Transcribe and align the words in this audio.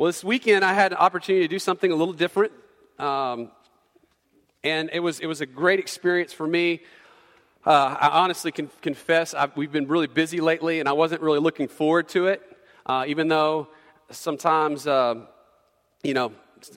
Well, 0.00 0.06
this 0.06 0.24
weekend 0.24 0.64
I 0.64 0.72
had 0.72 0.92
an 0.92 0.96
opportunity 0.96 1.46
to 1.46 1.48
do 1.48 1.58
something 1.58 1.92
a 1.92 1.94
little 1.94 2.14
different. 2.14 2.52
Um, 2.98 3.50
and 4.64 4.88
it 4.94 5.00
was, 5.00 5.20
it 5.20 5.26
was 5.26 5.42
a 5.42 5.46
great 5.46 5.78
experience 5.78 6.32
for 6.32 6.46
me. 6.46 6.80
Uh, 7.66 7.98
I 8.00 8.08
honestly 8.08 8.50
can 8.50 8.70
confess 8.80 9.34
I've, 9.34 9.54
we've 9.58 9.70
been 9.70 9.88
really 9.88 10.06
busy 10.06 10.40
lately, 10.40 10.80
and 10.80 10.88
I 10.88 10.92
wasn't 10.92 11.20
really 11.20 11.38
looking 11.38 11.68
forward 11.68 12.08
to 12.08 12.28
it, 12.28 12.40
uh, 12.86 13.04
even 13.08 13.28
though 13.28 13.68
sometimes, 14.10 14.86
uh, 14.86 15.16
you 16.02 16.14
know, 16.14 16.32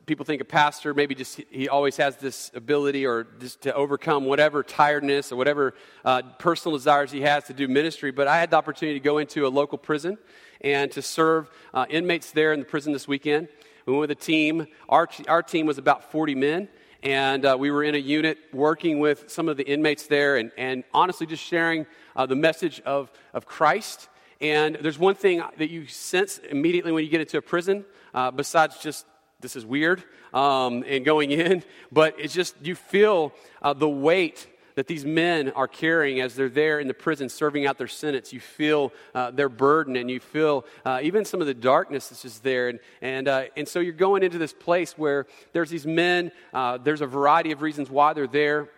people 0.06 0.26
think 0.26 0.42
a 0.42 0.46
pastor 0.46 0.94
maybe 0.94 1.16
just 1.16 1.40
he 1.50 1.70
always 1.70 1.96
has 1.96 2.18
this 2.18 2.52
ability 2.54 3.06
or 3.06 3.26
just 3.40 3.62
to 3.62 3.74
overcome 3.74 4.26
whatever 4.26 4.64
tiredness 4.64 5.32
or 5.32 5.38
whatever 5.38 5.74
uh, 6.04 6.22
personal 6.40 6.78
desires 6.78 7.12
he 7.12 7.22
has 7.22 7.44
to 7.46 7.54
do 7.54 7.68
ministry 7.68 8.12
but 8.12 8.26
i 8.26 8.40
had 8.40 8.50
the 8.52 8.56
opportunity 8.56 8.98
to 8.98 9.04
go 9.04 9.18
into 9.18 9.46
a 9.46 9.50
local 9.50 9.78
prison 9.78 10.18
and 10.64 10.92
to 10.92 11.02
serve 11.02 11.50
uh, 11.74 11.86
inmates 11.90 12.32
there 12.32 12.54
in 12.54 12.60
the 12.60 12.66
prison 12.66 12.94
this 12.94 13.08
weekend. 13.08 13.48
We 13.86 13.94
went 13.94 14.02
with 14.02 14.12
a 14.12 14.16
team. 14.16 14.68
Our, 14.88 15.10
our 15.28 15.44
team 15.44 15.66
was 15.66 15.78
about 15.78 16.12
40 16.12 16.36
men 16.36 16.70
and 17.04 17.46
uh, 17.46 17.58
we 17.60 17.70
were 17.70 17.84
in 17.84 17.96
a 17.96 18.00
unit 18.00 18.38
working 18.54 19.00
with 19.00 19.30
some 19.30 19.50
of 19.50 19.58
the 19.58 19.64
inmates 19.64 20.08
there 20.08 20.38
and, 20.38 20.52
and 20.58 20.84
honestly 20.94 21.28
just 21.28 21.44
sharing 21.44 21.86
uh, 22.16 22.26
the 22.26 22.36
message 22.36 22.80
of, 22.82 23.12
of 23.34 23.46
christ. 23.46 24.08
And 24.40 24.78
there's 24.82 24.98
one 24.98 25.16
thing 25.16 25.42
that 25.58 25.70
you 25.70 25.88
sense 25.88 26.38
immediately 26.38 26.92
when 26.92 27.04
you 27.04 27.10
get 27.10 27.22
into 27.22 27.38
a 27.38 27.42
prison 27.42 27.86
uh, 28.14 28.32
besides 28.32 28.78
just 28.80 29.06
this 29.42 29.56
is 29.58 29.66
weird 29.66 30.02
um, 30.34 30.86
and 30.88 31.04
going 31.04 31.32
in, 31.32 31.64
but 31.92 32.16
it's 32.18 32.34
just 32.34 32.56
you 32.62 32.76
feel 32.76 33.34
uh, 33.62 33.74
the 33.74 33.90
weight 33.90 34.48
that 34.76 34.88
these 34.88 35.06
men 35.06 35.50
are 35.52 35.68
carrying 35.68 36.22
as 36.22 36.36
they're 36.36 36.50
there 36.50 36.80
in 36.80 36.88
the 36.88 36.94
prison 36.94 37.30
serving 37.30 37.66
out 37.66 37.78
their 37.78 37.88
sentence. 37.88 38.34
You 38.34 38.40
feel 38.40 38.94
uh, 39.14 39.32
their 39.32 39.50
burden 39.50 39.96
and 39.96 40.10
you 40.10 40.20
feel 40.20 40.66
uh, 40.86 41.00
even 41.04 41.26
some 41.26 41.42
of 41.42 41.48
the 41.48 41.54
darkness 41.54 42.10
that's 42.10 42.24
just 42.24 42.44
there. 42.44 42.70
And, 42.70 42.80
and, 43.02 43.28
uh, 43.28 43.44
and 43.56 43.68
so 43.68 43.80
you're 43.80 43.94
going 43.94 44.24
into 44.24 44.38
this 44.38 44.54
place 44.54 44.98
where 44.98 45.28
there's 45.52 45.70
these 45.70 45.86
men, 45.86 46.32
uh, 46.54 46.78
there's 46.78 47.02
a 47.02 47.08
variety 47.08 47.52
of 47.52 47.62
reasons 47.62 47.90
why 47.90 48.14
they're 48.14 48.28
there 48.28 48.70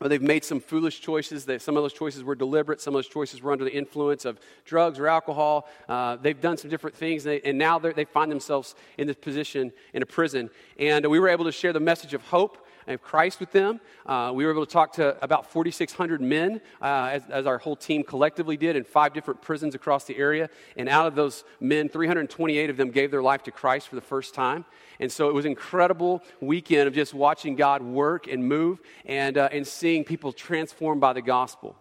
or 0.00 0.08
they've 0.08 0.20
made 0.22 0.44
some 0.44 0.60
foolish 0.60 1.00
choices. 1.00 1.46
That 1.46 1.62
some 1.62 1.76
of 1.76 1.82
those 1.82 1.92
choices 1.92 2.22
were 2.22 2.34
deliberate. 2.34 2.80
Some 2.80 2.94
of 2.94 2.98
those 2.98 3.08
choices 3.08 3.42
were 3.42 3.52
under 3.52 3.64
the 3.64 3.74
influence 3.74 4.24
of 4.24 4.38
drugs 4.64 4.98
or 4.98 5.06
alcohol. 5.08 5.68
Uh, 5.88 6.16
they've 6.16 6.40
done 6.40 6.56
some 6.56 6.68
different 6.68 6.96
things, 6.96 7.24
and, 7.24 7.34
they, 7.34 7.40
and 7.48 7.58
now 7.58 7.78
they 7.78 8.04
find 8.04 8.30
themselves 8.30 8.74
in 8.98 9.06
this 9.06 9.16
position 9.16 9.72
in 9.92 10.02
a 10.02 10.06
prison. 10.06 10.50
And 10.78 11.06
we 11.06 11.20
were 11.20 11.28
able 11.28 11.44
to 11.44 11.52
share 11.52 11.72
the 11.72 11.80
message 11.80 12.12
of 12.12 12.22
hope 12.22 12.63
of 12.92 13.02
Christ 13.02 13.40
with 13.40 13.52
them. 13.52 13.80
Uh, 14.06 14.32
we 14.34 14.44
were 14.44 14.52
able 14.52 14.66
to 14.66 14.72
talk 14.72 14.92
to 14.94 15.16
about 15.22 15.50
4,600 15.50 16.20
men, 16.20 16.60
uh, 16.82 17.10
as, 17.12 17.22
as, 17.30 17.46
our 17.46 17.58
whole 17.58 17.76
team 17.76 18.02
collectively 18.02 18.56
did, 18.56 18.76
in 18.76 18.84
five 18.84 19.12
different 19.12 19.40
prisons 19.40 19.74
across 19.74 20.04
the 20.04 20.16
area. 20.16 20.50
And 20.76 20.88
out 20.88 21.06
of 21.06 21.14
those 21.14 21.44
men, 21.60 21.88
328 21.88 22.70
of 22.70 22.76
them 22.76 22.90
gave 22.90 23.10
their 23.10 23.22
life 23.22 23.42
to 23.44 23.50
Christ 23.50 23.88
for 23.88 23.94
the 23.94 24.00
first 24.00 24.34
time. 24.34 24.64
And 25.00 25.10
so 25.10 25.28
it 25.28 25.34
was 25.34 25.44
an 25.44 25.52
incredible 25.52 26.22
weekend 26.40 26.88
of 26.88 26.94
just 26.94 27.14
watching 27.14 27.56
God 27.56 27.82
work 27.82 28.26
and 28.26 28.46
move 28.46 28.80
and, 29.04 29.38
uh, 29.38 29.48
and 29.50 29.66
seeing 29.66 30.04
people 30.04 30.32
transformed 30.32 31.00
by 31.00 31.12
the 31.12 31.22
gospel. 31.22 31.76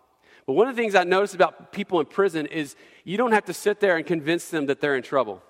But 0.46 0.54
one 0.54 0.68
of 0.68 0.76
the 0.76 0.82
things 0.82 0.96
I 0.96 1.04
noticed 1.04 1.36
about 1.36 1.72
people 1.72 2.00
in 2.00 2.06
prison 2.06 2.48
is 2.48 2.76
you 3.04 3.18
don't 3.18 3.32
have 3.32 3.46
to 3.46 3.54
sit 3.54 3.80
there 3.80 3.98
and 3.98 4.06
convince 4.06 4.50
them 4.50 4.66
that 4.66 4.82
they're 4.82 4.96
in 4.96 5.04
trouble 5.04 5.42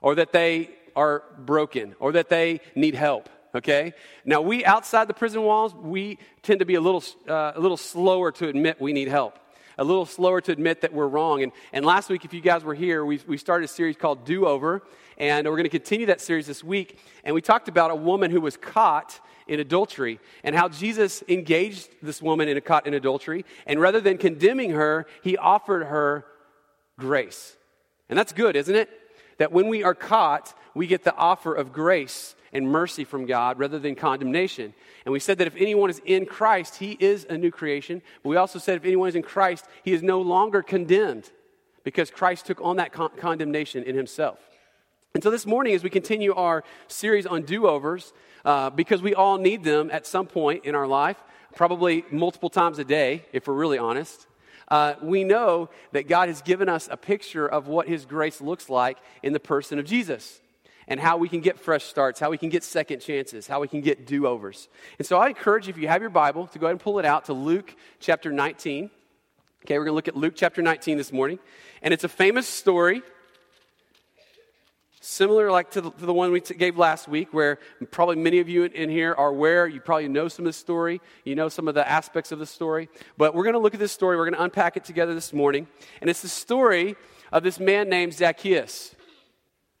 or 0.00 0.14
that 0.14 0.32
they 0.32 0.70
are 0.96 1.22
broken 1.38 1.94
or 1.98 2.12
that 2.12 2.28
they 2.28 2.60
need 2.74 2.94
help 2.94 3.28
okay? 3.54 3.94
Now, 4.24 4.40
we 4.40 4.64
outside 4.64 5.08
the 5.08 5.14
prison 5.14 5.42
walls, 5.42 5.74
we 5.74 6.18
tend 6.42 6.60
to 6.60 6.66
be 6.66 6.74
a 6.74 6.80
little, 6.80 7.04
uh, 7.28 7.52
a 7.54 7.60
little 7.60 7.76
slower 7.76 8.32
to 8.32 8.48
admit 8.48 8.80
we 8.80 8.92
need 8.92 9.08
help, 9.08 9.38
a 9.78 9.84
little 9.84 10.06
slower 10.06 10.40
to 10.40 10.52
admit 10.52 10.82
that 10.82 10.92
we're 10.92 11.08
wrong. 11.08 11.42
And, 11.42 11.52
and 11.72 11.84
last 11.84 12.08
week, 12.10 12.24
if 12.24 12.34
you 12.34 12.40
guys 12.40 12.64
were 12.64 12.74
here, 12.74 13.04
we, 13.04 13.20
we 13.26 13.36
started 13.36 13.64
a 13.64 13.68
series 13.68 13.96
called 13.96 14.24
Do 14.24 14.46
Over, 14.46 14.82
and 15.18 15.46
we're 15.46 15.56
going 15.56 15.64
to 15.64 15.70
continue 15.70 16.06
that 16.06 16.20
series 16.20 16.46
this 16.46 16.64
week. 16.64 16.98
And 17.24 17.34
we 17.34 17.42
talked 17.42 17.68
about 17.68 17.90
a 17.90 17.96
woman 17.96 18.30
who 18.30 18.40
was 18.40 18.56
caught 18.56 19.20
in 19.46 19.60
adultery 19.60 20.18
and 20.44 20.54
how 20.54 20.68
Jesus 20.68 21.22
engaged 21.28 21.88
this 22.02 22.22
woman 22.22 22.48
in 22.48 22.56
a 22.56 22.60
caught 22.60 22.86
in 22.86 22.94
adultery. 22.94 23.44
And 23.66 23.80
rather 23.80 24.00
than 24.00 24.18
condemning 24.18 24.70
her, 24.70 25.06
he 25.22 25.36
offered 25.36 25.84
her 25.84 26.24
grace. 26.98 27.56
And 28.08 28.18
that's 28.18 28.32
good, 28.32 28.56
isn't 28.56 28.74
it? 28.74 28.88
That 29.38 29.52
when 29.52 29.68
we 29.68 29.82
are 29.82 29.94
caught, 29.94 30.54
we 30.74 30.86
get 30.86 31.04
the 31.04 31.14
offer 31.14 31.54
of 31.54 31.72
grace 31.72 32.34
and 32.52 32.70
mercy 32.70 33.04
from 33.04 33.26
God 33.26 33.58
rather 33.58 33.78
than 33.78 33.94
condemnation. 33.94 34.74
And 35.04 35.12
we 35.12 35.20
said 35.20 35.38
that 35.38 35.46
if 35.46 35.56
anyone 35.56 35.90
is 35.90 36.00
in 36.04 36.26
Christ, 36.26 36.76
he 36.76 36.96
is 37.00 37.26
a 37.28 37.38
new 37.38 37.50
creation. 37.50 38.02
But 38.22 38.28
we 38.28 38.36
also 38.36 38.58
said 38.58 38.76
if 38.76 38.84
anyone 38.84 39.08
is 39.08 39.14
in 39.14 39.22
Christ, 39.22 39.66
he 39.82 39.92
is 39.92 40.02
no 40.02 40.20
longer 40.20 40.62
condemned 40.62 41.30
because 41.84 42.10
Christ 42.10 42.46
took 42.46 42.60
on 42.60 42.76
that 42.76 42.92
con- 42.92 43.10
condemnation 43.16 43.84
in 43.84 43.96
himself. 43.96 44.38
And 45.14 45.22
so 45.22 45.30
this 45.30 45.46
morning, 45.46 45.74
as 45.74 45.82
we 45.82 45.90
continue 45.90 46.32
our 46.34 46.64
series 46.88 47.26
on 47.26 47.42
do 47.42 47.66
overs, 47.66 48.12
uh, 48.44 48.70
because 48.70 49.02
we 49.02 49.14
all 49.14 49.38
need 49.38 49.62
them 49.64 49.90
at 49.92 50.06
some 50.06 50.26
point 50.26 50.64
in 50.64 50.74
our 50.74 50.86
life, 50.86 51.16
probably 51.54 52.04
multiple 52.10 52.48
times 52.48 52.78
a 52.78 52.84
day, 52.84 53.24
if 53.32 53.46
we're 53.46 53.54
really 53.54 53.78
honest. 53.78 54.26
Uh, 54.68 54.94
we 55.02 55.22
know 55.22 55.68
that 55.92 56.08
God 56.08 56.28
has 56.28 56.40
given 56.40 56.68
us 56.68 56.88
a 56.90 56.96
picture 56.96 57.46
of 57.46 57.66
what 57.66 57.88
His 57.88 58.06
grace 58.06 58.40
looks 58.40 58.70
like 58.70 58.96
in 59.22 59.34
the 59.34 59.40
person 59.40 59.78
of 59.78 59.84
Jesus 59.84 60.40
and 60.88 60.98
how 60.98 61.16
we 61.16 61.28
can 61.28 61.40
get 61.40 61.58
fresh 61.58 61.84
starts, 61.84 62.18
how 62.20 62.30
we 62.30 62.38
can 62.38 62.48
get 62.48 62.64
second 62.64 63.00
chances, 63.00 63.46
how 63.46 63.60
we 63.60 63.68
can 63.68 63.80
get 63.80 64.06
do 64.06 64.26
overs. 64.26 64.68
And 64.98 65.06
so 65.06 65.18
I 65.18 65.28
encourage 65.28 65.66
you, 65.66 65.70
if 65.70 65.78
you 65.78 65.88
have 65.88 66.00
your 66.00 66.10
Bible, 66.10 66.46
to 66.48 66.58
go 66.58 66.66
ahead 66.66 66.72
and 66.72 66.80
pull 66.80 66.98
it 66.98 67.04
out 67.04 67.26
to 67.26 67.32
Luke 67.32 67.74
chapter 68.00 68.32
19. 68.32 68.90
Okay, 69.64 69.78
we're 69.78 69.84
going 69.84 69.92
to 69.92 69.94
look 69.94 70.08
at 70.08 70.16
Luke 70.16 70.34
chapter 70.36 70.60
19 70.60 70.96
this 70.96 71.12
morning. 71.12 71.38
And 71.82 71.94
it's 71.94 72.04
a 72.04 72.08
famous 72.08 72.48
story, 72.48 73.02
similar 75.00 75.52
like 75.52 75.70
to 75.72 75.80
the, 75.80 75.90
to 75.92 76.06
the 76.06 76.12
one 76.12 76.32
we 76.32 76.40
t- 76.40 76.54
gave 76.54 76.76
last 76.76 77.06
week, 77.06 77.32
where 77.32 77.60
probably 77.92 78.16
many 78.16 78.40
of 78.40 78.48
you 78.48 78.64
in 78.64 78.90
here 78.90 79.14
are 79.14 79.28
aware. 79.28 79.68
You 79.68 79.80
probably 79.80 80.08
know 80.08 80.26
some 80.26 80.46
of 80.46 80.48
the 80.48 80.58
story, 80.58 81.00
you 81.24 81.36
know 81.36 81.48
some 81.48 81.68
of 81.68 81.74
the 81.74 81.88
aspects 81.88 82.32
of 82.32 82.40
the 82.40 82.46
story. 82.46 82.88
But 83.16 83.36
we're 83.36 83.44
going 83.44 83.54
to 83.54 83.60
look 83.60 83.74
at 83.74 83.80
this 83.80 83.92
story, 83.92 84.16
we're 84.16 84.26
going 84.26 84.38
to 84.38 84.42
unpack 84.42 84.76
it 84.76 84.84
together 84.84 85.14
this 85.14 85.32
morning. 85.32 85.68
And 86.00 86.10
it's 86.10 86.22
the 86.22 86.28
story 86.28 86.96
of 87.30 87.44
this 87.44 87.60
man 87.60 87.88
named 87.88 88.14
Zacchaeus. 88.14 88.96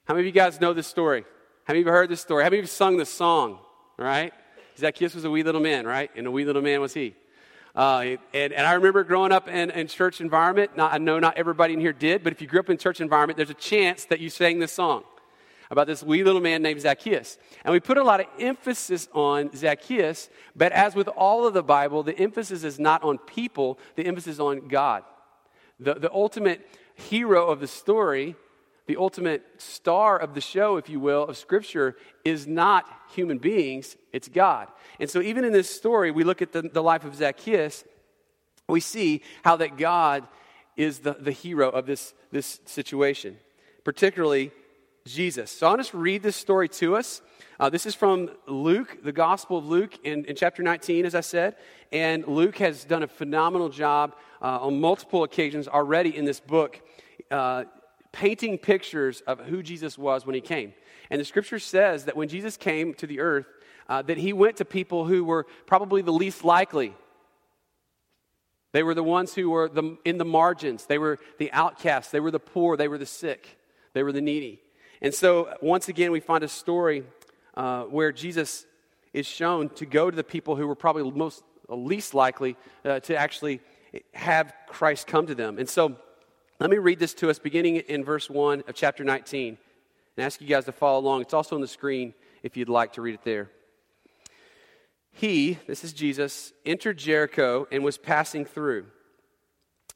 How 0.04 0.14
many 0.14 0.28
of 0.28 0.34
you 0.34 0.40
guys 0.40 0.60
know 0.60 0.72
this 0.72 0.88
story? 0.88 1.22
How 1.64 1.72
many 1.72 1.80
of 1.80 1.86
you 1.86 1.92
heard 1.92 2.08
this 2.08 2.20
story? 2.20 2.42
How 2.42 2.50
many 2.50 2.58
of 2.58 2.64
you 2.64 2.68
sung 2.68 2.96
this 2.96 3.10
song? 3.10 3.58
Right? 3.96 4.32
Zacchaeus 4.76 5.14
was 5.14 5.24
a 5.24 5.30
wee 5.30 5.44
little 5.44 5.60
man, 5.60 5.86
right? 5.86 6.10
And 6.16 6.26
a 6.26 6.30
wee 6.30 6.44
little 6.44 6.62
man 6.62 6.80
was 6.80 6.92
he. 6.92 7.14
Uh, 7.74 8.16
and, 8.34 8.52
and, 8.52 8.66
I 8.66 8.74
remember 8.74 9.02
growing 9.04 9.32
up 9.32 9.48
in, 9.48 9.70
in 9.70 9.86
church 9.86 10.20
environment. 10.20 10.76
Not, 10.76 10.92
I 10.92 10.98
know 10.98 11.18
not 11.18 11.38
everybody 11.38 11.72
in 11.72 11.80
here 11.80 11.92
did, 11.92 12.22
but 12.22 12.32
if 12.32 12.42
you 12.42 12.46
grew 12.46 12.60
up 12.60 12.68
in 12.68 12.76
church 12.76 13.00
environment, 13.00 13.38
there's 13.38 13.48
a 13.48 13.54
chance 13.54 14.04
that 14.06 14.20
you 14.20 14.28
sang 14.28 14.58
this 14.58 14.72
song 14.72 15.04
about 15.70 15.86
this 15.86 16.02
wee 16.02 16.22
little 16.22 16.40
man 16.40 16.60
named 16.62 16.82
Zacchaeus. 16.82 17.38
And 17.64 17.72
we 17.72 17.80
put 17.80 17.96
a 17.96 18.04
lot 18.04 18.20
of 18.20 18.26
emphasis 18.38 19.08
on 19.14 19.54
Zacchaeus, 19.56 20.28
but 20.54 20.72
as 20.72 20.94
with 20.94 21.08
all 21.08 21.46
of 21.46 21.54
the 21.54 21.62
Bible, 21.62 22.02
the 22.02 22.18
emphasis 22.18 22.62
is 22.62 22.78
not 22.78 23.02
on 23.02 23.16
people, 23.18 23.78
the 23.96 24.04
emphasis 24.04 24.34
is 24.34 24.40
on 24.40 24.68
God. 24.68 25.04
The, 25.80 25.94
the 25.94 26.12
ultimate 26.12 26.68
hero 26.94 27.46
of 27.46 27.60
the 27.60 27.66
story 27.66 28.36
the 28.86 28.96
ultimate 28.96 29.42
star 29.58 30.18
of 30.18 30.34
the 30.34 30.40
show, 30.40 30.76
if 30.76 30.88
you 30.88 30.98
will, 30.98 31.24
of 31.24 31.36
Scripture 31.36 31.96
is 32.24 32.46
not 32.46 32.84
human 33.14 33.38
beings, 33.38 33.96
it's 34.12 34.28
God. 34.28 34.68
And 34.98 35.08
so, 35.08 35.20
even 35.20 35.44
in 35.44 35.52
this 35.52 35.70
story, 35.70 36.10
we 36.10 36.24
look 36.24 36.42
at 36.42 36.52
the, 36.52 36.62
the 36.62 36.82
life 36.82 37.04
of 37.04 37.14
Zacchaeus, 37.14 37.84
we 38.68 38.80
see 38.80 39.22
how 39.44 39.56
that 39.56 39.76
God 39.76 40.26
is 40.76 41.00
the, 41.00 41.14
the 41.14 41.32
hero 41.32 41.68
of 41.68 41.86
this, 41.86 42.14
this 42.30 42.60
situation, 42.64 43.36
particularly 43.84 44.50
Jesus. 45.06 45.50
So, 45.50 45.68
I'll 45.68 45.76
just 45.76 45.94
read 45.94 46.22
this 46.22 46.36
story 46.36 46.68
to 46.70 46.96
us. 46.96 47.22
Uh, 47.60 47.70
this 47.70 47.86
is 47.86 47.94
from 47.94 48.30
Luke, 48.48 48.98
the 49.04 49.12
Gospel 49.12 49.58
of 49.58 49.66
Luke, 49.66 49.96
in, 50.02 50.24
in 50.24 50.34
chapter 50.34 50.64
19, 50.64 51.06
as 51.06 51.14
I 51.14 51.20
said. 51.20 51.54
And 51.92 52.26
Luke 52.26 52.58
has 52.58 52.84
done 52.84 53.04
a 53.04 53.06
phenomenal 53.06 53.68
job 53.68 54.16
uh, 54.40 54.58
on 54.60 54.80
multiple 54.80 55.22
occasions 55.22 55.68
already 55.68 56.16
in 56.16 56.24
this 56.24 56.40
book. 56.40 56.80
Uh, 57.30 57.64
painting 58.12 58.58
pictures 58.58 59.22
of 59.26 59.40
who 59.40 59.62
Jesus 59.62 59.98
was 59.98 60.24
when 60.24 60.34
he 60.34 60.40
came. 60.40 60.74
And 61.10 61.20
the 61.20 61.24
scripture 61.24 61.58
says 61.58 62.04
that 62.04 62.16
when 62.16 62.28
Jesus 62.28 62.56
came 62.56 62.94
to 62.94 63.06
the 63.06 63.20
earth, 63.20 63.46
uh, 63.88 64.02
that 64.02 64.18
he 64.18 64.32
went 64.32 64.56
to 64.58 64.64
people 64.64 65.04
who 65.04 65.24
were 65.24 65.46
probably 65.66 66.02
the 66.02 66.12
least 66.12 66.44
likely. 66.44 66.94
They 68.72 68.82
were 68.82 68.94
the 68.94 69.02
ones 69.02 69.34
who 69.34 69.50
were 69.50 69.68
the, 69.68 69.98
in 70.04 70.18
the 70.18 70.24
margins. 70.24 70.86
They 70.86 70.98
were 70.98 71.18
the 71.38 71.52
outcasts. 71.52 72.10
They 72.10 72.20
were 72.20 72.30
the 72.30 72.40
poor. 72.40 72.76
They 72.76 72.88
were 72.88 72.98
the 72.98 73.06
sick. 73.06 73.58
They 73.92 74.02
were 74.02 74.12
the 74.12 74.20
needy. 74.20 74.60
And 75.02 75.12
so, 75.12 75.54
once 75.60 75.88
again, 75.88 76.12
we 76.12 76.20
find 76.20 76.44
a 76.44 76.48
story 76.48 77.04
uh, 77.54 77.82
where 77.84 78.12
Jesus 78.12 78.66
is 79.12 79.26
shown 79.26 79.68
to 79.70 79.84
go 79.84 80.10
to 80.10 80.16
the 80.16 80.24
people 80.24 80.56
who 80.56 80.66
were 80.66 80.74
probably 80.74 81.10
most 81.10 81.42
least 81.68 82.14
likely 82.14 82.56
uh, 82.84 83.00
to 83.00 83.16
actually 83.16 83.60
have 84.14 84.54
Christ 84.68 85.06
come 85.06 85.26
to 85.26 85.34
them. 85.34 85.58
And 85.58 85.68
so, 85.68 85.96
let 86.62 86.70
me 86.70 86.78
read 86.78 87.00
this 87.00 87.12
to 87.12 87.28
us 87.28 87.40
beginning 87.40 87.74
in 87.74 88.04
verse 88.04 88.30
1 88.30 88.62
of 88.68 88.76
chapter 88.76 89.02
19 89.02 89.58
and 90.16 90.24
ask 90.24 90.40
you 90.40 90.46
guys 90.46 90.64
to 90.66 90.70
follow 90.70 91.00
along. 91.00 91.22
It's 91.22 91.34
also 91.34 91.56
on 91.56 91.60
the 91.60 91.66
screen 91.66 92.14
if 92.44 92.56
you'd 92.56 92.68
like 92.68 92.92
to 92.92 93.02
read 93.02 93.14
it 93.14 93.24
there. 93.24 93.50
He, 95.10 95.58
this 95.66 95.82
is 95.82 95.92
Jesus, 95.92 96.52
entered 96.64 96.98
Jericho 96.98 97.66
and 97.72 97.82
was 97.82 97.98
passing 97.98 98.44
through. 98.44 98.86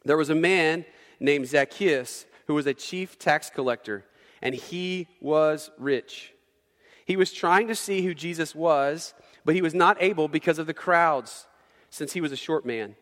There 0.05 0.17
was 0.17 0.29
a 0.29 0.35
man 0.35 0.85
named 1.21 1.47
Zacchaeus 1.47 2.27
who 2.49 2.55
was 2.55 2.67
a 2.67 2.75
chief 2.75 3.17
tax 3.17 3.49
collector 3.49 4.05
and 4.43 4.53
he 4.53 5.07
was 5.21 5.71
rich. 5.79 6.33
He 7.05 7.17
was 7.17 7.33
trying 7.33 7.69
to 7.69 7.77
see 7.77 8.03
who 8.03 8.13
Jesus 8.13 8.57
was, 8.57 9.15
but 9.45 9.55
he 9.55 9.63
was 9.63 9.73
not 9.73 9.99
able 10.01 10.27
because 10.27 10.59
of 10.59 10.67
the 10.67 10.75
crowds, 10.75 11.47
since 11.91 12.13
he 12.13 12.21
was 12.21 12.33
a 12.33 12.37
short 12.37 12.67
man. 12.67 12.97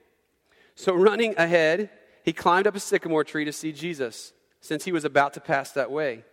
So, 0.75 0.93
running 0.93 1.35
ahead, 1.39 1.89
he 2.25 2.33
climbed 2.33 2.67
up 2.67 2.75
a 2.75 2.81
sycamore 2.81 3.23
tree 3.23 3.45
to 3.45 3.53
see 3.53 3.71
Jesus, 3.71 4.33
since 4.61 4.85
he 4.85 4.93
was 4.93 5.05
about 5.05 5.35
to 5.35 5.41
pass 5.41 5.73
that 5.73 5.91
way. 5.91 6.25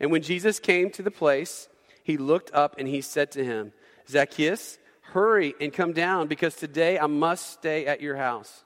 And 0.00 0.10
when 0.10 0.22
Jesus 0.22 0.58
came 0.58 0.90
to 0.90 1.02
the 1.02 1.10
place, 1.10 1.68
he 2.02 2.16
looked 2.16 2.50
up 2.54 2.76
and 2.78 2.88
he 2.88 3.02
said 3.02 3.30
to 3.32 3.44
him, 3.44 3.72
Zacchaeus, 4.08 4.78
hurry 5.12 5.54
and 5.60 5.74
come 5.74 5.92
down, 5.92 6.26
because 6.26 6.54
today 6.54 6.98
I 6.98 7.06
must 7.06 7.50
stay 7.52 7.84
at 7.84 8.00
your 8.00 8.16
house. 8.16 8.64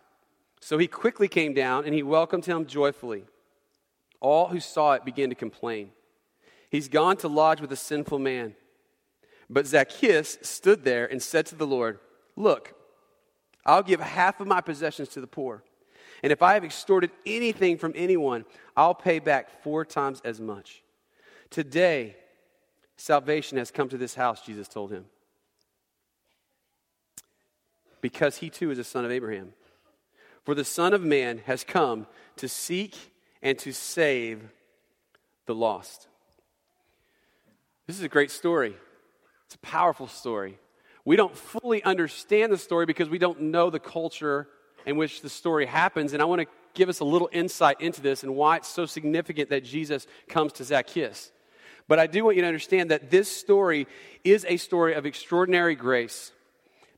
So 0.60 0.78
he 0.78 0.86
quickly 0.86 1.26
came 1.26 1.54
down 1.54 1.86
and 1.86 1.92
he 1.92 2.04
welcomed 2.04 2.44
him 2.44 2.66
joyfully. 2.66 3.24
All 4.20 4.46
who 4.46 4.60
saw 4.60 4.92
it 4.92 5.04
began 5.04 5.30
to 5.30 5.34
complain. 5.34 5.90
He's 6.70 6.88
gone 6.88 7.16
to 7.18 7.28
lodge 7.28 7.60
with 7.60 7.72
a 7.72 7.76
sinful 7.76 8.20
man. 8.20 8.54
But 9.48 9.66
Zacchaeus 9.66 10.38
stood 10.42 10.84
there 10.84 11.04
and 11.04 11.20
said 11.20 11.46
to 11.46 11.56
the 11.56 11.66
Lord, 11.66 11.98
Look, 12.36 12.74
I'll 13.66 13.82
give 13.82 14.00
half 14.00 14.38
of 14.38 14.46
my 14.46 14.60
possessions 14.60 15.08
to 15.10 15.20
the 15.20 15.26
poor. 15.26 15.64
And 16.22 16.32
if 16.32 16.42
I 16.42 16.54
have 16.54 16.64
extorted 16.64 17.10
anything 17.24 17.78
from 17.78 17.92
anyone, 17.96 18.44
I'll 18.76 18.94
pay 18.94 19.18
back 19.18 19.62
four 19.62 19.84
times 19.84 20.20
as 20.24 20.40
much. 20.40 20.82
Today, 21.48 22.16
salvation 22.96 23.58
has 23.58 23.70
come 23.70 23.88
to 23.88 23.98
this 23.98 24.14
house, 24.14 24.42
Jesus 24.42 24.68
told 24.68 24.92
him. 24.92 25.06
Because 28.00 28.36
he 28.36 28.50
too 28.50 28.70
is 28.70 28.78
a 28.78 28.84
son 28.84 29.04
of 29.04 29.10
Abraham. 29.10 29.52
For 30.44 30.54
the 30.54 30.64
Son 30.64 30.94
of 30.94 31.02
Man 31.02 31.38
has 31.44 31.64
come 31.64 32.06
to 32.36 32.48
seek 32.48 32.96
and 33.42 33.58
to 33.58 33.72
save 33.72 34.42
the 35.46 35.54
lost. 35.54 36.08
This 37.86 37.98
is 37.98 38.04
a 38.04 38.08
great 38.08 38.30
story. 38.30 38.74
It's 39.46 39.54
a 39.54 39.58
powerful 39.58 40.06
story. 40.06 40.58
We 41.04 41.16
don't 41.16 41.36
fully 41.36 41.82
understand 41.82 42.52
the 42.52 42.58
story 42.58 42.86
because 42.86 43.08
we 43.08 43.18
don't 43.18 43.40
know 43.40 43.68
the 43.68 43.80
culture 43.80 44.48
in 44.86 44.96
which 44.96 45.22
the 45.22 45.28
story 45.28 45.66
happens. 45.66 46.12
And 46.12 46.22
I 46.22 46.24
want 46.24 46.42
to 46.42 46.48
give 46.74 46.88
us 46.88 47.00
a 47.00 47.04
little 47.04 47.28
insight 47.32 47.80
into 47.80 48.00
this 48.00 48.22
and 48.22 48.34
why 48.34 48.56
it's 48.56 48.68
so 48.68 48.86
significant 48.86 49.50
that 49.50 49.64
Jesus 49.64 50.06
comes 50.28 50.52
to 50.54 50.64
Zacchaeus. 50.64 51.32
But 51.88 51.98
I 51.98 52.06
do 52.06 52.24
want 52.24 52.36
you 52.36 52.42
to 52.42 52.48
understand 52.48 52.90
that 52.92 53.10
this 53.10 53.30
story 53.30 53.88
is 54.22 54.46
a 54.48 54.56
story 54.56 54.94
of 54.94 55.06
extraordinary 55.06 55.74
grace 55.74 56.32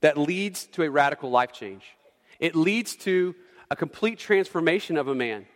that 0.00 0.18
leads 0.18 0.66
to 0.66 0.82
a 0.82 0.90
radical 0.90 1.30
life 1.30 1.52
change. 1.52 1.84
It 2.38 2.54
leads 2.54 2.96
to 2.96 3.34
a 3.70 3.76
complete 3.76 4.18
transformation 4.18 4.98
of 4.98 5.08
a 5.08 5.14
man. 5.14 5.46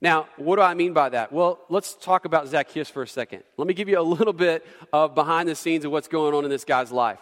Now, 0.00 0.28
what 0.36 0.56
do 0.56 0.62
I 0.62 0.74
mean 0.74 0.92
by 0.92 1.10
that? 1.10 1.32
Well, 1.32 1.60
let's 1.68 1.94
talk 1.94 2.24
about 2.24 2.48
Zacchaeus 2.48 2.88
for 2.88 3.02
a 3.02 3.08
second. 3.08 3.42
Let 3.56 3.66
me 3.66 3.74
give 3.74 3.88
you 3.88 3.98
a 3.98 4.02
little 4.02 4.32
bit 4.32 4.66
of 4.92 5.14
behind 5.14 5.48
the 5.48 5.54
scenes 5.54 5.84
of 5.84 5.92
what's 5.92 6.08
going 6.08 6.34
on 6.34 6.44
in 6.44 6.50
this 6.50 6.64
guy's 6.64 6.92
life. 6.92 7.20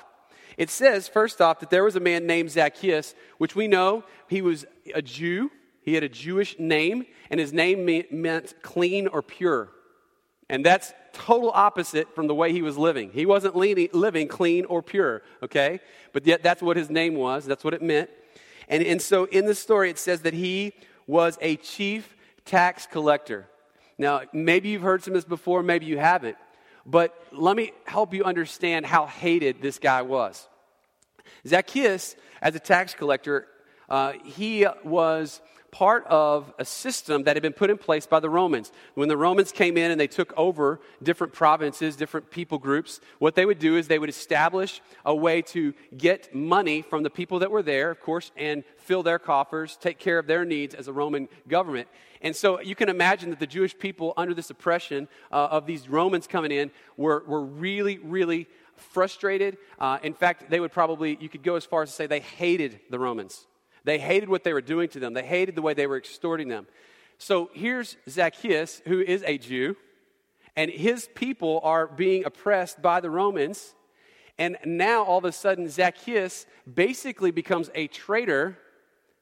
It 0.56 0.70
says, 0.70 1.08
first 1.08 1.40
off, 1.40 1.60
that 1.60 1.70
there 1.70 1.84
was 1.84 1.96
a 1.96 2.00
man 2.00 2.26
named 2.26 2.50
Zacchaeus, 2.50 3.14
which 3.38 3.56
we 3.56 3.68
know 3.68 4.04
he 4.28 4.42
was 4.42 4.64
a 4.94 5.02
Jew. 5.02 5.50
He 5.82 5.94
had 5.94 6.02
a 6.02 6.08
Jewish 6.08 6.58
name, 6.58 7.06
and 7.30 7.40
his 7.40 7.52
name 7.52 7.84
meant 8.10 8.54
clean 8.62 9.06
or 9.08 9.22
pure. 9.22 9.70
And 10.48 10.64
that's 10.64 10.92
total 11.12 11.50
opposite 11.52 12.14
from 12.14 12.26
the 12.26 12.34
way 12.34 12.52
he 12.52 12.62
was 12.62 12.76
living. 12.76 13.10
He 13.12 13.26
wasn't 13.26 13.56
living 13.56 14.28
clean 14.28 14.64
or 14.66 14.82
pure, 14.82 15.22
okay? 15.42 15.80
But 16.12 16.26
yet 16.26 16.42
that's 16.42 16.62
what 16.62 16.76
his 16.76 16.90
name 16.90 17.14
was, 17.14 17.44
that's 17.46 17.64
what 17.64 17.74
it 17.74 17.82
meant. 17.82 18.10
And, 18.68 18.82
and 18.82 19.02
so 19.02 19.24
in 19.24 19.46
the 19.46 19.54
story, 19.54 19.90
it 19.90 19.98
says 19.98 20.22
that 20.22 20.34
he 20.34 20.72
was 21.06 21.38
a 21.40 21.56
chief 21.56 22.16
tax 22.44 22.86
collector. 22.86 23.48
Now, 23.98 24.22
maybe 24.32 24.70
you've 24.70 24.82
heard 24.82 25.02
some 25.02 25.14
of 25.14 25.16
this 25.16 25.28
before, 25.28 25.62
maybe 25.62 25.86
you 25.86 25.98
haven't. 25.98 26.36
But 26.84 27.14
let 27.30 27.56
me 27.56 27.72
help 27.84 28.14
you 28.14 28.24
understand 28.24 28.86
how 28.86 29.06
hated 29.06 29.62
this 29.62 29.78
guy 29.78 30.02
was. 30.02 30.48
Zacchaeus, 31.46 32.16
as 32.40 32.54
a 32.54 32.60
tax 32.60 32.94
collector, 32.94 33.46
uh, 33.88 34.12
he 34.24 34.66
was 34.84 35.40
part 35.72 36.06
of 36.06 36.52
a 36.58 36.64
system 36.66 37.24
that 37.24 37.34
had 37.34 37.42
been 37.42 37.54
put 37.54 37.70
in 37.70 37.78
place 37.78 38.06
by 38.06 38.20
the 38.20 38.28
Romans. 38.28 38.70
When 38.94 39.08
the 39.08 39.16
Romans 39.16 39.50
came 39.50 39.78
in 39.78 39.90
and 39.90 39.98
they 39.98 40.06
took 40.06 40.32
over 40.36 40.80
different 41.02 41.32
provinces, 41.32 41.96
different 41.96 42.30
people 42.30 42.58
groups, 42.58 43.00
what 43.18 43.34
they 43.34 43.46
would 43.46 43.58
do 43.58 43.76
is 43.76 43.88
they 43.88 43.98
would 43.98 44.10
establish 44.10 44.82
a 45.04 45.14
way 45.14 45.40
to 45.42 45.72
get 45.96 46.34
money 46.34 46.82
from 46.82 47.02
the 47.02 47.10
people 47.10 47.38
that 47.38 47.50
were 47.50 47.62
there, 47.62 47.90
of 47.90 48.00
course, 48.00 48.32
and 48.36 48.64
fill 48.76 49.02
their 49.02 49.18
coffers, 49.18 49.78
take 49.78 49.98
care 49.98 50.18
of 50.18 50.26
their 50.26 50.44
needs 50.44 50.74
as 50.74 50.88
a 50.88 50.92
Roman 50.92 51.26
government. 51.48 51.88
And 52.20 52.36
so 52.36 52.60
you 52.60 52.74
can 52.74 52.90
imagine 52.90 53.30
that 53.30 53.40
the 53.40 53.46
Jewish 53.46 53.76
people, 53.76 54.12
under 54.18 54.34
this 54.34 54.50
oppression 54.50 55.08
uh, 55.32 55.48
of 55.50 55.64
these 55.64 55.88
Romans 55.88 56.26
coming 56.26 56.52
in, 56.52 56.70
were, 56.98 57.24
were 57.26 57.42
really, 57.42 57.96
really 57.98 58.46
frustrated. 58.76 59.56
Uh, 59.78 59.98
in 60.02 60.12
fact, 60.12 60.50
they 60.50 60.60
would 60.60 60.72
probably, 60.72 61.16
you 61.18 61.30
could 61.30 61.42
go 61.42 61.56
as 61.56 61.64
far 61.64 61.82
as 61.82 61.88
to 61.88 61.94
say 61.94 62.06
they 62.06 62.20
hated 62.20 62.78
the 62.90 62.98
Romans. 62.98 63.46
They 63.84 63.98
hated 63.98 64.28
what 64.28 64.44
they 64.44 64.52
were 64.52 64.60
doing 64.60 64.88
to 64.90 65.00
them, 65.00 65.14
they 65.14 65.24
hated 65.24 65.54
the 65.54 65.62
way 65.62 65.74
they 65.74 65.86
were 65.86 65.96
extorting 65.96 66.48
them. 66.48 66.66
So 67.18 67.50
here's 67.52 67.96
Zacchaeus, 68.08 68.82
who 68.86 69.00
is 69.00 69.22
a 69.24 69.38
Jew, 69.38 69.76
and 70.56 70.70
his 70.70 71.08
people 71.14 71.60
are 71.62 71.86
being 71.86 72.24
oppressed 72.24 72.82
by 72.82 73.00
the 73.00 73.10
Romans. 73.10 73.74
And 74.38 74.56
now, 74.64 75.04
all 75.04 75.18
of 75.18 75.24
a 75.24 75.32
sudden, 75.32 75.68
Zacchaeus 75.68 76.46
basically 76.72 77.30
becomes 77.30 77.70
a 77.74 77.86
traitor 77.86 78.58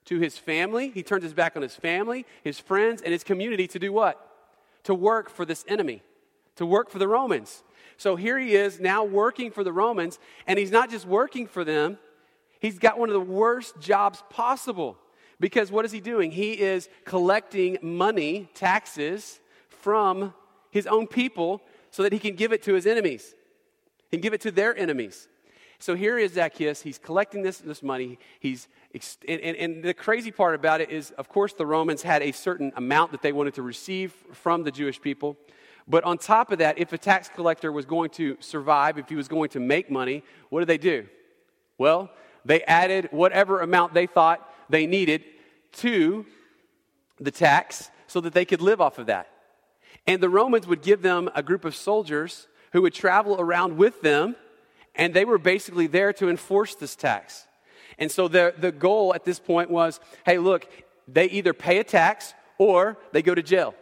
to 0.06 0.18
his 0.18 0.38
family. 0.38 0.90
He 0.90 1.02
turns 1.02 1.24
his 1.24 1.34
back 1.34 1.56
on 1.56 1.62
his 1.62 1.76
family, 1.76 2.26
his 2.42 2.58
friends, 2.58 3.02
and 3.02 3.12
his 3.12 3.24
community 3.24 3.66
to 3.68 3.78
do 3.78 3.92
what? 3.92 4.18
To 4.84 4.94
work 4.94 5.28
for 5.28 5.44
this 5.44 5.64
enemy, 5.68 6.02
to 6.56 6.64
work 6.64 6.90
for 6.90 6.98
the 6.98 7.08
Romans. 7.08 7.62
So 7.96 8.16
here 8.16 8.38
he 8.38 8.54
is 8.54 8.80
now 8.80 9.04
working 9.04 9.50
for 9.50 9.62
the 9.62 9.72
Romans, 9.72 10.18
and 10.46 10.58
he's 10.58 10.70
not 10.70 10.90
just 10.90 11.06
working 11.06 11.46
for 11.46 11.64
them, 11.64 11.98
He's 12.60 12.78
got 12.78 12.98
one 12.98 13.08
of 13.08 13.14
the 13.14 13.20
worst 13.20 13.80
jobs 13.80 14.22
possible. 14.30 14.96
Because 15.40 15.72
what 15.72 15.86
is 15.86 15.92
he 15.92 16.00
doing? 16.00 16.30
He 16.30 16.52
is 16.52 16.88
collecting 17.04 17.78
money, 17.80 18.50
taxes, 18.54 19.40
from 19.68 20.34
his 20.70 20.86
own 20.86 21.06
people 21.06 21.62
so 21.90 22.02
that 22.02 22.12
he 22.12 22.18
can 22.18 22.36
give 22.36 22.52
it 22.52 22.62
to 22.64 22.74
his 22.74 22.86
enemies. 22.86 23.34
Can 24.10 24.20
give 24.20 24.34
it 24.34 24.42
to 24.42 24.50
their 24.50 24.76
enemies. 24.76 25.28
So 25.78 25.94
here 25.94 26.18
is 26.18 26.34
Zacchaeus. 26.34 26.82
He's 26.82 26.98
collecting 26.98 27.42
this, 27.42 27.58
this 27.58 27.82
money. 27.82 28.18
He's, 28.38 28.68
and, 29.26 29.40
and, 29.40 29.56
and 29.56 29.82
the 29.82 29.94
crazy 29.94 30.30
part 30.30 30.54
about 30.54 30.82
it 30.82 30.90
is, 30.90 31.10
of 31.12 31.30
course, 31.30 31.54
the 31.54 31.64
Romans 31.64 32.02
had 32.02 32.22
a 32.22 32.32
certain 32.32 32.70
amount 32.76 33.12
that 33.12 33.22
they 33.22 33.32
wanted 33.32 33.54
to 33.54 33.62
receive 33.62 34.12
from 34.32 34.62
the 34.62 34.70
Jewish 34.70 35.00
people. 35.00 35.38
But 35.88 36.04
on 36.04 36.18
top 36.18 36.52
of 36.52 36.58
that, 36.58 36.78
if 36.78 36.92
a 36.92 36.98
tax 36.98 37.30
collector 37.34 37.72
was 37.72 37.86
going 37.86 38.10
to 38.10 38.36
survive, 38.40 38.98
if 38.98 39.08
he 39.08 39.14
was 39.14 39.26
going 39.26 39.48
to 39.50 39.60
make 39.60 39.90
money, 39.90 40.22
what 40.50 40.60
did 40.60 40.68
they 40.68 40.78
do? 40.78 41.06
Well, 41.78 42.10
they 42.44 42.62
added 42.62 43.08
whatever 43.10 43.60
amount 43.60 43.94
they 43.94 44.06
thought 44.06 44.48
they 44.68 44.86
needed 44.86 45.24
to 45.72 46.26
the 47.18 47.30
tax 47.30 47.90
so 48.06 48.20
that 48.20 48.32
they 48.32 48.44
could 48.44 48.60
live 48.60 48.80
off 48.80 48.98
of 48.98 49.06
that. 49.06 49.28
And 50.06 50.22
the 50.22 50.28
Romans 50.28 50.66
would 50.66 50.82
give 50.82 51.02
them 51.02 51.30
a 51.34 51.42
group 51.42 51.64
of 51.64 51.76
soldiers 51.76 52.48
who 52.72 52.82
would 52.82 52.94
travel 52.94 53.40
around 53.40 53.76
with 53.76 54.00
them, 54.00 54.36
and 54.94 55.12
they 55.14 55.24
were 55.24 55.38
basically 55.38 55.86
there 55.86 56.12
to 56.14 56.28
enforce 56.28 56.74
this 56.74 56.96
tax. 56.96 57.46
And 57.98 58.10
so 58.10 58.28
the, 58.28 58.54
the 58.56 58.72
goal 58.72 59.14
at 59.14 59.24
this 59.24 59.38
point 59.38 59.70
was 59.70 60.00
hey, 60.24 60.38
look, 60.38 60.66
they 61.06 61.26
either 61.26 61.52
pay 61.52 61.78
a 61.78 61.84
tax 61.84 62.34
or 62.58 62.96
they 63.12 63.22
go 63.22 63.34
to 63.34 63.42
jail. 63.42 63.74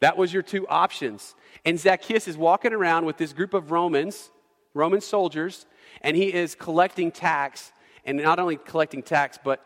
That 0.00 0.16
was 0.16 0.32
your 0.32 0.42
two 0.42 0.66
options. 0.68 1.34
And 1.64 1.80
Zacchaeus 1.80 2.28
is 2.28 2.36
walking 2.36 2.72
around 2.72 3.06
with 3.06 3.16
this 3.16 3.32
group 3.32 3.54
of 3.54 3.70
Romans, 3.70 4.30
Roman 4.74 5.00
soldiers, 5.00 5.66
and 6.02 6.16
he 6.16 6.32
is 6.32 6.54
collecting 6.54 7.10
tax 7.10 7.72
and 8.06 8.16
not 8.16 8.38
only 8.38 8.56
collecting 8.56 9.02
tax, 9.02 9.38
but 9.42 9.62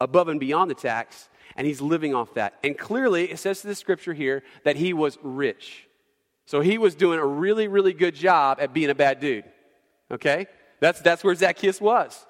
above 0.00 0.28
and 0.28 0.40
beyond 0.40 0.70
the 0.70 0.74
tax, 0.74 1.28
and 1.56 1.66
he's 1.66 1.80
living 1.80 2.14
off 2.14 2.32
that. 2.34 2.54
And 2.64 2.78
clearly, 2.78 3.30
it 3.30 3.38
says 3.38 3.60
to 3.60 3.66
the 3.66 3.74
scripture 3.74 4.14
here 4.14 4.42
that 4.64 4.76
he 4.76 4.94
was 4.94 5.18
rich. 5.22 5.86
So 6.46 6.60
he 6.60 6.78
was 6.78 6.94
doing 6.94 7.18
a 7.18 7.26
really, 7.26 7.68
really 7.68 7.92
good 7.92 8.14
job 8.14 8.58
at 8.60 8.72
being 8.72 8.90
a 8.90 8.94
bad 8.94 9.20
dude. 9.20 9.44
Okay? 10.10 10.46
That's, 10.80 11.00
that's 11.00 11.22
where 11.22 11.34
Zacchaeus 11.34 11.80
was. 11.80 12.24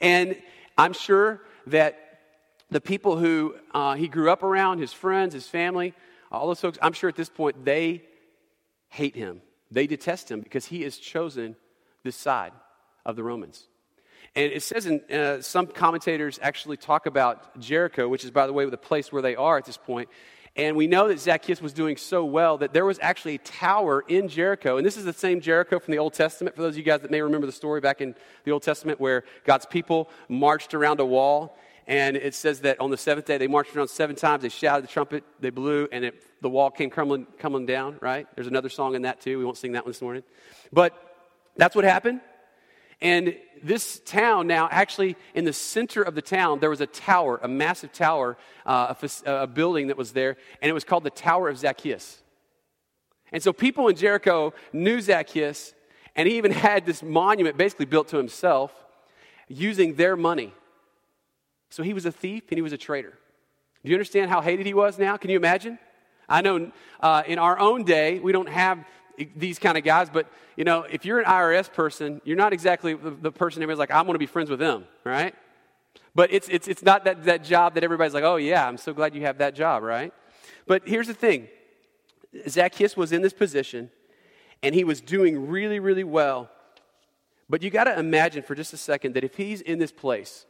And 0.00 0.36
I'm 0.76 0.92
sure 0.92 1.40
that 1.68 2.18
the 2.70 2.80
people 2.80 3.16
who 3.16 3.54
uh, 3.72 3.94
he 3.94 4.08
grew 4.08 4.30
up 4.30 4.42
around, 4.42 4.78
his 4.78 4.92
friends, 4.92 5.34
his 5.34 5.46
family, 5.46 5.94
all 6.30 6.46
those 6.46 6.60
folks, 6.60 6.78
I'm 6.80 6.92
sure 6.92 7.08
at 7.08 7.16
this 7.16 7.28
point 7.28 7.64
they 7.64 8.02
hate 8.88 9.16
him. 9.16 9.42
They 9.70 9.86
detest 9.86 10.30
him 10.30 10.40
because 10.40 10.66
he 10.66 10.82
has 10.82 10.96
chosen 10.98 11.56
this 12.02 12.16
side 12.16 12.52
of 13.04 13.16
the 13.16 13.22
Romans. 13.22 13.66
And 14.36 14.52
it 14.52 14.62
says 14.62 14.86
in 14.86 15.00
uh, 15.10 15.42
some 15.42 15.66
commentators 15.66 16.38
actually 16.40 16.76
talk 16.76 17.06
about 17.06 17.58
Jericho, 17.58 18.08
which 18.08 18.24
is, 18.24 18.30
by 18.30 18.46
the 18.46 18.52
way, 18.52 18.64
the 18.64 18.76
place 18.76 19.10
where 19.12 19.22
they 19.22 19.34
are 19.34 19.58
at 19.58 19.64
this 19.64 19.76
point. 19.76 20.08
And 20.56 20.76
we 20.76 20.86
know 20.86 21.08
that 21.08 21.20
Zacchaeus 21.20 21.62
was 21.62 21.72
doing 21.72 21.96
so 21.96 22.24
well 22.24 22.58
that 22.58 22.72
there 22.72 22.84
was 22.84 22.98
actually 23.00 23.36
a 23.36 23.38
tower 23.38 24.04
in 24.06 24.28
Jericho. 24.28 24.76
And 24.76 24.86
this 24.86 24.96
is 24.96 25.04
the 25.04 25.12
same 25.12 25.40
Jericho 25.40 25.78
from 25.78 25.92
the 25.92 25.98
Old 25.98 26.12
Testament, 26.12 26.56
for 26.56 26.62
those 26.62 26.74
of 26.74 26.78
you 26.78 26.82
guys 26.82 27.00
that 27.02 27.10
may 27.10 27.22
remember 27.22 27.46
the 27.46 27.52
story 27.52 27.80
back 27.80 28.00
in 28.00 28.14
the 28.44 28.50
Old 28.50 28.62
Testament 28.62 29.00
where 29.00 29.24
God's 29.44 29.66
people 29.66 30.10
marched 30.28 30.74
around 30.74 31.00
a 31.00 31.04
wall. 31.04 31.56
And 31.86 32.16
it 32.16 32.34
says 32.34 32.60
that 32.60 32.80
on 32.80 32.90
the 32.90 32.96
seventh 32.96 33.26
day, 33.26 33.38
they 33.38 33.48
marched 33.48 33.74
around 33.74 33.88
seven 33.88 34.14
times. 34.14 34.42
They 34.42 34.48
shouted 34.48 34.84
the 34.84 34.88
trumpet, 34.88 35.24
they 35.40 35.50
blew, 35.50 35.88
and 35.90 36.04
it 36.04 36.24
the 36.40 36.48
wall 36.48 36.70
came 36.70 36.90
crumbling, 36.90 37.26
crumbling 37.38 37.66
down, 37.66 37.98
right? 38.00 38.26
There's 38.34 38.46
another 38.46 38.68
song 38.68 38.94
in 38.94 39.02
that 39.02 39.20
too. 39.20 39.38
We 39.38 39.44
won't 39.44 39.58
sing 39.58 39.72
that 39.72 39.84
one 39.84 39.90
this 39.90 40.02
morning. 40.02 40.22
But 40.72 40.94
that's 41.56 41.76
what 41.76 41.84
happened. 41.84 42.20
And 43.00 43.36
this 43.62 44.00
town 44.04 44.46
now, 44.46 44.68
actually, 44.70 45.16
in 45.34 45.44
the 45.44 45.52
center 45.52 46.02
of 46.02 46.14
the 46.14 46.22
town, 46.22 46.60
there 46.60 46.70
was 46.70 46.80
a 46.80 46.86
tower, 46.86 47.40
a 47.42 47.48
massive 47.48 47.92
tower, 47.92 48.36
uh, 48.66 48.94
a, 49.26 49.32
a 49.32 49.46
building 49.46 49.88
that 49.88 49.96
was 49.96 50.12
there, 50.12 50.36
and 50.60 50.68
it 50.68 50.72
was 50.72 50.84
called 50.84 51.04
the 51.04 51.10
Tower 51.10 51.48
of 51.48 51.58
Zacchaeus. 51.58 52.22
And 53.32 53.42
so 53.42 53.52
people 53.52 53.88
in 53.88 53.96
Jericho 53.96 54.52
knew 54.72 55.00
Zacchaeus, 55.00 55.74
and 56.16 56.28
he 56.28 56.36
even 56.36 56.52
had 56.52 56.84
this 56.84 57.02
monument 57.02 57.56
basically 57.56 57.86
built 57.86 58.08
to 58.08 58.16
himself 58.16 58.72
using 59.48 59.94
their 59.94 60.16
money. 60.16 60.52
So 61.70 61.82
he 61.82 61.94
was 61.94 62.06
a 62.06 62.12
thief 62.12 62.44
and 62.50 62.58
he 62.58 62.62
was 62.62 62.72
a 62.72 62.78
traitor. 62.78 63.16
Do 63.82 63.90
you 63.90 63.94
understand 63.94 64.30
how 64.30 64.40
hated 64.40 64.66
he 64.66 64.74
was 64.74 64.98
now? 64.98 65.16
Can 65.16 65.30
you 65.30 65.36
imagine? 65.36 65.78
I 66.28 66.42
know 66.42 66.70
uh, 67.00 67.22
in 67.26 67.38
our 67.38 67.58
own 67.58 67.84
day, 67.84 68.18
we 68.18 68.32
don't 68.32 68.48
have 68.48 68.84
these 69.36 69.58
kind 69.58 69.76
of 69.76 69.84
guys, 69.84 70.08
but 70.10 70.30
you 70.56 70.64
know, 70.64 70.82
if 70.82 71.04
you're 71.04 71.18
an 71.18 71.26
IRS 71.26 71.72
person, 71.72 72.20
you're 72.24 72.36
not 72.36 72.52
exactly 72.52 72.94
the, 72.94 73.10
the 73.10 73.32
person 73.32 73.62
everybody's 73.62 73.78
like, 73.78 73.90
I'm 73.90 74.04
going 74.04 74.14
to 74.14 74.18
be 74.18 74.26
friends 74.26 74.50
with 74.50 74.58
them, 74.58 74.84
right? 75.04 75.34
But 76.14 76.32
it's, 76.32 76.48
it's, 76.48 76.68
it's 76.68 76.82
not 76.82 77.04
that, 77.04 77.24
that 77.24 77.44
job 77.44 77.74
that 77.74 77.84
everybody's 77.84 78.14
like, 78.14 78.24
oh, 78.24 78.36
yeah, 78.36 78.66
I'm 78.66 78.76
so 78.76 78.92
glad 78.92 79.14
you 79.14 79.22
have 79.22 79.38
that 79.38 79.54
job, 79.54 79.82
right? 79.82 80.12
But 80.66 80.86
here's 80.86 81.06
the 81.06 81.14
thing 81.14 81.48
Zacchaeus 82.48 82.96
was 82.96 83.12
in 83.12 83.22
this 83.22 83.32
position, 83.32 83.90
and 84.62 84.74
he 84.74 84.84
was 84.84 85.00
doing 85.00 85.48
really, 85.48 85.78
really 85.78 86.04
well. 86.04 86.50
But 87.48 87.62
you 87.62 87.70
got 87.70 87.84
to 87.84 87.98
imagine 87.98 88.42
for 88.42 88.54
just 88.54 88.72
a 88.72 88.76
second 88.76 89.14
that 89.14 89.24
if 89.24 89.36
he's 89.36 89.60
in 89.60 89.78
this 89.78 89.92
place 89.92 90.46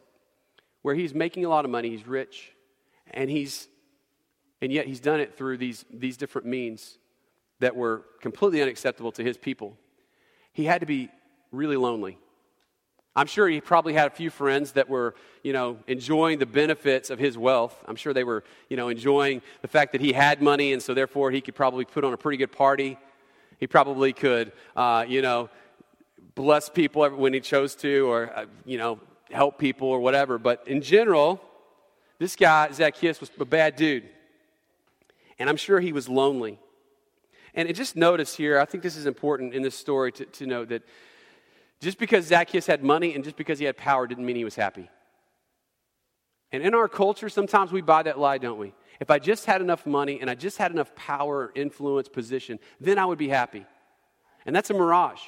where 0.83 0.95
he's 0.95 1.13
making 1.13 1.45
a 1.45 1.49
lot 1.49 1.65
of 1.65 1.71
money, 1.71 1.89
he's 1.89 2.07
rich, 2.07 2.51
and 3.11 3.29
he's 3.29 3.67
and 4.61 4.71
yet 4.71 4.85
he's 4.85 4.99
done 4.99 5.19
it 5.19 5.35
through 5.35 5.57
these, 5.57 5.85
these 5.91 6.17
different 6.17 6.47
means 6.47 6.97
that 7.61 7.75
were 7.75 8.03
completely 8.19 8.61
unacceptable 8.61 9.11
to 9.13 9.23
his 9.23 9.37
people. 9.37 9.77
He 10.51 10.65
had 10.65 10.81
to 10.81 10.85
be 10.85 11.09
really 11.51 11.77
lonely. 11.77 12.17
I'm 13.15 13.27
sure 13.27 13.47
he 13.47 13.59
probably 13.59 13.93
had 13.93 14.07
a 14.07 14.15
few 14.15 14.29
friends 14.29 14.73
that 14.73 14.89
were, 14.89 15.15
you 15.43 15.53
know, 15.53 15.77
enjoying 15.87 16.39
the 16.39 16.45
benefits 16.45 17.09
of 17.09 17.19
his 17.19 17.37
wealth. 17.37 17.75
I'm 17.85 17.95
sure 17.95 18.13
they 18.13 18.23
were, 18.23 18.43
you 18.69 18.77
know, 18.77 18.87
enjoying 18.87 19.41
the 19.61 19.67
fact 19.67 19.91
that 19.91 20.01
he 20.01 20.13
had 20.13 20.41
money, 20.41 20.71
and 20.73 20.81
so 20.81 20.93
therefore 20.93 21.29
he 21.31 21.41
could 21.41 21.55
probably 21.55 21.85
put 21.85 22.03
on 22.03 22.13
a 22.13 22.17
pretty 22.17 22.37
good 22.37 22.51
party. 22.51 22.97
He 23.59 23.67
probably 23.67 24.13
could, 24.13 24.53
uh, 24.75 25.05
you 25.07 25.21
know, 25.21 25.49
bless 26.35 26.69
people 26.69 27.07
when 27.09 27.33
he 27.33 27.41
chose 27.41 27.75
to, 27.75 28.09
or, 28.09 28.31
uh, 28.35 28.45
you 28.65 28.77
know, 28.77 28.99
help 29.29 29.57
people 29.59 29.89
or 29.89 29.99
whatever. 29.99 30.37
But 30.37 30.67
in 30.67 30.81
general, 30.81 31.41
this 32.17 32.35
guy, 32.35 32.71
Zacchaeus, 32.71 33.19
was 33.19 33.29
a 33.39 33.45
bad 33.45 33.75
dude. 33.75 34.07
And 35.37 35.49
I'm 35.49 35.57
sure 35.57 35.79
he 35.79 35.91
was 35.91 36.07
lonely. 36.07 36.59
And 37.53 37.73
just 37.75 37.95
notice 37.95 38.35
here, 38.35 38.59
I 38.59 38.65
think 38.65 38.83
this 38.83 38.95
is 38.95 39.05
important 39.05 39.53
in 39.53 39.61
this 39.61 39.75
story 39.75 40.11
to, 40.13 40.25
to 40.25 40.45
note 40.45 40.69
that 40.69 40.83
just 41.81 41.97
because 41.97 42.25
Zacchaeus 42.25 42.67
had 42.67 42.83
money 42.83 43.13
and 43.15 43.23
just 43.23 43.35
because 43.35 43.59
he 43.59 43.65
had 43.65 43.75
power 43.75 44.07
didn't 44.07 44.25
mean 44.25 44.35
he 44.35 44.45
was 44.45 44.55
happy. 44.55 44.89
And 46.51 46.63
in 46.63 46.75
our 46.75 46.87
culture, 46.87 47.29
sometimes 47.29 47.71
we 47.71 47.81
buy 47.81 48.03
that 48.03 48.19
lie, 48.19 48.37
don't 48.37 48.59
we? 48.59 48.73
If 48.99 49.09
I 49.09 49.19
just 49.19 49.45
had 49.45 49.61
enough 49.61 49.85
money 49.85 50.19
and 50.21 50.29
I 50.29 50.35
just 50.35 50.57
had 50.57 50.71
enough 50.71 50.93
power, 50.95 51.51
influence, 51.55 52.07
position, 52.07 52.59
then 52.79 52.99
I 52.99 53.05
would 53.05 53.17
be 53.17 53.29
happy. 53.29 53.65
And 54.45 54.55
that's 54.55 54.69
a 54.69 54.73
mirage. 54.73 55.21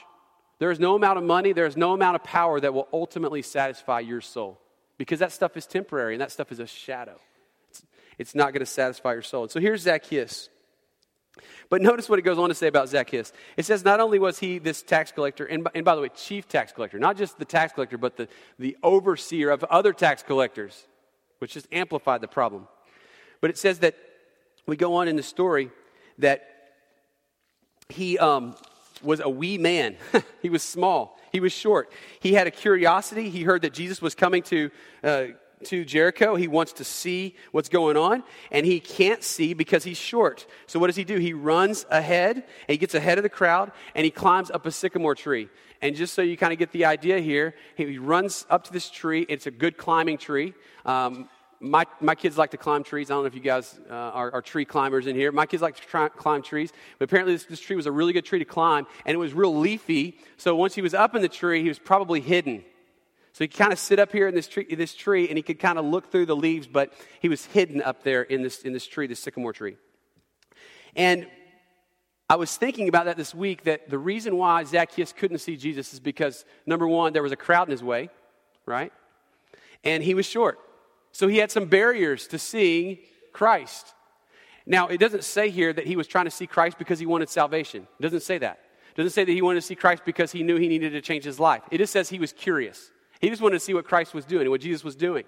There 0.60 0.70
is 0.70 0.80
no 0.80 0.96
amount 0.96 1.18
of 1.18 1.24
money, 1.24 1.54
there 1.54 1.66
is 1.66 1.76
no 1.76 1.94
amount 1.94 2.16
of 2.16 2.24
power 2.24 2.60
that 2.60 2.74
will 2.74 2.88
ultimately 2.94 3.42
satisfy 3.42 4.00
your 4.00 4.22
soul 4.22 4.62
because 4.98 5.20
that 5.20 5.32
stuff 5.32 5.58
is 5.58 5.66
temporary 5.66 6.14
and 6.14 6.22
that 6.22 6.32
stuff 6.32 6.52
is 6.52 6.60
a 6.60 6.68
shadow. 6.68 7.20
It's, 7.70 7.84
it's 8.18 8.36
not 8.36 8.54
going 8.54 8.60
to 8.60 8.66
satisfy 8.66 9.14
your 9.14 9.24
soul. 9.24 9.44
And 9.44 9.52
so 9.52 9.60
here's 9.60 9.82
Zacchaeus. 9.82 10.50
But 11.70 11.82
notice 11.82 12.08
what 12.08 12.20
it 12.20 12.22
goes 12.22 12.38
on 12.38 12.50
to 12.50 12.56
say 12.56 12.68
about 12.68 12.90
Zacchaeus. 12.90 13.34
It 13.58 13.66
says 13.66 13.84
not 13.84 14.00
only 14.00 14.20
was 14.20 14.40
he 14.40 14.60
this 14.60 14.84
tax 14.84 15.12
collector, 15.12 15.46
and, 15.46 15.68
and 15.74 15.84
by 15.84 15.96
the 15.96 16.02
way, 16.02 16.10
chief 16.10 16.48
tax 16.48 16.72
collector, 16.72 17.00
not 17.00 17.18
just 17.18 17.40
the 17.40 17.46
tax 17.46 17.74
collector, 17.74 17.98
but 17.98 18.18
the, 18.18 18.28
the 18.60 18.78
overseer 18.84 19.50
of 19.50 19.64
other 19.66 19.94
tax 19.94 20.22
collectors, 20.22 20.86
which 21.40 21.54
just 21.54 21.68
amplified 21.72 22.22
the 22.22 22.28
problem. 22.28 22.68
But 23.42 23.50
it 23.50 23.58
says 23.58 23.80
that 23.80 23.96
we 24.66 24.78
go 24.78 24.96
on 24.96 25.08
in 25.08 25.16
the 25.16 25.24
story 25.24 25.72
that 26.20 26.48
he 27.90 28.18
um, 28.20 28.56
was 29.02 29.20
a 29.20 29.30
wee 29.30 29.58
man. 29.58 29.98
he 30.42 30.50
was 30.50 30.64
small. 30.64 31.20
He 31.32 31.40
was 31.40 31.52
short. 31.52 31.92
He 32.20 32.34
had 32.34 32.48
a 32.48 32.52
curiosity. 32.52 33.30
He 33.30 33.44
heard 33.44 33.64
that 33.64 33.74
Jesus 33.74 34.02
was 34.02 34.16
coming 34.16 34.44
to 34.44 34.70
uh, 35.04 35.26
to 35.64 35.86
Jericho. 35.86 36.36
He 36.36 36.48
wants 36.48 36.74
to 36.74 36.84
see 36.84 37.36
what's 37.52 37.70
going 37.70 37.98
on, 37.98 38.24
and 38.52 38.66
he 38.66 38.80
can't 38.80 39.24
see 39.24 39.54
because 39.54 39.84
he's 39.84 39.98
short. 39.98 40.46
So, 40.68 40.80
what 40.80 40.88
does 40.88 40.96
he 40.96 41.04
do? 41.04 41.18
He 41.18 41.34
runs 41.34 41.86
ahead, 41.90 42.38
and 42.38 42.46
he 42.68 42.78
gets 42.78 42.96
ahead 42.96 43.18
of 43.18 43.24
the 43.24 43.30
crowd, 43.30 43.72
and 43.96 44.06
he 44.06 44.12
climbs 44.12 44.52
up 44.52 44.66
a 44.66 44.72
sycamore 44.72 45.16
tree. 45.16 45.50
And 45.82 45.96
just 45.96 46.14
so 46.14 46.22
you 46.22 46.38
kind 46.38 46.54
of 46.54 46.60
get 46.60 46.72
the 46.72 46.86
idea 46.86 47.20
here, 47.20 47.56
he 47.76 47.98
runs 47.98 48.46
up 48.50 48.64
to 48.66 48.74
this 48.74 48.90
tree. 48.90 49.26
It's 49.28 49.48
a 49.48 49.52
good 49.52 49.78
climbing 49.78 50.18
tree. 50.18 50.54
Um, 50.86 51.28
my, 51.64 51.86
my 52.02 52.14
kids 52.14 52.38
like 52.38 52.52
to 52.52 52.58
climb 52.58 52.84
trees. 52.84 53.10
I 53.10 53.14
don't 53.14 53.24
know 53.24 53.28
if 53.28 53.36
you 53.36 53.42
guys 53.42 53.80
uh, 53.90 53.94
are, 53.94 54.34
are, 54.34 54.42
tree 54.42 54.66
climbers 54.66 55.08
in 55.08 55.16
here. 55.16 55.32
My 55.32 55.46
kids 55.46 55.62
like 55.62 55.76
to 55.78 55.82
try, 55.82 56.10
climb 56.10 56.42
trees. 56.42 56.74
But 57.00 57.06
apparently, 57.06 57.34
this, 57.34 57.46
this 57.46 57.60
tree 57.60 57.78
was 57.78 57.86
a 57.86 57.92
really 57.92 58.12
good 58.12 58.26
tree 58.26 58.40
to 58.40 58.46
climb, 58.46 58.86
and 59.06 59.16
it 59.16 59.18
was 59.18 59.34
real 59.34 59.58
leafy. 59.58 60.18
So 60.38 60.56
once 60.56 60.76
he 60.76 60.82
was 60.82 60.94
up 60.94 61.16
in 61.16 61.22
the 61.22 61.30
tree, 61.30 61.62
he 61.62 61.70
was 61.70 61.80
probably 61.80 62.20
hidden. 62.20 62.66
So 63.34 63.44
he 63.44 63.48
could 63.48 63.58
kind 63.58 63.74
of 63.74 63.80
sit 63.80 63.98
up 63.98 64.12
here 64.12 64.28
in 64.28 64.36
this 64.36 64.48
tree, 64.48 64.64
this 64.76 64.94
tree, 64.94 65.28
and 65.28 65.38
he 65.38 65.42
could 65.42 65.60
kind 65.60 65.80
of 65.80 65.86
look 65.86 66.12
through 66.12 66.28
the 66.28 66.36
leaves, 66.36 66.68
but 66.68 66.94
he 67.20 67.30
was 67.30 67.46
hidden 67.46 67.82
up 67.82 68.04
there 68.04 68.22
in 68.22 68.44
this, 68.44 68.62
in 68.62 68.74
this 68.74 68.86
tree, 68.86 69.08
this 69.08 69.20
sycamore 69.20 69.54
tree. 69.54 69.76
And 70.96 71.28
I 72.30 72.36
was 72.36 72.56
thinking 72.56 72.88
about 72.88 73.06
that 73.06 73.18
this 73.18 73.34
week 73.34 73.64
that 73.64 73.90
the 73.90 73.98
reason 73.98 74.38
why 74.38 74.64
Zacchaeus 74.64 75.14
couldn't 75.14 75.40
see 75.40 75.58
Jesus 75.58 75.94
is 75.94 76.00
because, 76.00 76.46
number 76.68 76.88
one, 76.88 77.12
there 77.12 77.24
was 77.24 77.32
a 77.32 77.36
crowd 77.36 77.68
in 77.68 77.72
his 77.72 77.84
way, 77.84 78.10
right? 78.68 78.94
And 79.84 80.04
he 80.04 80.14
was 80.14 80.28
short. 80.28 80.60
So 81.12 81.28
he 81.28 81.38
had 81.38 81.50
some 81.50 81.66
barriers 81.66 82.28
to 82.28 82.40
seeing 82.40 83.00
Christ. 83.34 83.96
Now, 84.68 84.88
it 84.88 85.00
doesn't 85.00 85.24
say 85.24 85.50
here 85.50 85.74
that 85.74 85.88
he 85.88 85.96
was 85.96 86.06
trying 86.06 86.26
to 86.26 86.32
see 86.32 86.46
Christ 86.46 86.78
because 86.78 87.00
he 87.00 87.08
wanted 87.08 87.30
salvation. 87.30 87.88
It 88.00 88.04
doesn't 88.04 88.22
say 88.22 88.38
that. 88.38 88.60
It 88.92 88.98
doesn't 88.98 89.12
say 89.12 89.26
that 89.26 89.32
he 89.32 89.42
wanted 89.42 89.62
to 89.62 89.66
see 89.66 89.76
Christ 89.76 90.04
because 90.06 90.32
he 90.32 90.44
knew 90.44 90.58
he 90.58 90.68
needed 90.68 90.92
to 90.92 91.02
change 91.02 91.24
his 91.24 91.40
life. 91.40 91.64
It 91.72 91.80
just 91.80 91.92
says 91.92 92.10
he 92.10 92.20
was 92.20 92.32
curious. 92.32 92.92
He 93.24 93.30
just 93.30 93.42
wanted 93.42 93.54
to 93.54 93.60
see 93.62 93.74
what 93.74 93.86
Christ 93.86 94.14
was 94.14 94.26
doing 94.26 94.42
and 94.42 94.52
what 94.52 94.60
Jesus 94.60 94.84
was 94.84 94.98
doing. 94.98 95.24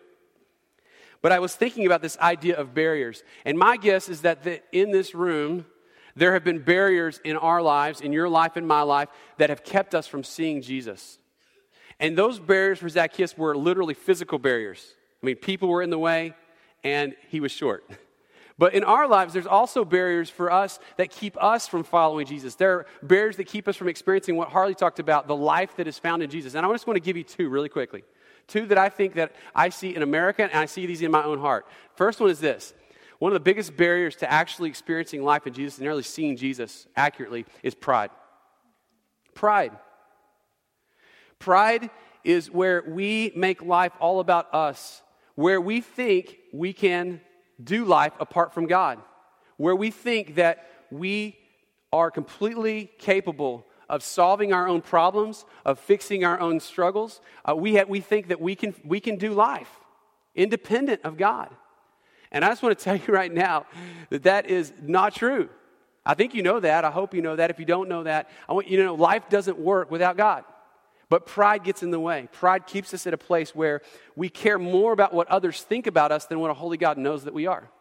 But 1.21 1.31
I 1.31 1.39
was 1.39 1.55
thinking 1.55 1.85
about 1.85 2.01
this 2.01 2.17
idea 2.17 2.57
of 2.57 2.73
barriers. 2.73 3.23
And 3.45 3.57
my 3.57 3.77
guess 3.77 4.09
is 4.09 4.23
that 4.23 4.43
the, 4.43 4.61
in 4.73 4.91
this 4.91 5.15
room, 5.15 5.65
there 6.13 6.33
have 6.33 6.43
been 6.43 6.59
barriers 6.59 7.21
in 7.23 7.37
our 7.37 7.61
lives, 7.61 8.01
in 8.01 8.11
your 8.11 8.27
life, 8.27 8.57
in 8.57 8.67
my 8.67 8.81
life, 8.81 9.07
that 9.37 9.49
have 9.49 9.63
kept 9.63 9.95
us 9.95 10.07
from 10.07 10.25
seeing 10.25 10.61
Jesus. 10.61 11.19
And 11.97 12.17
those 12.17 12.37
barriers 12.37 12.79
for 12.79 12.89
Zacchaeus 12.89 13.37
were 13.37 13.55
literally 13.55 13.93
physical 13.93 14.39
barriers. 14.39 14.93
I 15.23 15.27
mean, 15.27 15.37
people 15.37 15.69
were 15.69 15.81
in 15.81 15.89
the 15.89 15.97
way, 15.97 16.33
and 16.83 17.15
he 17.29 17.39
was 17.39 17.53
short. 17.53 17.89
But 18.57 18.73
in 18.73 18.85
our 18.85 19.07
lives, 19.07 19.33
there's 19.33 19.45
also 19.45 19.83
barriers 19.83 20.29
for 20.29 20.49
us 20.51 20.79
that 20.97 21.09
keep 21.09 21.41
us 21.43 21.67
from 21.67 21.83
following 21.83 22.25
Jesus. 22.25 22.55
There 22.55 22.71
are 22.71 22.85
barriers 23.03 23.35
that 23.35 23.47
keep 23.47 23.67
us 23.67 23.75
from 23.75 23.89
experiencing 23.89 24.37
what 24.37 24.49
Harley 24.49 24.73
talked 24.75 24.99
about, 24.99 25.27
the 25.27 25.35
life 25.35 25.75
that 25.75 25.87
is 25.87 25.99
found 25.99 26.23
in 26.23 26.29
Jesus. 26.29 26.55
And 26.55 26.65
I 26.65 26.71
just 26.71 26.87
want 26.87 26.95
to 26.95 27.01
give 27.01 27.17
you 27.17 27.23
two 27.23 27.49
really 27.49 27.67
quickly. 27.67 28.03
Two 28.47 28.65
that 28.67 28.77
I 28.77 28.89
think 28.89 29.15
that 29.15 29.35
I 29.53 29.69
see 29.69 29.93
in 29.93 30.03
America, 30.03 30.43
and 30.43 30.53
I 30.53 30.67
see 30.67 30.85
these 30.85 31.01
in 31.01 31.11
my 31.11 31.23
own 31.23 31.39
heart. 31.39 31.65
First 31.95 32.21
one 32.21 32.29
is 32.29 32.39
this. 32.39 32.73
One 33.19 33.31
of 33.31 33.33
the 33.33 33.41
biggest 33.41 33.75
barriers 33.75 34.15
to 34.17 34.31
actually 34.31 34.69
experiencing 34.69 35.23
life 35.23 35.47
in 35.47 35.53
Jesus 35.53 35.79
and 35.79 35.87
really 35.87 36.03
seeing 36.03 36.37
Jesus 36.37 36.87
accurately 36.95 37.45
is 37.63 37.73
pride. 37.73 38.11
Pride. 39.33 39.71
Pride 41.39 41.89
is 42.23 42.49
where 42.49 42.83
we 42.87 43.33
make 43.35 43.61
life 43.61 43.93
all 43.99 44.19
about 44.19 44.53
us, 44.53 45.01
where 45.35 45.59
we 45.59 45.81
think 45.81 46.37
we 46.53 46.71
can 46.71 47.19
do 47.63 47.85
life 47.85 48.13
apart 48.19 48.53
from 48.53 48.67
God, 48.67 48.99
where 49.57 49.75
we 49.75 49.91
think 49.91 50.35
that 50.35 50.67
we 50.91 51.37
are 51.91 52.11
completely 52.11 52.91
capable 52.97 53.65
of 53.89 54.03
solving 54.03 54.51
our 54.51 54.67
own 54.67 54.81
problems, 54.81 55.45
of 55.63 55.79
fixing 55.79 56.25
our 56.25 56.39
own 56.39 56.59
struggles. 56.59 57.21
Uh, 57.47 57.55
we, 57.55 57.81
we 57.85 57.99
think 57.99 58.27
that 58.27 58.41
we 58.41 58.55
can, 58.55 58.73
we 58.83 58.99
can 58.99 59.15
do 59.15 59.31
life 59.31 59.69
independent 60.35 61.01
of 61.03 61.17
God. 61.17 61.49
And 62.31 62.43
I 62.43 62.49
just 62.49 62.61
want 62.61 62.77
to 62.77 62.83
tell 62.83 62.95
you 62.95 63.05
right 63.07 63.33
now 63.33 63.65
that 64.09 64.23
that 64.23 64.49
is 64.49 64.73
not 64.81 65.15
true. 65.15 65.49
I 66.05 66.13
think 66.13 66.35
you 66.35 66.43
know 66.43 66.59
that. 66.59 66.85
I 66.85 66.91
hope 66.91 67.13
you 67.13 67.21
know 67.21 67.35
that. 67.35 67.49
If 67.49 67.59
you 67.59 67.65
don't 67.65 67.89
know 67.89 68.03
that, 68.03 68.29
I 68.47 68.53
want 68.53 68.67
you 68.67 68.77
to 68.77 68.83
know 68.83 68.95
life 68.95 69.29
doesn't 69.29 69.57
work 69.57 69.89
without 69.89 70.17
God. 70.17 70.43
But 71.15 71.27
pride 71.27 71.63
gets 71.63 71.81
in 71.81 71.91
the 71.91 71.99
way. 71.99 72.27
Pride 72.33 72.67
keeps 72.67 72.93
us 72.93 73.07
at 73.07 73.13
a 73.13 73.17
place 73.17 73.55
where 73.55 73.79
we 74.17 74.27
care 74.27 74.59
more 74.59 74.91
about 74.91 75.13
what 75.13 75.29
others 75.29 75.61
think 75.61 75.87
about 75.87 76.11
us 76.11 76.25
than 76.25 76.41
what 76.41 76.51
a 76.51 76.53
holy 76.53 76.75
God 76.75 76.97
knows 76.97 77.23
that 77.23 77.33
we 77.33 77.47
are. 77.47 77.71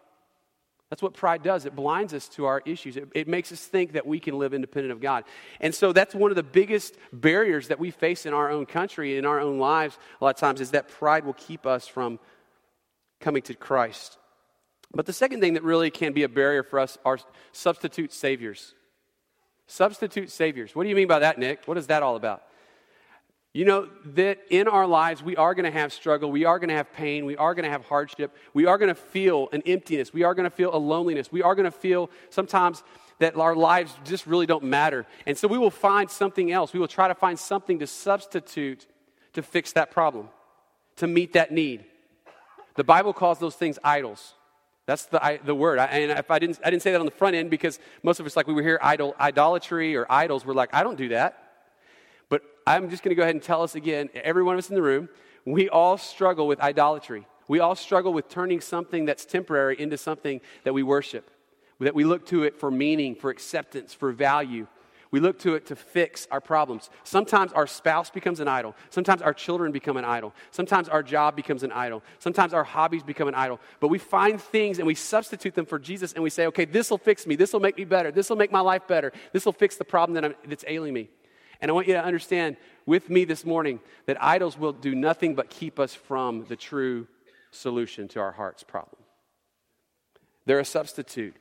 That's 0.88 1.02
what 1.02 1.14
pride 1.14 1.42
does. 1.42 1.66
It 1.66 1.74
blinds 1.74 2.14
us 2.14 2.28
to 2.28 2.44
our 2.44 2.62
issues. 2.64 2.96
It, 2.96 3.08
it, 3.12 3.26
makes 3.26 3.50
us 3.50 3.58
think 3.58 3.94
that 3.94 4.06
we 4.06 4.20
can 4.20 4.38
live 4.38 4.54
independent 4.54 4.92
of 4.92 5.00
God. 5.00 5.24
And 5.58 5.74
so 5.74 5.92
that's 5.92 6.14
one 6.14 6.30
of 6.30 6.36
the 6.36 6.44
biggest 6.44 6.94
barriers 7.12 7.66
that 7.66 7.80
we 7.80 7.90
face 7.90 8.24
in 8.24 8.32
our 8.32 8.52
own 8.52 8.66
country, 8.66 9.18
in 9.18 9.26
our 9.26 9.40
own 9.40 9.58
lives, 9.58 9.98
a 10.20 10.24
lot 10.24 10.36
of 10.36 10.40
times, 10.40 10.60
is 10.60 10.70
that 10.70 10.88
pride 10.88 11.24
will 11.24 11.32
keep 11.32 11.66
us 11.66 11.88
from 11.88 12.20
coming 13.18 13.42
to 13.42 13.54
Christ. 13.54 14.16
But 14.94 15.06
the 15.06 15.12
second 15.12 15.40
thing 15.40 15.54
that 15.54 15.64
really 15.64 15.90
can 15.90 16.12
be 16.12 16.22
a 16.22 16.28
barrier 16.28 16.62
for 16.62 16.78
us 16.78 16.98
are 17.04 17.18
substitute 17.50 18.12
saviors. 18.12 18.76
Substitute 19.66 20.30
saviors. 20.30 20.76
What 20.76 20.84
do 20.84 20.88
you 20.88 20.94
mean 20.94 21.08
by 21.08 21.18
that, 21.18 21.36
Nick? 21.36 21.66
What 21.66 21.78
is 21.78 21.88
that 21.88 22.04
all 22.04 22.14
about? 22.14 22.44
You 23.54 23.64
know, 23.64 23.88
that 24.16 24.40
in 24.50 24.66
our 24.66 24.84
lives, 24.84 25.22
we 25.22 25.36
are 25.36 25.54
going 25.54 25.64
to 25.64 25.70
have 25.70 25.92
struggle. 25.92 26.30
We 26.30 26.44
are 26.44 26.58
going 26.58 26.70
to 26.70 26.74
have 26.74 26.92
pain. 26.92 27.24
We 27.24 27.36
are 27.36 27.54
going 27.54 27.64
to 27.64 27.70
have 27.70 27.84
hardship. 27.84 28.36
We 28.52 28.66
are 28.66 28.76
going 28.78 28.88
to 28.88 28.96
feel 28.96 29.48
an 29.52 29.62
emptiness. 29.64 30.12
We 30.12 30.24
are 30.24 30.34
going 30.34 30.44
to 30.44 30.50
feel 30.50 30.74
a 30.74 30.76
loneliness. 30.76 31.30
We 31.30 31.40
are 31.42 31.54
going 31.54 31.64
to 31.64 31.70
feel 31.70 32.10
sometimes 32.30 32.82
that 33.20 33.36
our 33.36 33.54
lives 33.54 33.96
just 34.04 34.26
really 34.26 34.46
don't 34.46 34.64
matter. 34.64 35.06
And 35.24 35.38
so 35.38 35.46
we 35.46 35.56
will 35.56 35.70
find 35.70 36.10
something 36.10 36.50
else. 36.50 36.72
We 36.72 36.80
will 36.80 36.88
try 36.88 37.06
to 37.06 37.14
find 37.14 37.38
something 37.38 37.78
to 37.78 37.86
substitute 37.86 38.88
to 39.34 39.42
fix 39.42 39.72
that 39.72 39.92
problem, 39.92 40.30
to 40.96 41.06
meet 41.06 41.34
that 41.34 41.52
need. 41.52 41.84
The 42.74 42.84
Bible 42.84 43.12
calls 43.12 43.38
those 43.38 43.54
things 43.54 43.78
idols. 43.84 44.34
That's 44.86 45.06
the, 45.06 45.40
the 45.44 45.54
word. 45.54 45.78
I, 45.78 45.86
and 45.86 46.18
if 46.18 46.30
I 46.30 46.40
didn't, 46.40 46.58
I 46.64 46.70
didn't 46.70 46.82
say 46.82 46.90
that 46.90 46.98
on 46.98 47.06
the 47.06 47.12
front 47.12 47.36
end 47.36 47.50
because 47.50 47.78
most 48.02 48.18
of 48.18 48.26
us, 48.26 48.36
like 48.36 48.48
we 48.48 48.52
were 48.52 48.62
here, 48.62 48.80
idol, 48.82 49.14
idolatry 49.18 49.96
or 49.96 50.10
idols, 50.10 50.44
we're 50.44 50.54
like, 50.54 50.74
I 50.74 50.82
don't 50.82 50.98
do 50.98 51.10
that. 51.10 51.43
I'm 52.66 52.88
just 52.88 53.02
going 53.02 53.10
to 53.10 53.14
go 53.14 53.22
ahead 53.22 53.34
and 53.34 53.42
tell 53.42 53.62
us 53.62 53.74
again, 53.74 54.08
every 54.14 54.42
one 54.42 54.54
of 54.54 54.58
us 54.58 54.68
in 54.70 54.74
the 54.74 54.82
room, 54.82 55.08
we 55.44 55.68
all 55.68 55.98
struggle 55.98 56.46
with 56.46 56.60
idolatry. 56.60 57.26
We 57.46 57.60
all 57.60 57.74
struggle 57.74 58.12
with 58.12 58.28
turning 58.28 58.60
something 58.60 59.04
that's 59.04 59.26
temporary 59.26 59.78
into 59.78 59.98
something 59.98 60.40
that 60.64 60.72
we 60.72 60.82
worship, 60.82 61.30
that 61.80 61.94
we 61.94 62.04
look 62.04 62.26
to 62.26 62.44
it 62.44 62.58
for 62.58 62.70
meaning, 62.70 63.14
for 63.14 63.28
acceptance, 63.28 63.92
for 63.92 64.12
value. 64.12 64.66
We 65.10 65.20
look 65.20 65.38
to 65.40 65.54
it 65.54 65.66
to 65.66 65.76
fix 65.76 66.26
our 66.30 66.40
problems. 66.40 66.90
Sometimes 67.04 67.52
our 67.52 67.66
spouse 67.68 68.10
becomes 68.10 68.40
an 68.40 68.48
idol. 68.48 68.74
Sometimes 68.90 69.22
our 69.22 69.34
children 69.34 69.70
become 69.70 69.96
an 69.96 70.04
idol. 70.04 70.34
Sometimes 70.50 70.88
our 70.88 71.04
job 71.04 71.36
becomes 71.36 71.62
an 71.62 71.70
idol. 71.70 72.02
Sometimes 72.18 72.52
our 72.52 72.64
hobbies 72.64 73.04
become 73.04 73.28
an 73.28 73.34
idol. 73.34 73.60
But 73.78 73.88
we 73.88 73.98
find 73.98 74.40
things 74.40 74.78
and 74.78 74.86
we 74.86 74.96
substitute 74.96 75.54
them 75.54 75.66
for 75.66 75.78
Jesus 75.78 76.14
and 76.14 76.24
we 76.24 76.30
say, 76.30 76.46
okay, 76.46 76.64
this 76.64 76.90
will 76.90 76.98
fix 76.98 77.28
me. 77.28 77.36
This 77.36 77.52
will 77.52 77.60
make 77.60 77.76
me 77.76 77.84
better. 77.84 78.10
This 78.10 78.28
will 78.28 78.36
make 78.36 78.50
my 78.50 78.60
life 78.60 78.88
better. 78.88 79.12
This 79.32 79.44
will 79.44 79.52
fix 79.52 79.76
the 79.76 79.84
problem 79.84 80.14
that 80.14 80.24
I'm, 80.24 80.34
that's 80.48 80.64
ailing 80.66 80.94
me. 80.94 81.10
And 81.60 81.70
I 81.70 81.74
want 81.74 81.86
you 81.86 81.94
to 81.94 82.04
understand 82.04 82.56
with 82.86 83.08
me 83.10 83.24
this 83.24 83.44
morning 83.44 83.80
that 84.06 84.22
idols 84.22 84.58
will 84.58 84.72
do 84.72 84.94
nothing 84.94 85.34
but 85.34 85.50
keep 85.50 85.78
us 85.78 85.94
from 85.94 86.44
the 86.48 86.56
true 86.56 87.06
solution 87.50 88.08
to 88.08 88.20
our 88.20 88.32
heart's 88.32 88.62
problem. 88.62 89.02
They're 90.46 90.60
a 90.60 90.64
substitute 90.64 91.34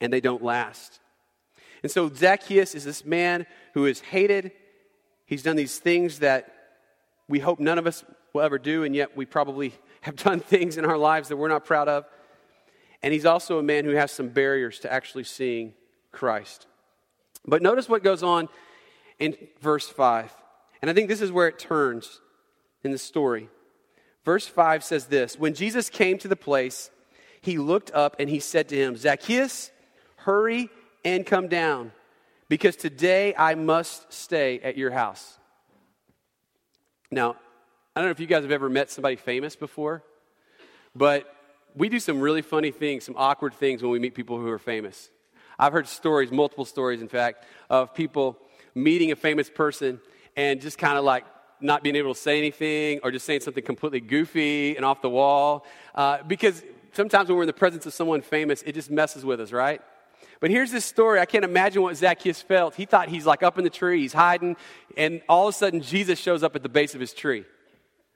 and 0.00 0.12
they 0.12 0.20
don't 0.20 0.42
last. 0.42 1.00
And 1.82 1.90
so 1.92 2.12
Zacchaeus 2.12 2.74
is 2.74 2.84
this 2.84 3.04
man 3.04 3.46
who 3.74 3.86
is 3.86 4.00
hated. 4.00 4.52
He's 5.26 5.42
done 5.42 5.56
these 5.56 5.78
things 5.78 6.20
that 6.20 6.52
we 7.28 7.38
hope 7.38 7.60
none 7.60 7.78
of 7.78 7.86
us 7.86 8.04
will 8.32 8.42
ever 8.42 8.58
do, 8.58 8.84
and 8.84 8.94
yet 8.94 9.16
we 9.16 9.26
probably 9.26 9.74
have 10.00 10.16
done 10.16 10.40
things 10.40 10.76
in 10.76 10.84
our 10.84 10.96
lives 10.96 11.28
that 11.28 11.36
we're 11.36 11.48
not 11.48 11.64
proud 11.64 11.88
of. 11.88 12.04
And 13.02 13.12
he's 13.12 13.26
also 13.26 13.58
a 13.58 13.62
man 13.62 13.84
who 13.84 13.92
has 13.92 14.10
some 14.10 14.28
barriers 14.28 14.80
to 14.80 14.92
actually 14.92 15.24
seeing 15.24 15.74
Christ. 16.10 16.66
But 17.46 17.62
notice 17.62 17.88
what 17.88 18.02
goes 18.02 18.22
on 18.22 18.48
in 19.18 19.36
verse 19.60 19.88
5. 19.88 20.32
And 20.80 20.90
I 20.90 20.94
think 20.94 21.08
this 21.08 21.20
is 21.20 21.32
where 21.32 21.48
it 21.48 21.58
turns 21.58 22.20
in 22.84 22.90
the 22.90 22.98
story. 22.98 23.48
Verse 24.24 24.46
5 24.46 24.84
says 24.84 25.06
this 25.06 25.38
When 25.38 25.54
Jesus 25.54 25.90
came 25.90 26.18
to 26.18 26.28
the 26.28 26.36
place, 26.36 26.90
he 27.40 27.58
looked 27.58 27.90
up 27.92 28.16
and 28.18 28.28
he 28.28 28.40
said 28.40 28.68
to 28.68 28.76
him, 28.76 28.96
Zacchaeus, 28.96 29.70
hurry 30.16 30.70
and 31.04 31.24
come 31.24 31.48
down, 31.48 31.92
because 32.48 32.76
today 32.76 33.34
I 33.36 33.54
must 33.54 34.12
stay 34.12 34.60
at 34.60 34.76
your 34.76 34.90
house. 34.90 35.38
Now, 37.10 37.36
I 37.96 38.00
don't 38.00 38.08
know 38.08 38.10
if 38.10 38.20
you 38.20 38.26
guys 38.26 38.42
have 38.42 38.52
ever 38.52 38.68
met 38.68 38.90
somebody 38.90 39.16
famous 39.16 39.56
before, 39.56 40.04
but 40.94 41.34
we 41.74 41.88
do 41.88 42.00
some 42.00 42.20
really 42.20 42.42
funny 42.42 42.70
things, 42.70 43.04
some 43.04 43.14
awkward 43.16 43.54
things 43.54 43.82
when 43.82 43.90
we 43.90 43.98
meet 43.98 44.14
people 44.14 44.38
who 44.38 44.48
are 44.48 44.58
famous. 44.58 45.10
I've 45.58 45.72
heard 45.72 45.88
stories, 45.88 46.30
multiple 46.30 46.64
stories, 46.64 47.00
in 47.00 47.08
fact, 47.08 47.44
of 47.68 47.94
people 47.94 48.38
meeting 48.78 49.12
a 49.12 49.16
famous 49.16 49.50
person 49.50 50.00
and 50.36 50.60
just 50.60 50.78
kind 50.78 50.96
of 50.96 51.04
like 51.04 51.24
not 51.60 51.82
being 51.82 51.96
able 51.96 52.14
to 52.14 52.20
say 52.20 52.38
anything 52.38 53.00
or 53.02 53.10
just 53.10 53.26
saying 53.26 53.40
something 53.40 53.64
completely 53.64 54.00
goofy 54.00 54.76
and 54.76 54.84
off 54.84 55.02
the 55.02 55.10
wall. 55.10 55.66
Uh, 55.94 56.22
because 56.22 56.62
sometimes 56.92 57.28
when 57.28 57.36
we're 57.36 57.42
in 57.42 57.48
the 57.48 57.52
presence 57.52 57.86
of 57.86 57.92
someone 57.94 58.22
famous, 58.22 58.62
it 58.62 58.74
just 58.74 58.90
messes 58.90 59.24
with 59.24 59.40
us, 59.40 59.52
right? 59.52 59.80
But 60.40 60.50
here's 60.50 60.70
this 60.70 60.84
story. 60.84 61.18
I 61.18 61.26
can't 61.26 61.44
imagine 61.44 61.82
what 61.82 61.96
Zacchaeus 61.96 62.40
felt. 62.40 62.76
He 62.76 62.84
thought 62.84 63.08
he's 63.08 63.26
like 63.26 63.42
up 63.42 63.58
in 63.58 63.64
the 63.64 63.70
tree, 63.70 64.02
he's 64.02 64.12
hiding, 64.12 64.56
and 64.96 65.20
all 65.28 65.48
of 65.48 65.54
a 65.54 65.58
sudden 65.58 65.80
Jesus 65.80 66.18
shows 66.18 66.42
up 66.42 66.54
at 66.54 66.62
the 66.62 66.68
base 66.68 66.94
of 66.94 67.00
his 67.00 67.12
tree. 67.12 67.44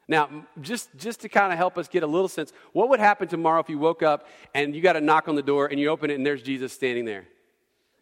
Now, 0.09 0.29
just, 0.61 0.91
just 0.97 1.21
to 1.21 1.29
kind 1.29 1.53
of 1.53 1.59
help 1.59 1.79
us 1.79 1.89
get 1.89 2.03
a 2.03 2.07
little 2.07 2.29
sense, 2.29 2.53
what 2.73 2.89
would 2.91 3.01
happen 3.01 3.29
tomorrow 3.29 3.61
if 3.61 3.69
you 3.69 3.79
woke 3.79 4.03
up 4.03 4.27
and 4.55 4.75
you 4.75 4.83
got 4.83 4.97
a 4.97 5.01
knock 5.01 5.29
on 5.29 5.35
the 5.35 5.43
door 5.43 5.67
and 5.67 5.81
you 5.81 5.89
open 5.89 6.11
it 6.11 6.15
and 6.15 6.27
there's 6.27 6.43
Jesus 6.43 6.73
standing 6.73 7.05
there? 7.05 7.25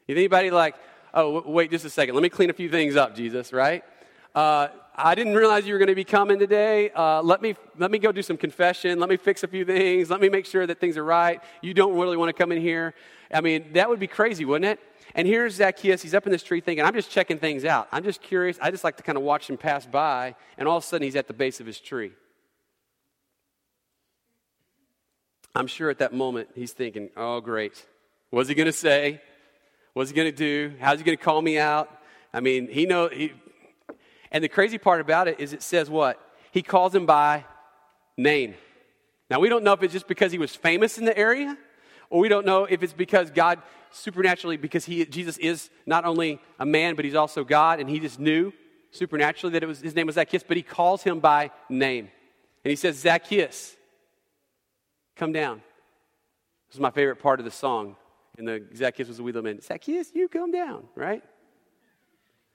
Is 0.08 0.16
anybody 0.16 0.50
like, 0.50 0.74
oh, 1.14 1.42
wait 1.46 1.70
just 1.70 1.85
a 1.85 1.90
second, 1.90 2.14
let 2.14 2.23
me 2.23 2.29
clean 2.29 2.51
a 2.51 2.53
few 2.53 2.68
things 2.68 2.96
up, 2.96 3.14
Jesus, 3.14 3.53
right? 3.53 3.85
Uh, 4.35 4.68
I 4.94 5.14
didn't 5.14 5.35
realize 5.35 5.66
you 5.66 5.73
were 5.73 5.79
going 5.79 5.88
to 5.88 5.94
be 5.94 6.05
coming 6.05 6.38
today. 6.38 6.90
Uh, 6.90 7.23
let, 7.23 7.40
me, 7.42 7.57
let 7.79 7.90
me 7.90 7.99
go 7.99 8.12
do 8.12 8.23
some 8.23 8.37
confession. 8.37 9.01
Let 9.01 9.09
me 9.09 9.16
fix 9.16 9.42
a 9.42 9.49
few 9.49 9.64
things. 9.64 10.11
Let 10.11 10.20
me 10.20 10.29
make 10.29 10.46
sure 10.46 10.66
that 10.66 10.79
things 10.79 10.96
are 10.96 11.05
right. 11.05 11.40
You 11.62 11.75
don't 11.75 11.96
really 11.96 12.16
want 12.16 12.29
to 12.29 12.33
come 12.33 12.53
in 12.53 12.61
here. 12.61 12.94
I 13.33 13.40
mean, 13.40 13.73
that 13.73 13.88
would 13.88 13.99
be 13.99 14.07
crazy, 14.07 14.44
wouldn't 14.44 14.70
it? 14.70 14.79
And 15.14 15.27
here's 15.27 15.55
Zacchaeus. 15.55 16.03
He's 16.03 16.14
up 16.14 16.27
in 16.27 16.33
this 16.33 16.42
tree 16.42 16.61
thinking, 16.61 16.85
I'm 16.85 16.94
just 16.94 17.11
checking 17.11 17.38
things 17.38 17.64
out. 17.64 17.88
I'm 17.90 18.05
just 18.05 18.20
curious. 18.23 18.59
I 18.61 18.70
just 18.70 18.85
like 18.85 18.96
to 18.99 19.03
kind 19.03 19.18
of 19.18 19.25
watch 19.25 19.49
him 19.49 19.57
pass 19.57 19.87
by. 19.87 20.35
And 20.59 20.68
all 20.68 20.77
of 20.77 20.85
a 20.85 20.87
sudden, 20.87 21.05
he's 21.05 21.16
at 21.16 21.27
the 21.27 21.33
base 21.33 21.61
of 21.61 21.66
his 21.66 21.81
tree. 21.81 22.12
I'm 25.55 25.66
sure 25.66 25.90
at 25.90 25.99
that 25.99 26.12
moment, 26.12 26.51
he's 26.55 26.73
thinking, 26.73 27.11
oh, 27.16 27.40
great. 27.40 27.85
What's 28.31 28.49
he 28.49 28.55
going 28.55 28.66
to 28.66 28.73
say? 28.73 29.20
What's 29.94 30.11
he 30.11 30.16
going 30.16 30.31
to 30.31 30.37
do? 30.37 30.74
How's 30.81 30.98
he 30.98 31.05
going 31.05 31.16
to 31.16 31.22
call 31.22 31.42
me 31.42 31.59
out? 31.59 31.90
I 32.33 32.40
mean, 32.40 32.68
he 32.68 32.87
know 32.87 33.09
he, 33.09 33.33
and 34.31 34.44
the 34.44 34.48
crazy 34.48 34.79
part 34.79 35.00
about 35.00 35.29
it 35.29 35.40
is 35.40 35.53
it 35.53 35.62
says 35.62 35.90
what? 35.90 36.20
He 36.53 36.62
calls 36.62 36.94
him 36.94 37.07
by 37.07 37.44
name. 38.16 38.55
Now, 39.29 39.40
we 39.40 39.48
don't 39.48 39.64
know 39.64 39.72
if 39.72 39.83
it's 39.83 39.92
just 39.92 40.09
because 40.09 40.33
he 40.33 40.38
was 40.38 40.55
famous 40.55 40.98
in 40.98 41.05
the 41.05 41.16
area, 41.16 41.57
or 42.09 42.20
we 42.20 42.29
don't 42.29 42.46
know 42.46 42.64
if 42.64 42.83
it's 42.83 42.92
because 42.92 43.31
God 43.31 43.61
supernaturally, 43.92 44.57
because 44.57 44.85
he, 44.85 45.05
Jesus 45.07 45.37
is 45.38 45.70
not 45.87 46.05
only 46.05 46.40
a 46.59 46.66
man, 46.66 46.94
but 46.94 47.05
he's 47.05 47.14
also 47.14 47.44
God, 47.44 47.81
and 47.81 47.88
he 47.88 47.98
just 48.00 48.18
knew 48.18 48.53
supernaturally 48.90 49.53
that 49.53 49.62
it 49.62 49.66
was, 49.66 49.81
his 49.81 49.94
name 49.94 50.07
was 50.07 50.16
Zacchaeus, 50.16 50.44
but 50.46 50.57
he 50.57 50.62
calls 50.62 51.03
him 51.03 51.20
by 51.20 51.50
name. 51.68 52.09
And 52.64 52.70
he 52.70 52.76
says, 52.76 52.98
Zacchaeus, 52.98 53.76
come 55.16 55.33
down. 55.33 55.62
This 56.68 56.76
is 56.76 56.81
my 56.81 56.90
favorite 56.90 57.16
part 57.16 57.40
of 57.40 57.44
the 57.44 57.50
song. 57.50 57.96
And 58.40 58.48
the 58.48 58.64
Zacchaeus 58.74 59.07
was 59.07 59.18
a 59.18 59.22
wee 59.22 59.33
little 59.33 59.44
man. 59.44 59.61
Zacchaeus, 59.61 60.12
you 60.14 60.26
come 60.26 60.50
down, 60.50 60.85
right? 60.94 61.22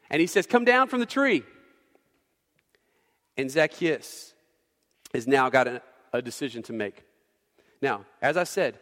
And 0.10 0.20
he 0.20 0.26
says, 0.26 0.48
Come 0.48 0.66
down 0.66 0.88
from 0.88 1.00
the 1.00 1.06
tree. 1.06 1.44
And 3.38 3.52
Zacchaeus 3.52 4.34
has 5.14 5.28
now 5.28 5.48
got 5.50 5.68
a, 5.68 5.84
a 6.12 6.24
decision 6.24 6.64
to 6.64 6.74
make. 6.74 7.04
Now, 7.84 8.06
as 8.20 8.36
I 8.36 8.46
said, 8.46 8.80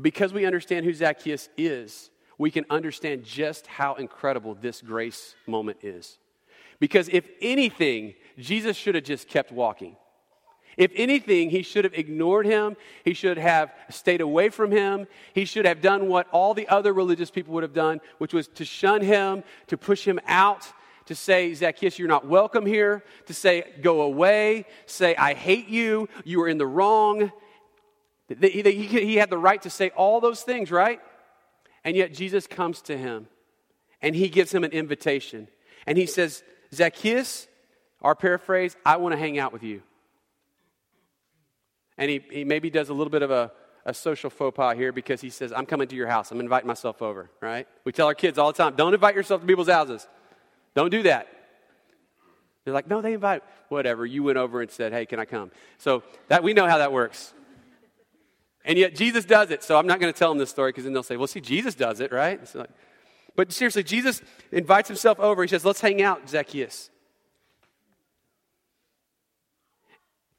because 0.00 0.32
we 0.32 0.46
understand 0.46 0.86
who 0.86 0.94
Zacchaeus 0.94 1.50
is, 1.58 2.08
we 2.38 2.50
can 2.50 2.64
understand 2.70 3.24
just 3.24 3.66
how 3.66 3.96
incredible 3.96 4.54
this 4.54 4.80
grace 4.80 5.34
moment 5.46 5.80
is. 5.82 6.16
Because 6.80 7.10
if 7.10 7.28
anything, 7.42 8.14
Jesus 8.38 8.74
should 8.74 8.94
have 8.94 9.04
just 9.04 9.28
kept 9.28 9.52
walking. 9.52 9.96
If 10.78 10.92
anything, 10.94 11.50
he 11.50 11.62
should 11.62 11.84
have 11.84 11.92
ignored 11.92 12.46
him. 12.46 12.76
He 13.04 13.12
should 13.12 13.36
have 13.36 13.72
stayed 13.90 14.20
away 14.20 14.48
from 14.48 14.70
him. 14.70 15.08
He 15.34 15.44
should 15.44 15.66
have 15.66 15.82
done 15.82 16.08
what 16.08 16.28
all 16.30 16.54
the 16.54 16.68
other 16.68 16.92
religious 16.94 17.30
people 17.30 17.52
would 17.54 17.64
have 17.64 17.74
done, 17.74 18.00
which 18.18 18.32
was 18.32 18.46
to 18.54 18.64
shun 18.64 19.02
him, 19.02 19.42
to 19.66 19.76
push 19.76 20.06
him 20.06 20.20
out, 20.26 20.72
to 21.06 21.16
say, 21.16 21.52
Zacchaeus, 21.52 21.98
you're 21.98 22.06
not 22.06 22.26
welcome 22.28 22.64
here, 22.64 23.02
to 23.26 23.34
say, 23.34 23.64
go 23.82 24.02
away, 24.02 24.66
say, 24.86 25.16
I 25.16 25.34
hate 25.34 25.68
you, 25.68 26.08
you 26.24 26.40
are 26.42 26.48
in 26.48 26.58
the 26.58 26.66
wrong. 26.66 27.32
He 28.40 29.16
had 29.16 29.30
the 29.30 29.38
right 29.38 29.60
to 29.62 29.70
say 29.70 29.88
all 29.90 30.20
those 30.20 30.42
things, 30.42 30.70
right? 30.70 31.00
And 31.82 31.96
yet 31.96 32.12
Jesus 32.12 32.46
comes 32.46 32.82
to 32.82 32.96
him 32.96 33.26
and 34.00 34.14
he 34.14 34.28
gives 34.28 34.54
him 34.54 34.62
an 34.62 34.70
invitation. 34.70 35.48
And 35.86 35.98
he 35.98 36.06
says, 36.06 36.44
Zacchaeus, 36.72 37.48
our 38.00 38.14
paraphrase, 38.14 38.76
I 38.86 38.98
want 38.98 39.12
to 39.14 39.18
hang 39.18 39.38
out 39.38 39.52
with 39.52 39.64
you. 39.64 39.82
And 41.98 42.10
he, 42.10 42.22
he 42.30 42.44
maybe 42.44 42.70
does 42.70 42.88
a 42.88 42.94
little 42.94 43.10
bit 43.10 43.22
of 43.22 43.30
a, 43.30 43.52
a 43.84 43.92
social 43.92 44.30
faux 44.30 44.56
pas 44.56 44.76
here 44.76 44.92
because 44.92 45.20
he 45.20 45.30
says, 45.30 45.52
I'm 45.52 45.66
coming 45.66 45.88
to 45.88 45.96
your 45.96 46.06
house. 46.06 46.30
I'm 46.30 46.40
inviting 46.40 46.68
myself 46.68 47.02
over, 47.02 47.30
right? 47.40 47.66
We 47.84 47.92
tell 47.92 48.06
our 48.06 48.14
kids 48.14 48.38
all 48.38 48.52
the 48.52 48.56
time, 48.56 48.76
don't 48.76 48.94
invite 48.94 49.14
yourself 49.14 49.40
to 49.40 49.46
people's 49.46 49.68
houses. 49.68 50.06
Don't 50.74 50.90
do 50.90 51.02
that. 51.02 51.26
They're 52.64 52.74
like, 52.74 52.86
no, 52.86 53.00
they 53.00 53.14
invite. 53.14 53.42
Whatever. 53.68 54.06
You 54.06 54.22
went 54.22 54.38
over 54.38 54.60
and 54.62 54.70
said, 54.70 54.92
hey, 54.92 55.06
can 55.06 55.18
I 55.18 55.24
come? 55.24 55.50
So 55.78 56.02
that 56.28 56.42
we 56.42 56.52
know 56.52 56.68
how 56.68 56.78
that 56.78 56.92
works. 56.92 57.32
And 58.64 58.78
yet 58.78 58.94
Jesus 58.94 59.24
does 59.24 59.50
it. 59.50 59.64
So 59.64 59.78
I'm 59.78 59.86
not 59.86 59.98
going 59.98 60.12
to 60.12 60.18
tell 60.18 60.28
them 60.28 60.38
this 60.38 60.50
story 60.50 60.70
because 60.70 60.84
then 60.84 60.92
they'll 60.92 61.02
say, 61.02 61.16
well, 61.16 61.26
see, 61.26 61.40
Jesus 61.40 61.74
does 61.74 62.00
it, 62.00 62.12
right? 62.12 62.40
Like, 62.54 62.70
but 63.34 63.52
seriously, 63.52 63.84
Jesus 63.84 64.20
invites 64.52 64.88
himself 64.88 65.18
over. 65.18 65.42
He 65.42 65.48
says, 65.48 65.64
let's 65.64 65.80
hang 65.80 66.02
out, 66.02 66.28
Zacchaeus. 66.28 66.90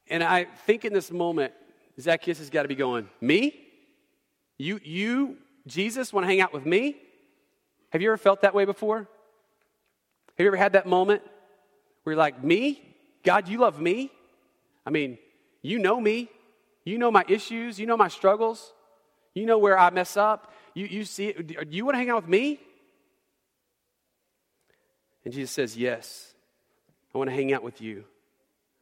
And 0.10 0.24
I 0.24 0.45
think 0.65 0.86
in 0.86 0.93
this 0.93 1.12
moment, 1.12 1.54
Zacchaeus 2.00 2.39
has 2.39 2.50
got 2.50 2.63
to 2.63 2.67
be 2.67 2.76
going, 2.76 3.10
me? 3.22 3.54
You, 4.58 4.80
you, 4.84 5.38
Jesus, 5.67 6.12
want 6.12 6.24
to 6.26 6.28
hang 6.28 6.41
out 6.41 6.54
with 6.54 6.65
me? 6.65 6.98
Have 7.91 8.02
you 8.02 8.10
ever 8.10 8.17
felt 8.17 8.41
that 8.41 8.54
way 8.54 8.65
before? 8.65 8.98
Have 9.00 10.43
you 10.43 10.48
ever 10.48 10.58
had 10.58 10.74
that 10.74 10.88
moment 10.88 11.22
where 12.04 12.13
you're 12.13 12.19
like, 12.19 12.43
me? 12.43 12.82
God, 13.24 13.48
you 13.48 13.60
love 13.60 13.80
me? 13.80 14.12
I 14.86 14.89
mean, 14.89 15.17
you 15.62 15.80
know 15.80 16.00
me. 16.00 16.30
You 16.84 16.98
know 16.98 17.12
my 17.12 17.26
issues. 17.28 17.80
You 17.80 17.86
know 17.86 17.98
my 17.98 18.08
struggles. 18.08 18.74
You 19.34 19.45
know 19.45 19.58
where 19.58 19.78
I 19.78 19.89
mess 19.89 20.17
up. 20.17 20.54
You, 20.74 20.86
you 20.86 21.04
see 21.04 21.28
it. 21.28 21.48
Do 21.48 21.78
you 21.78 21.86
want 21.86 21.95
to 21.95 22.00
hang 22.00 22.10
out 22.10 22.24
with 22.24 22.30
me? 22.30 22.60
And 25.26 25.34
Jesus 25.34 25.52
says, 25.52 25.78
Yes, 25.78 26.34
I 27.13 27.17
want 27.17 27.30
to 27.30 27.36
hang 27.36 27.54
out 27.54 27.63
with 27.63 27.82
you. 27.82 28.06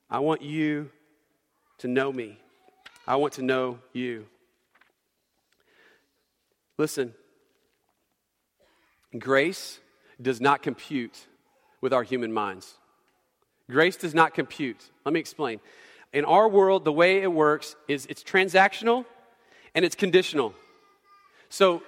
I 0.10 0.20
want 0.20 0.42
you 0.42 0.90
to 1.80 1.88
know 1.88 2.12
me. 2.12 2.40
I 3.08 3.16
want 3.16 3.34
to 3.34 3.42
know 3.42 3.80
you. 3.94 4.26
Listen, 6.78 7.13
grace 9.18 9.80
does 10.22 10.42
not 10.42 10.62
compute 10.62 11.26
with 11.82 11.94
our 11.94 12.04
human 12.04 12.32
minds. 12.34 12.76
Grace 13.70 13.96
does 13.98 14.13
not 14.13 14.34
compute. 14.34 14.84
Let 15.06 15.13
me 15.13 15.20
explain. 15.20 15.60
In 16.13 16.26
our 16.26 16.48
world, 16.48 16.86
the 16.86 16.92
way 16.92 17.22
it 17.22 17.32
works 17.32 17.76
is 17.88 18.06
it's 18.08 18.24
transactional 18.24 19.06
and 19.76 19.84
it's 19.84 19.96
conditional. 19.96 20.54
So, 21.50 21.84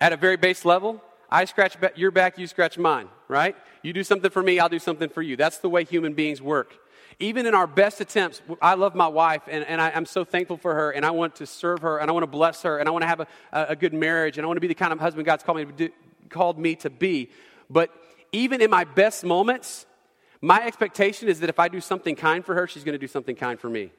at 0.00 0.12
a 0.12 0.16
very 0.16 0.36
base 0.36 0.64
level, 0.64 1.02
I 1.30 1.44
scratch 1.44 1.76
your 1.96 2.10
back, 2.10 2.38
you 2.38 2.46
scratch 2.46 2.76
mine, 2.76 3.08
right? 3.28 3.56
You 3.82 3.92
do 3.92 4.04
something 4.04 4.30
for 4.30 4.42
me, 4.42 4.58
I'll 4.58 4.68
do 4.68 4.78
something 4.78 5.08
for 5.08 5.22
you. 5.22 5.36
That's 5.36 5.58
the 5.58 5.68
way 5.68 5.84
human 5.84 6.14
beings 6.14 6.42
work. 6.42 6.74
Even 7.18 7.46
in 7.46 7.54
our 7.54 7.66
best 7.66 8.00
attempts, 8.00 8.42
I 8.60 8.74
love 8.74 8.94
my 8.94 9.08
wife 9.08 9.42
and, 9.48 9.64
and 9.64 9.80
I, 9.80 9.90
am 9.90 10.06
so 10.06 10.24
thankful 10.24 10.56
for 10.56 10.74
her 10.74 10.90
and 10.90 11.04
I 11.04 11.10
want 11.10 11.36
to 11.36 11.46
serve 11.46 11.82
her 11.82 11.98
and 11.98 12.10
I 12.10 12.12
want 12.12 12.22
to 12.22 12.28
bless 12.28 12.62
her 12.62 12.78
and 12.78 12.88
I 12.88 12.92
want 12.92 13.02
to 13.02 13.08
have 13.08 13.20
a, 13.20 13.26
a 13.52 13.76
good 13.76 13.92
marriage 13.92 14.38
and 14.38 14.44
I 14.44 14.46
want 14.46 14.56
to 14.56 14.60
be 14.62 14.68
the 14.68 14.74
kind 14.74 14.92
of 14.92 15.00
husband 15.00 15.26
God's 15.26 15.42
called 15.42 15.58
me, 15.58 15.64
to 15.64 15.72
do, 15.72 15.88
called 16.28 16.58
me 16.58 16.74
to 16.76 16.90
be. 16.90 17.30
But 17.68 17.90
even 18.32 18.60
in 18.60 18.70
my 18.70 18.84
best 18.84 19.24
moments, 19.24 19.86
my 20.40 20.64
expectation 20.66 21.28
is 21.28 21.40
that 21.40 21.48
if 21.48 21.58
I 21.58 21.68
do 21.68 21.80
something 21.80 22.16
kind 22.16 22.44
for 22.44 22.54
her, 22.54 22.66
she's 22.66 22.84
going 22.84 22.94
to 22.94 22.98
do 22.98 23.06
something 23.06 23.36
kind 23.36 23.60
for 23.60 23.68
me. 23.68 23.92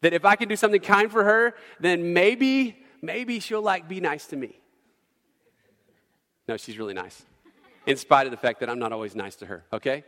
That 0.00 0.12
if 0.12 0.24
I 0.24 0.36
can 0.36 0.48
do 0.48 0.56
something 0.56 0.80
kind 0.80 1.10
for 1.10 1.24
her, 1.24 1.54
then 1.80 2.12
maybe, 2.12 2.84
maybe 3.02 3.40
she'll 3.40 3.62
like 3.62 3.88
be 3.88 4.00
nice 4.00 4.26
to 4.28 4.36
me. 4.36 4.58
No, 6.46 6.56
she's 6.56 6.78
really 6.78 6.94
nice, 6.94 7.24
in 7.86 7.96
spite 7.96 8.26
of 8.26 8.30
the 8.30 8.36
fact 8.36 8.60
that 8.60 8.68
I'm 8.68 8.78
not 8.78 8.92
always 8.92 9.14
nice 9.14 9.36
to 9.36 9.46
her, 9.46 9.64
okay? 9.72 10.04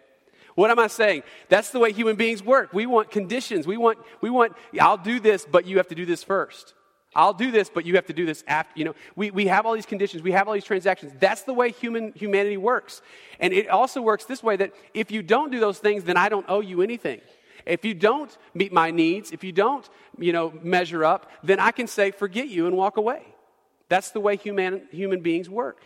What 0.57 0.71
am 0.71 0.79
I 0.79 0.89
saying? 0.89 1.23
That's 1.49 1.71
the 1.71 1.79
way 1.79 1.93
human 1.93 2.17
beings 2.17 2.43
work. 2.43 2.73
We 2.73 2.87
want 2.87 3.11
conditions. 3.11 3.67
We 3.67 3.77
want, 3.77 3.99
we 4.21 4.31
want, 4.31 4.55
I'll 4.81 4.97
do 4.97 5.21
this, 5.21 5.47
but 5.49 5.67
you 5.67 5.77
have 5.77 5.89
to 5.89 5.95
do 5.95 6.05
this 6.05 6.25
first. 6.25 6.75
I'll 7.15 7.35
do 7.35 7.51
this, 7.51 7.71
but 7.73 7.87
you 7.87 7.95
have 7.97 8.07
to 8.07 8.13
do 8.13 8.27
this 8.27 8.43
after. 8.47 8.73
You 8.79 8.87
know, 8.87 8.95
we, 9.15 9.31
we 9.31 9.47
have 9.47 9.67
all 9.67 9.75
these 9.75 9.87
conditions, 9.87 10.23
we 10.23 10.33
have 10.33 10.49
all 10.49 10.55
these 10.55 10.65
transactions. 10.65 11.13
That's 11.21 11.43
the 11.43 11.55
way 11.55 11.71
human 11.71 12.13
humanity 12.15 12.57
works. 12.57 13.03
And 13.39 13.53
it 13.53 13.69
also 13.69 14.01
works 14.03 14.25
this 14.25 14.43
way 14.43 14.57
that 14.57 14.73
if 14.93 15.11
you 15.11 15.23
don't 15.23 15.53
do 15.53 15.61
those 15.61 15.79
things, 15.79 16.05
then 16.05 16.17
I 16.17 16.29
don't 16.29 16.47
owe 16.49 16.61
you 16.61 16.83
anything. 16.83 17.21
If 17.67 17.85
you 17.85 17.95
don't 17.95 18.37
meet 18.55 18.73
my 18.73 18.91
needs, 18.91 19.33
if 19.33 19.45
you 19.45 19.53
don't, 19.53 19.89
you 20.19 20.33
know, 20.33 20.53
measure 20.63 21.05
up, 21.05 21.31
then 21.43 21.61
I 21.61 21.71
can 21.71 21.87
say, 21.87 22.13
forget 22.13 22.49
you 22.49 22.67
and 22.67 22.77
walk 22.77 22.97
away. 22.97 23.23
That's 23.89 24.11
the 24.11 24.21
way 24.21 24.37
human, 24.37 24.83
human 24.91 25.21
beings 25.21 25.51
work. 25.51 25.83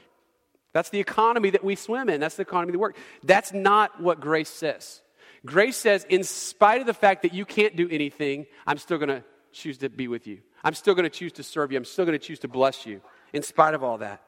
That's 0.73 0.91
the 0.91 1.01
economy 1.01 1.51
that 1.51 1.65
we 1.65 1.75
swim 1.75 2.09
in. 2.09 2.21
That's 2.21 2.37
the 2.37 2.43
economy 2.43 2.73
that 2.73 2.79
work. 2.79 2.97
That's 3.25 3.53
not 3.53 4.01
what 4.01 4.21
grace 4.21 4.49
says. 4.49 5.03
Grace 5.45 5.77
says, 5.77 6.07
in 6.09 6.23
spite 6.23 6.81
of 6.81 6.87
the 6.87 6.95
fact 6.95 7.23
that 7.23 7.35
you 7.35 7.45
can't 7.45 7.75
do 7.75 7.89
anything, 7.91 8.47
I'm 8.67 8.79
still 8.79 8.99
going 8.99 9.09
to 9.09 9.25
choose 9.53 9.79
to 9.79 9.89
be 9.89 10.07
with 10.07 10.27
you. 10.27 10.39
I'm 10.63 10.75
still 10.75 10.95
going 10.95 11.05
to 11.05 11.11
choose 11.11 11.33
to 11.33 11.43
serve 11.43 11.73
you. 11.73 11.79
I'm 11.79 11.85
still 11.85 12.05
going 12.05 12.19
to 12.19 12.25
choose 12.25 12.41
to 12.41 12.49
bless 12.49 12.87
you 12.87 13.01
in 13.33 13.43
spite 13.43 13.75
of 13.75 13.83
all 13.83 13.99
that. 13.99 14.23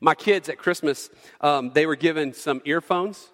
My 0.00 0.14
kids 0.14 0.48
at 0.48 0.58
Christmas, 0.58 1.10
um, 1.40 1.72
they 1.74 1.86
were 1.86 1.96
given 1.96 2.32
some 2.32 2.62
earphones 2.64 3.28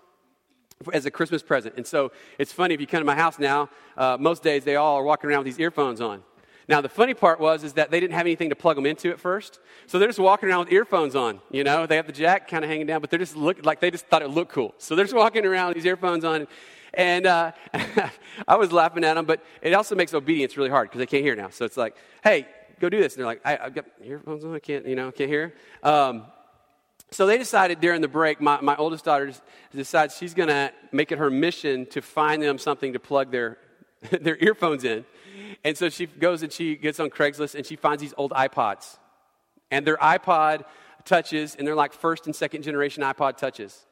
as 0.93 1.07
a 1.07 1.11
Christmas 1.11 1.43
present. 1.43 1.77
And 1.77 1.87
so 1.87 2.11
it's 2.39 2.53
funny 2.53 2.75
if 2.75 2.81
you 2.81 2.87
come 2.87 3.01
to 3.01 3.05
my 3.05 3.15
house 3.15 3.39
now, 3.39 3.69
uh, 3.97 4.17
most 4.19 4.43
days 4.43 4.65
they 4.65 4.77
all 4.77 4.97
are 4.97 5.05
walking 5.05 5.31
around 5.31 5.41
with 5.41 5.47
these 5.47 5.61
earphones 5.61 6.01
on. 6.01 6.23
Now, 6.69 6.81
the 6.81 6.89
funny 6.89 7.15
part 7.15 7.41
was 7.41 7.65
is 7.65 7.75
that 7.75 7.91
they 7.91 8.01
didn't 8.01 8.15
have 8.15 8.27
anything 8.27 8.51
to 8.51 8.57
plug 8.57 8.77
them 8.77 8.87
into 8.87 9.11
at 9.11 9.19
first. 9.19 9.59
So 9.87 9.99
they're 9.99 10.09
just 10.09 10.19
walking 10.19 10.49
around 10.49 10.61
with 10.61 10.73
earphones 10.73 11.17
on, 11.17 11.41
you 11.51 11.65
know. 11.65 11.87
They 11.87 11.97
have 11.97 12.07
the 12.07 12.13
jack 12.13 12.49
kind 12.49 12.65
of 12.65 12.71
hanging 12.71 12.87
down, 12.87 13.01
but 13.01 13.11
they're 13.11 13.19
just 13.19 13.37
look 13.37 13.65
like 13.65 13.81
they 13.81 13.91
just 13.91 14.07
thought 14.07 14.23
it 14.23 14.29
looked 14.29 14.53
cool. 14.53 14.75
So 14.79 14.95
they're 14.95 15.05
just 15.05 15.17
walking 15.17 15.45
around 15.45 15.69
with 15.69 15.77
these 15.77 15.87
earphones 15.87 16.25
on. 16.25 16.47
And 16.95 17.27
uh, 17.27 17.53
I 18.49 18.57
was 18.57 18.71
laughing 18.71 19.05
at 19.05 19.15
them, 19.15 19.25
but 19.25 19.43
it 19.63 19.73
also 19.73 19.95
makes 19.95 20.15
obedience 20.15 20.57
really 20.57 20.71
hard 20.71 20.89
because 20.89 20.99
they 20.99 21.07
can't 21.07 21.25
hear 21.25 21.35
now. 21.35 21.49
So 21.51 21.65
it's 21.65 21.77
like, 21.77 21.97
hey, 22.23 22.47
go 22.81 22.89
do 22.89 23.01
this. 23.01 23.15
And 23.15 23.21
they're 23.21 23.27
like, 23.27 23.41
I, 23.45 23.57
have 23.57 23.75
got 23.75 23.87
earphones 24.03 24.45
on, 24.45 24.55
I 24.55 24.59
can't, 24.59 24.87
you 24.87 24.95
know, 24.95 25.11
can't 25.11 25.31
hear. 25.31 25.55
Um, 25.83 26.25
so 27.11 27.27
they 27.27 27.37
decided 27.37 27.81
during 27.81 28.01
the 28.01 28.09
break, 28.09 28.41
my, 28.41 28.61
my 28.61 28.75
oldest 28.77 29.05
daughter 29.05 29.33
decides 29.75 30.17
she's 30.17 30.33
going 30.33 30.49
to 30.49 30.73
make 30.93 31.13
it 31.13 31.19
her 31.19 31.31
mission 31.31 31.87
to 31.87 32.01
find 32.01 32.43
them 32.43 32.57
something 32.59 32.95
to 32.95 32.99
plug 32.99 33.31
their, 33.31 33.59
their 34.21 34.37
earphones 34.43 34.85
in. 34.85 35.05
And 35.65 35.77
so 35.77 35.89
she 35.89 36.07
goes 36.07 36.43
and 36.43 36.53
she 36.53 36.77
gets 36.77 36.99
on 36.99 37.11
Craigslist 37.11 37.55
and 37.55 37.65
she 37.65 37.77
finds 37.77 38.01
these 38.01 38.15
old 38.17 38.33
iPods. 38.33 38.99
And 39.71 39.87
they're 39.87 39.97
iPod 39.97 40.65
touches, 41.05 41.55
and 41.57 41.67
they're 41.67 41.75
like 41.75 41.93
first 41.93 42.27
and 42.27 42.37
second 42.37 42.63
generation 42.63 43.03
iPod 43.03 43.37
touches. 43.37 43.87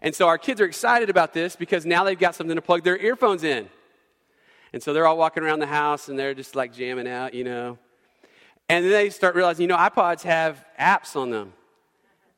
And 0.00 0.14
so 0.14 0.28
our 0.28 0.38
kids 0.38 0.60
are 0.60 0.64
excited 0.64 1.10
about 1.10 1.32
this 1.32 1.56
because 1.56 1.84
now 1.84 2.04
they've 2.04 2.18
got 2.18 2.34
something 2.34 2.56
to 2.56 2.62
plug 2.62 2.84
their 2.84 2.96
earphones 2.96 3.44
in. 3.44 3.68
And 4.72 4.82
so 4.82 4.92
they're 4.92 5.06
all 5.06 5.18
walking 5.18 5.42
around 5.42 5.60
the 5.60 5.66
house 5.66 6.08
and 6.08 6.18
they're 6.18 6.34
just 6.34 6.54
like 6.54 6.72
jamming 6.72 7.08
out, 7.08 7.34
you 7.34 7.44
know. 7.44 7.78
And 8.68 8.84
then 8.84 8.92
they 8.92 9.10
start 9.10 9.34
realizing, 9.34 9.62
you 9.62 9.68
know, 9.68 9.76
iPods 9.76 10.22
have 10.22 10.64
apps 10.78 11.16
on 11.16 11.30
them. 11.30 11.52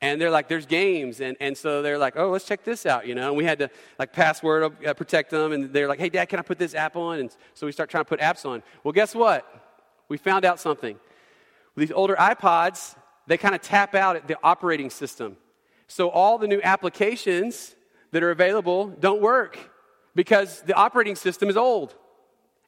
And 0.01 0.19
they're 0.19 0.31
like, 0.31 0.47
there's 0.47 0.65
games. 0.65 1.21
And, 1.21 1.37
and 1.39 1.55
so 1.55 1.83
they're 1.83 1.99
like, 1.99 2.17
oh, 2.17 2.31
let's 2.31 2.45
check 2.45 2.63
this 2.63 2.87
out, 2.87 3.05
you 3.05 3.13
know. 3.13 3.27
And 3.27 3.37
we 3.37 3.45
had 3.45 3.59
to 3.59 3.69
like 3.99 4.13
password 4.13 4.75
uh, 4.85 4.93
protect 4.95 5.29
them. 5.29 5.51
And 5.51 5.71
they're 5.71 5.87
like, 5.87 5.99
hey, 5.99 6.09
Dad, 6.09 6.25
can 6.25 6.39
I 6.39 6.41
put 6.41 6.57
this 6.57 6.73
app 6.73 6.95
on? 6.95 7.19
And 7.19 7.35
so 7.53 7.67
we 7.67 7.71
start 7.71 7.89
trying 7.89 8.03
to 8.03 8.09
put 8.09 8.19
apps 8.19 8.45
on. 8.45 8.63
Well, 8.83 8.93
guess 8.93 9.13
what? 9.13 9.45
We 10.09 10.17
found 10.17 10.43
out 10.43 10.59
something. 10.59 10.97
With 11.75 11.87
these 11.87 11.95
older 11.95 12.15
iPods, 12.15 12.95
they 13.27 13.37
kind 13.37 13.53
of 13.53 13.61
tap 13.61 13.93
out 13.93 14.15
at 14.15 14.27
the 14.27 14.37
operating 14.43 14.89
system. 14.89 15.37
So 15.87 16.09
all 16.09 16.37
the 16.37 16.47
new 16.47 16.61
applications 16.63 17.75
that 18.11 18.23
are 18.23 18.31
available 18.31 18.87
don't 18.87 19.21
work 19.21 19.57
because 20.15 20.63
the 20.63 20.73
operating 20.73 21.15
system 21.15 21.47
is 21.47 21.57
old. 21.57 21.95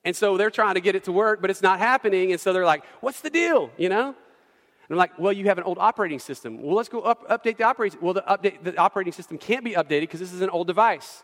And 0.06 0.16
so 0.16 0.38
they're 0.38 0.52
trying 0.52 0.76
to 0.76 0.82
get 0.82 0.96
it 0.96 1.06
to 1.06 1.12
work, 1.12 1.42
but 1.42 1.50
it's 1.50 1.62
not 1.62 1.80
happening. 1.80 2.32
And 2.32 2.40
so 2.40 2.54
they're 2.54 2.66
like, 2.66 2.84
what's 3.02 3.22
the 3.22 3.30
deal? 3.30 3.72
You 3.78 3.90
know? 3.90 4.16
And 4.90 4.96
I'm 4.96 4.98
like, 4.98 5.18
well, 5.18 5.32
you 5.32 5.46
have 5.46 5.58
an 5.58 5.64
old 5.64 5.78
operating 5.80 6.20
system. 6.20 6.62
Well, 6.62 6.76
let's 6.76 6.90
go 6.90 7.02
up, 7.02 7.28
update 7.30 7.58
the 7.58 7.64
operating 7.64 8.00
Well, 8.02 8.14
the, 8.14 8.22
update, 8.22 8.64
the 8.64 8.78
operating 8.78 9.14
system 9.14 9.38
can't 9.38 9.64
be 9.64 9.72
updated 9.72 10.02
because 10.02 10.20
this 10.20 10.34
is 10.34 10.42
an 10.42 10.50
old 10.50 10.68
device. 10.68 11.24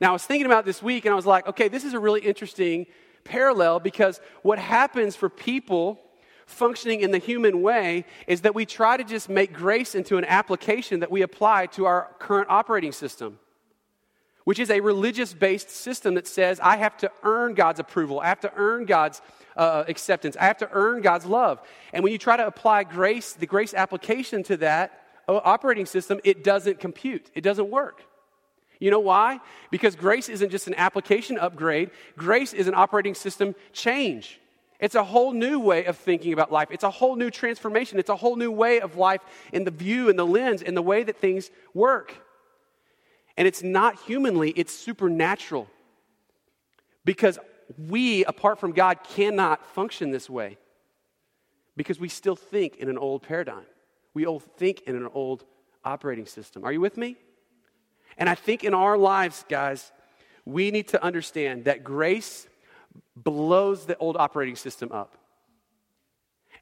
Now, 0.00 0.10
I 0.10 0.12
was 0.12 0.24
thinking 0.24 0.46
about 0.46 0.64
this 0.64 0.82
week 0.82 1.04
and 1.04 1.12
I 1.12 1.16
was 1.16 1.26
like, 1.26 1.46
okay, 1.46 1.68
this 1.68 1.84
is 1.84 1.94
a 1.94 1.98
really 1.98 2.20
interesting 2.20 2.86
parallel 3.24 3.80
because 3.80 4.20
what 4.42 4.58
happens 4.58 5.16
for 5.16 5.28
people 5.28 6.00
functioning 6.46 7.00
in 7.00 7.10
the 7.10 7.18
human 7.18 7.60
way 7.60 8.04
is 8.26 8.42
that 8.42 8.54
we 8.54 8.64
try 8.64 8.96
to 8.96 9.04
just 9.04 9.28
make 9.28 9.52
grace 9.52 9.94
into 9.94 10.16
an 10.16 10.24
application 10.24 11.00
that 11.00 11.10
we 11.10 11.22
apply 11.22 11.66
to 11.66 11.86
our 11.86 12.14
current 12.18 12.48
operating 12.48 12.92
system, 12.92 13.38
which 14.44 14.58
is 14.58 14.70
a 14.70 14.80
religious 14.80 15.34
based 15.34 15.70
system 15.70 16.14
that 16.14 16.26
says, 16.26 16.60
I 16.60 16.76
have 16.76 16.96
to 16.98 17.10
earn 17.24 17.54
God's 17.54 17.80
approval, 17.80 18.20
I 18.20 18.26
have 18.26 18.40
to 18.40 18.52
earn 18.56 18.84
God's 18.84 19.20
uh, 19.56 19.84
acceptance, 19.88 20.36
I 20.36 20.44
have 20.44 20.58
to 20.58 20.68
earn 20.72 21.02
God's 21.02 21.26
love. 21.26 21.60
And 21.92 22.04
when 22.04 22.12
you 22.12 22.18
try 22.18 22.36
to 22.36 22.46
apply 22.46 22.84
grace, 22.84 23.32
the 23.32 23.46
grace 23.46 23.74
application 23.74 24.42
to 24.44 24.56
that 24.58 25.02
uh, 25.28 25.40
operating 25.44 25.86
system, 25.86 26.20
it 26.24 26.44
doesn't 26.44 26.80
compute, 26.80 27.30
it 27.34 27.40
doesn't 27.40 27.70
work. 27.70 28.02
You 28.78 28.90
know 28.90 29.00
why? 29.00 29.40
Because 29.70 29.96
grace 29.96 30.28
isn't 30.28 30.50
just 30.50 30.66
an 30.66 30.74
application 30.74 31.38
upgrade, 31.38 31.90
grace 32.16 32.52
is 32.52 32.68
an 32.68 32.74
operating 32.74 33.14
system 33.14 33.54
change. 33.72 34.40
It's 34.78 34.94
a 34.94 35.04
whole 35.04 35.32
new 35.32 35.58
way 35.58 35.86
of 35.86 35.96
thinking 35.96 36.34
about 36.34 36.52
life. 36.52 36.68
It's 36.70 36.84
a 36.84 36.90
whole 36.90 37.16
new 37.16 37.30
transformation. 37.30 37.98
It's 37.98 38.10
a 38.10 38.16
whole 38.16 38.36
new 38.36 38.50
way 38.50 38.80
of 38.80 38.96
life 38.96 39.22
in 39.52 39.64
the 39.64 39.70
view 39.70 40.10
and 40.10 40.18
the 40.18 40.26
lens 40.26 40.62
and 40.62 40.76
the 40.76 40.82
way 40.82 41.02
that 41.02 41.16
things 41.16 41.50
work. 41.72 42.14
And 43.38 43.48
it's 43.48 43.62
not 43.62 43.98
humanly, 44.00 44.50
it's 44.50 44.72
supernatural. 44.72 45.68
Because 47.04 47.38
we, 47.76 48.24
apart 48.24 48.58
from 48.58 48.72
God, 48.72 48.98
cannot 49.02 49.64
function 49.74 50.10
this 50.10 50.30
way. 50.30 50.58
Because 51.76 52.00
we 52.00 52.08
still 52.08 52.36
think 52.36 52.76
in 52.76 52.88
an 52.88 52.96
old 52.96 53.22
paradigm. 53.22 53.66
We 54.14 54.24
all 54.24 54.40
think 54.40 54.82
in 54.82 54.96
an 54.96 55.08
old 55.12 55.44
operating 55.84 56.26
system. 56.26 56.64
Are 56.64 56.72
you 56.72 56.80
with 56.80 56.96
me? 56.96 57.16
And 58.16 58.28
I 58.30 58.34
think 58.34 58.64
in 58.64 58.72
our 58.72 58.96
lives, 58.96 59.44
guys, 59.48 59.92
we 60.44 60.70
need 60.70 60.88
to 60.88 61.02
understand 61.02 61.66
that 61.66 61.84
grace 61.84 62.46
blows 63.14 63.84
the 63.84 63.96
old 63.98 64.16
operating 64.16 64.56
system 64.56 64.90
up. 64.92 65.18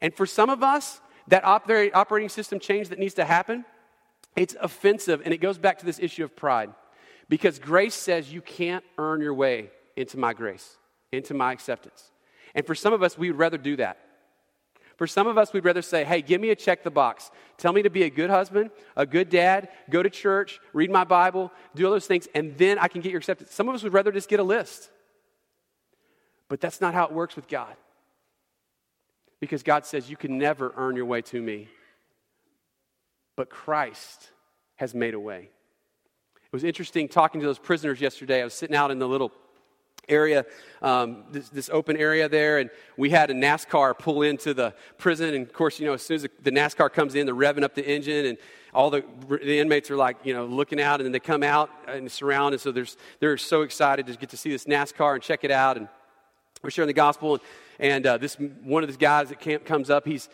And 0.01 0.15
for 0.15 0.27
some 0.27 0.51
of 0.51 0.63
us, 0.63 1.01
that 1.29 1.45
operating 1.45 2.29
system 2.29 2.59
change 2.59 2.89
that 2.89 2.99
needs 2.99 3.15
to 3.15 3.25
happen, 3.25 3.65
it's 4.37 4.57
offensive 4.61 5.23
and 5.25 5.33
it 5.33 5.39
goes 5.39 5.59
back 5.59 5.79
to 5.79 5.87
this 5.87 6.01
issue 6.01 6.25
of 6.25 6.35
pride. 6.35 6.71
Because 7.29 7.59
grace 7.59 7.95
says 7.95 8.33
you 8.33 8.41
can't 8.41 8.85
earn 8.99 9.21
your 9.21 9.35
way 9.35 9.71
into 9.97 10.19
my 10.19 10.33
grace, 10.33 10.77
into 11.17 11.35
my 11.35 11.53
acceptance. 11.53 12.11
And 12.55 12.67
for 12.67 12.75
some 12.75 12.93
of 12.93 13.03
us, 13.03 13.19
we 13.19 13.31
would 13.31 13.39
rather 13.39 13.59
do 13.59 13.77
that. 13.77 13.99
For 14.97 15.07
some 15.07 15.27
of 15.27 15.37
us, 15.37 15.53
we'd 15.53 15.65
rather 15.65 15.83
say, 15.83 16.05
hey, 16.05 16.23
give 16.23 16.41
me 16.41 16.51
a 16.51 16.57
check 16.57 16.85
the 16.85 16.91
box. 16.91 17.31
Tell 17.59 17.73
me 17.73 17.83
to 17.83 17.91
be 17.91 18.05
a 18.05 18.11
good 18.11 18.31
husband, 18.31 18.71
a 18.97 19.05
good 19.05 19.29
dad, 19.29 19.69
go 19.91 20.03
to 20.03 20.11
church, 20.11 20.61
read 20.73 20.91
my 20.91 21.05
Bible, 21.05 21.51
do 21.75 21.85
all 21.85 21.91
those 21.91 22.07
things, 22.07 22.29
and 22.35 22.57
then 22.57 22.79
I 22.79 22.87
can 22.87 23.01
get 23.01 23.11
your 23.11 23.19
acceptance. 23.19 23.53
Some 23.53 23.69
of 23.69 23.75
us 23.75 23.83
would 23.83 23.93
rather 23.93 24.13
just 24.13 24.29
get 24.29 24.39
a 24.39 24.45
list. 24.45 24.91
But 26.49 26.61
that's 26.61 26.81
not 26.81 26.95
how 26.95 27.07
it 27.07 27.13
works 27.13 27.35
with 27.35 27.49
God. 27.49 27.75
Because 29.41 29.65
God 29.65 29.85
says, 29.85 30.09
you 30.09 30.17
can 30.17 30.39
never 30.39 30.73
earn 30.77 30.95
your 30.95 31.07
way 31.07 31.23
to 31.23 31.43
me. 31.43 31.69
But 33.37 33.51
Christ 33.51 34.31
has 34.77 34.95
made 34.95 35.15
a 35.15 35.21
way. 35.21 35.51
It 36.37 36.53
was 36.53 36.63
interesting 36.63 37.09
talking 37.09 37.41
to 37.41 37.47
those 37.47 37.59
prisoners 37.59 38.01
yesterday. 38.01 38.41
I 38.41 38.45
was 38.45 38.55
sitting 38.55 38.77
out 38.77 38.93
in 38.93 39.01
the 39.01 39.09
little 39.09 39.33
area, 40.09 40.45
um, 40.83 41.25
this, 41.31 41.49
this, 41.49 41.71
open 41.71 41.97
area 41.97 42.29
there, 42.29 42.59
and 42.59 42.71
we 42.97 43.11
had 43.11 43.31
a 43.31 43.35
NASCAR 43.35 43.99
pull 43.99 44.23
into 44.23 44.55
the 44.55 44.75
prison. 44.99 45.35
And 45.35 45.47
of 45.47 45.53
course, 45.53 45.81
you 45.81 45.87
know, 45.87 45.95
as 45.95 46.03
soon 46.03 46.17
as 46.17 46.27
the 46.43 46.51
NASCAR 46.51 46.93
comes 46.93 47.15
in, 47.15 47.27
they're 47.27 47.35
revving 47.35 47.63
up 47.63 47.75
the 47.75 47.87
engine, 47.87 48.27
and 48.27 48.39
all 48.73 48.91
the, 48.91 49.05
the 49.29 49.59
inmates 49.59 49.91
are 49.91 49.97
like, 49.97 50.17
you 50.25 50.35
know, 50.35 50.47
looking 50.47 50.81
out, 50.81 51.01
and 51.01 51.07
then 51.07 51.13
they 51.13 51.21
come 51.21 51.43
out 51.43 51.71
and 51.87 52.11
surround. 52.11 52.55
And 52.55 52.61
so 52.61 52.73
there's, 52.73 52.97
they're 53.21 53.39
so 53.39 53.63
excited 53.63 54.07
to 54.07 54.17
get 54.17 54.31
to 54.31 54.37
see 54.37 54.51
this 54.51 54.65
NASCAR 54.65 55.15
and 55.15 55.23
check 55.23 55.45
it 55.45 55.51
out. 55.51 55.77
And 55.77 55.89
we're 56.63 56.71
sharing 56.71 56.89
the 56.89 56.93
gospel, 56.95 57.35
and, 57.35 57.43
and 57.79 58.07
uh, 58.07 58.19
this 58.19 58.37
one 58.37 58.83
of 58.83 58.89
these 58.89 58.97
guys 58.97 59.29
that 59.29 59.41
camp 59.41 59.65
comes 59.65 59.91
up. 59.91 60.07
He's 60.07 60.29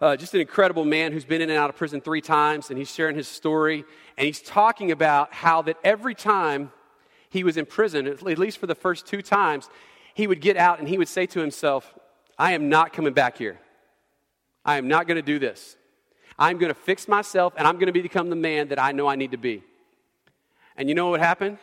uh, 0.00 0.16
just 0.16 0.34
an 0.34 0.40
incredible 0.40 0.84
man 0.84 1.12
who's 1.12 1.24
been 1.24 1.40
in 1.40 1.50
and 1.50 1.58
out 1.58 1.70
of 1.70 1.76
prison 1.76 2.00
three 2.00 2.20
times, 2.20 2.70
and 2.70 2.78
he's 2.78 2.92
sharing 2.92 3.16
his 3.16 3.26
story, 3.26 3.84
and 4.16 4.26
he's 4.26 4.40
talking 4.40 4.92
about 4.92 5.32
how 5.32 5.62
that 5.62 5.76
every 5.82 6.14
time 6.14 6.70
he 7.30 7.44
was 7.44 7.56
in 7.56 7.66
prison, 7.66 8.06
at 8.06 8.22
least 8.22 8.58
for 8.58 8.66
the 8.66 8.74
first 8.74 9.06
two 9.06 9.22
times, 9.22 9.68
he 10.14 10.26
would 10.26 10.40
get 10.40 10.56
out 10.56 10.78
and 10.78 10.88
he 10.88 10.98
would 10.98 11.08
say 11.08 11.26
to 11.26 11.40
himself, 11.40 11.94
I 12.38 12.52
am 12.52 12.68
not 12.68 12.92
coming 12.92 13.12
back 13.12 13.38
here. 13.38 13.58
I 14.64 14.76
am 14.78 14.88
not 14.88 15.06
going 15.06 15.16
to 15.16 15.22
do 15.22 15.38
this. 15.38 15.76
I'm 16.38 16.58
going 16.58 16.72
to 16.72 16.78
fix 16.78 17.08
myself 17.08 17.54
and 17.56 17.66
I'm 17.66 17.74
going 17.74 17.92
to 17.92 18.02
become 18.02 18.30
the 18.30 18.36
man 18.36 18.68
that 18.68 18.78
I 18.78 18.92
know 18.92 19.06
I 19.06 19.16
need 19.16 19.32
to 19.32 19.38
be. 19.38 19.62
And 20.76 20.88
you 20.88 20.94
know 20.94 21.10
what 21.10 21.20
happened? 21.20 21.58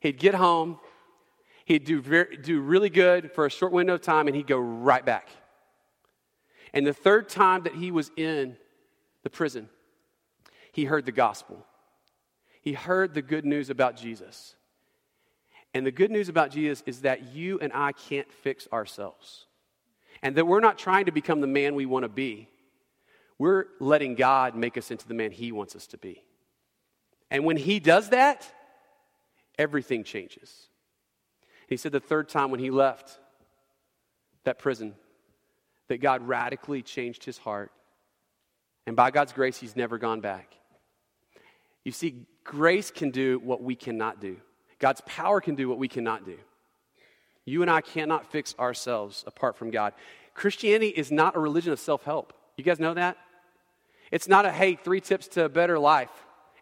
He'd 0.00 0.18
get 0.18 0.34
home, 0.34 0.78
he'd 1.64 1.84
do, 1.84 2.00
very, 2.00 2.36
do 2.36 2.60
really 2.60 2.90
good 2.90 3.32
for 3.32 3.46
a 3.46 3.50
short 3.50 3.72
window 3.72 3.94
of 3.94 4.02
time, 4.02 4.26
and 4.26 4.36
he'd 4.36 4.46
go 4.46 4.58
right 4.58 5.04
back. 5.04 5.28
And 6.74 6.86
the 6.86 6.92
third 6.92 7.28
time 7.28 7.62
that 7.62 7.74
he 7.74 7.90
was 7.90 8.10
in 8.16 8.56
the 9.22 9.30
prison, 9.30 9.68
he 10.72 10.84
heard 10.84 11.06
the 11.06 11.12
gospel. 11.12 11.64
He 12.60 12.72
heard 12.72 13.14
the 13.14 13.22
good 13.22 13.44
news 13.44 13.70
about 13.70 13.96
Jesus. 13.96 14.55
And 15.76 15.86
the 15.86 15.92
good 15.92 16.10
news 16.10 16.30
about 16.30 16.50
Jesus 16.50 16.82
is 16.86 17.02
that 17.02 17.34
you 17.34 17.58
and 17.60 17.70
I 17.70 17.92
can't 17.92 18.32
fix 18.32 18.66
ourselves. 18.72 19.44
And 20.22 20.34
that 20.36 20.46
we're 20.46 20.60
not 20.60 20.78
trying 20.78 21.04
to 21.04 21.12
become 21.12 21.42
the 21.42 21.46
man 21.46 21.74
we 21.74 21.84
want 21.84 22.04
to 22.04 22.08
be. 22.08 22.48
We're 23.38 23.66
letting 23.78 24.14
God 24.14 24.54
make 24.56 24.78
us 24.78 24.90
into 24.90 25.06
the 25.06 25.12
man 25.12 25.32
He 25.32 25.52
wants 25.52 25.76
us 25.76 25.86
to 25.88 25.98
be. 25.98 26.24
And 27.30 27.44
when 27.44 27.58
He 27.58 27.78
does 27.78 28.08
that, 28.08 28.50
everything 29.58 30.02
changes. 30.02 30.68
He 31.66 31.76
said 31.76 31.92
the 31.92 32.00
third 32.00 32.30
time 32.30 32.50
when 32.50 32.60
he 32.60 32.70
left 32.70 33.18
that 34.44 34.58
prison, 34.58 34.94
that 35.88 35.98
God 35.98 36.26
radically 36.26 36.80
changed 36.80 37.22
his 37.22 37.36
heart. 37.36 37.70
And 38.86 38.96
by 38.96 39.10
God's 39.10 39.34
grace, 39.34 39.58
he's 39.58 39.76
never 39.76 39.98
gone 39.98 40.22
back. 40.22 40.56
You 41.84 41.92
see, 41.92 42.24
grace 42.44 42.90
can 42.90 43.10
do 43.10 43.38
what 43.40 43.62
we 43.62 43.74
cannot 43.74 44.22
do. 44.22 44.38
God's 44.78 45.00
power 45.06 45.40
can 45.40 45.54
do 45.54 45.68
what 45.68 45.78
we 45.78 45.88
cannot 45.88 46.24
do. 46.24 46.36
You 47.44 47.62
and 47.62 47.70
I 47.70 47.80
cannot 47.80 48.30
fix 48.30 48.54
ourselves 48.58 49.24
apart 49.26 49.56
from 49.56 49.70
God. 49.70 49.94
Christianity 50.34 50.88
is 50.88 51.10
not 51.10 51.36
a 51.36 51.38
religion 51.38 51.72
of 51.72 51.80
self 51.80 52.04
help. 52.04 52.32
You 52.56 52.64
guys 52.64 52.80
know 52.80 52.94
that? 52.94 53.16
It's 54.10 54.28
not 54.28 54.44
a, 54.44 54.52
hey, 54.52 54.76
three 54.76 55.00
tips 55.00 55.28
to 55.28 55.44
a 55.44 55.48
better 55.48 55.78
life. 55.78 56.10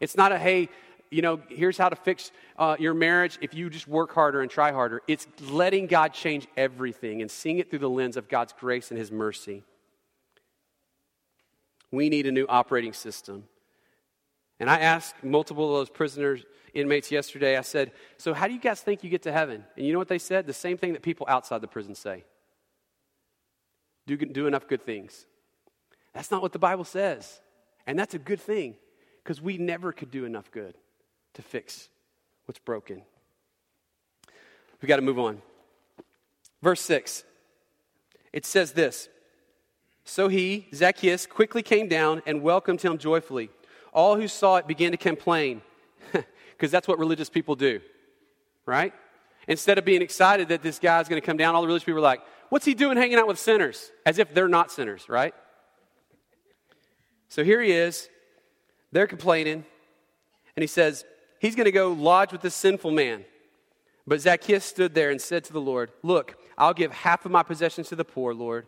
It's 0.00 0.16
not 0.16 0.32
a, 0.32 0.38
hey, 0.38 0.68
you 1.10 1.22
know, 1.22 1.40
here's 1.48 1.78
how 1.78 1.88
to 1.88 1.96
fix 1.96 2.32
uh, 2.58 2.76
your 2.78 2.94
marriage 2.94 3.38
if 3.40 3.54
you 3.54 3.70
just 3.70 3.86
work 3.86 4.12
harder 4.12 4.40
and 4.40 4.50
try 4.50 4.72
harder. 4.72 5.02
It's 5.06 5.26
letting 5.50 5.86
God 5.86 6.12
change 6.12 6.46
everything 6.56 7.22
and 7.22 7.30
seeing 7.30 7.58
it 7.58 7.70
through 7.70 7.78
the 7.80 7.90
lens 7.90 8.16
of 8.16 8.28
God's 8.28 8.52
grace 8.58 8.90
and 8.90 8.98
His 8.98 9.12
mercy. 9.12 9.62
We 11.90 12.08
need 12.08 12.26
a 12.26 12.32
new 12.32 12.46
operating 12.48 12.92
system. 12.92 13.44
And 14.58 14.68
I 14.68 14.80
asked 14.80 15.22
multiple 15.22 15.70
of 15.70 15.80
those 15.80 15.90
prisoners, 15.90 16.44
inmates 16.74 17.10
yesterday, 17.10 17.56
I 17.56 17.62
said, 17.62 17.92
So, 18.18 18.34
how 18.34 18.46
do 18.46 18.54
you 18.54 18.60
guys 18.60 18.80
think 18.80 19.04
you 19.04 19.10
get 19.10 19.22
to 19.22 19.32
heaven? 19.32 19.64
And 19.76 19.86
you 19.86 19.92
know 19.92 19.98
what 19.98 20.08
they 20.08 20.18
said? 20.18 20.46
The 20.46 20.52
same 20.52 20.76
thing 20.76 20.92
that 20.92 21.02
people 21.02 21.26
outside 21.28 21.60
the 21.60 21.68
prison 21.68 21.94
say 21.94 22.24
do, 24.06 24.16
do 24.16 24.46
enough 24.46 24.68
good 24.68 24.82
things. 24.82 25.26
That's 26.12 26.30
not 26.30 26.42
what 26.42 26.52
the 26.52 26.58
Bible 26.58 26.84
says. 26.84 27.40
And 27.86 27.98
that's 27.98 28.14
a 28.14 28.18
good 28.18 28.40
thing 28.40 28.76
because 29.22 29.40
we 29.40 29.58
never 29.58 29.92
could 29.92 30.10
do 30.10 30.24
enough 30.24 30.50
good 30.50 30.74
to 31.34 31.42
fix 31.42 31.88
what's 32.46 32.60
broken. 32.60 33.02
We've 34.80 34.88
got 34.88 34.96
to 34.96 35.02
move 35.02 35.18
on. 35.18 35.40
Verse 36.62 36.80
6 36.80 37.24
it 38.34 38.44
says 38.44 38.72
this 38.72 39.08
So 40.04 40.28
he, 40.28 40.66
Zacchaeus, 40.74 41.24
quickly 41.24 41.62
came 41.62 41.88
down 41.88 42.20
and 42.26 42.42
welcomed 42.42 42.82
him 42.82 42.98
joyfully. 42.98 43.48
All 43.92 44.16
who 44.16 44.26
saw 44.26 44.56
it 44.56 44.66
began 44.66 44.90
to 44.90 44.98
complain 44.98 45.62
because 46.56 46.70
that's 46.70 46.88
what 46.88 46.98
religious 46.98 47.28
people 47.28 47.56
do, 47.56 47.80
right? 48.66 48.92
Instead 49.46 49.78
of 49.78 49.84
being 49.84 50.02
excited 50.02 50.48
that 50.48 50.62
this 50.62 50.78
guy's 50.78 51.08
going 51.08 51.20
to 51.20 51.26
come 51.26 51.36
down, 51.36 51.54
all 51.54 51.60
the 51.60 51.66
religious 51.66 51.84
people 51.84 51.98
are 51.98 52.02
like, 52.02 52.20
What's 52.50 52.64
he 52.66 52.74
doing 52.74 52.96
hanging 52.96 53.18
out 53.18 53.26
with 53.26 53.38
sinners? 53.38 53.90
As 54.06 54.18
if 54.18 54.32
they're 54.32 54.48
not 54.48 54.70
sinners, 54.70 55.08
right? 55.08 55.34
So 57.28 57.42
here 57.42 57.60
he 57.60 57.72
is. 57.72 58.08
They're 58.92 59.08
complaining. 59.08 59.64
And 60.56 60.62
he 60.62 60.66
says, 60.66 61.04
He's 61.40 61.56
going 61.56 61.64
to 61.64 61.72
go 61.72 61.92
lodge 61.92 62.32
with 62.32 62.42
this 62.42 62.54
sinful 62.54 62.92
man. 62.92 63.24
But 64.06 64.20
Zacchaeus 64.20 64.64
stood 64.64 64.94
there 64.94 65.10
and 65.10 65.20
said 65.20 65.44
to 65.44 65.52
the 65.52 65.60
Lord, 65.60 65.90
Look, 66.02 66.36
I'll 66.56 66.74
give 66.74 66.92
half 66.92 67.24
of 67.24 67.32
my 67.32 67.42
possessions 67.42 67.88
to 67.88 67.96
the 67.96 68.04
poor, 68.04 68.34
Lord. 68.34 68.66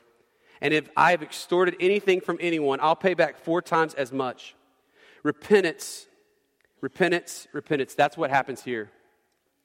And 0.60 0.72
if 0.72 0.88
I 0.96 1.10
have 1.10 1.22
extorted 1.22 1.76
anything 1.78 2.20
from 2.20 2.38
anyone, 2.40 2.80
I'll 2.80 2.96
pay 2.96 3.14
back 3.14 3.38
four 3.38 3.60
times 3.60 3.94
as 3.94 4.10
much. 4.12 4.54
Repentance 5.22 6.06
Repentance, 6.80 7.48
repentance. 7.52 7.94
That's 7.94 8.16
what 8.16 8.30
happens 8.30 8.62
here 8.62 8.90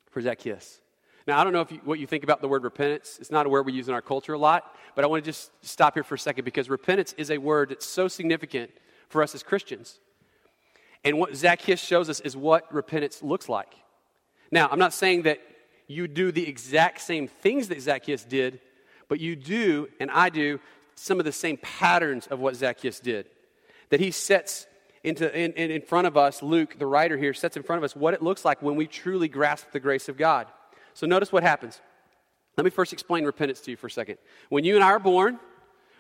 for 0.10 0.21
Zacchaeus. 0.21 0.80
Now, 1.28 1.39
I 1.39 1.43
don't 1.43 1.54
know 1.54 1.62
if 1.62 1.71
you, 1.71 1.80
what 1.84 2.00
you 2.00 2.08
think 2.08 2.24
about 2.24 2.41
the 2.41 2.47
word 2.47 2.63
repentance. 2.63 3.17
It's 3.19 3.32
not 3.32 3.45
a 3.45 3.50
word 3.50 3.65
we 3.65 3.74
use 3.74 3.88
in 3.88 3.93
our 3.93 4.02
culture 4.02 4.34
a 4.34 4.38
lot, 4.38 4.76
but 4.95 5.04
I 5.04 5.08
want 5.08 5.24
to 5.24 5.30
just 5.30 5.52
stop 5.63 5.93
here 5.93 6.04
for 6.04 6.15
a 6.15 6.19
second 6.19 6.45
because 6.45 6.69
repentance 6.69 7.13
is 7.17 7.30
a 7.30 7.38
word 7.38 7.69
that's 7.69 7.86
so 7.86 8.08
significant 8.08 8.71
for 9.08 9.21
us 9.21 9.36
as 9.36 9.43
Christians. 9.43 10.00
And 11.04 11.17
what 11.17 11.36
Zacchaeus 11.36 11.80
shows 11.80 12.10
us 12.10 12.19
is 12.21 12.36
what 12.36 12.71
repentance 12.74 13.21
looks 13.21 13.50
like. 13.50 13.74
Now, 14.52 14.67
I'm 14.71 14.80
not 14.80 14.93
saying 14.93 15.24
that 15.24 15.39
you 15.88 16.08
do 16.08 16.32
the 16.32 16.47
exact 16.47 17.02
same 17.02 17.28
things 17.28 17.67
that 17.67 17.82
Zacchaeus 17.82 18.24
did, 18.24 18.60
but 19.08 19.19
you 19.19 19.36
do, 19.36 19.89
and 20.00 20.10
I 20.10 20.30
do, 20.30 20.60
some 20.95 21.19
of 21.19 21.26
the 21.26 21.32
same 21.32 21.58
patterns 21.58 22.28
of 22.28 22.39
what 22.39 22.56
Zacchaeus 22.56 23.00
did. 23.00 23.28
That 23.89 24.00
he 24.00 24.12
sets 24.12 24.67
into, 25.04 25.36
in, 25.38 25.52
in 25.54 25.82
front 25.82 26.08
of 26.08 26.16
us, 26.16 26.44
Luke, 26.44 26.78
the 26.78 26.86
writer 26.86 27.18
here, 27.18 27.34
sets 27.34 27.58
in 27.58 27.64
front 27.64 27.78
of 27.80 27.84
us 27.84 27.96
what 27.96 28.14
it 28.14 28.22
looks 28.22 28.46
like 28.46 28.62
when 28.62 28.76
we 28.76 28.88
truly 28.88 29.28
grasp 29.28 29.72
the 29.72 29.80
grace 29.80 30.08
of 30.10 30.18
God. 30.18 30.48
So 30.94 31.08
notice 31.08 31.32
what 31.32 31.44
happens. 31.44 31.82
Let 32.58 32.66
me 32.66 32.70
first 32.70 32.94
explain 32.94 33.26
repentance 33.26 33.62
to 33.62 33.72
you 33.72 33.78
for 33.78 33.88
a 33.88 33.92
second. 33.92 34.18
When 34.50 34.64
you 34.64 34.76
and 34.76 34.84
I 34.84 34.90
are 34.90 35.00
born, 35.00 35.40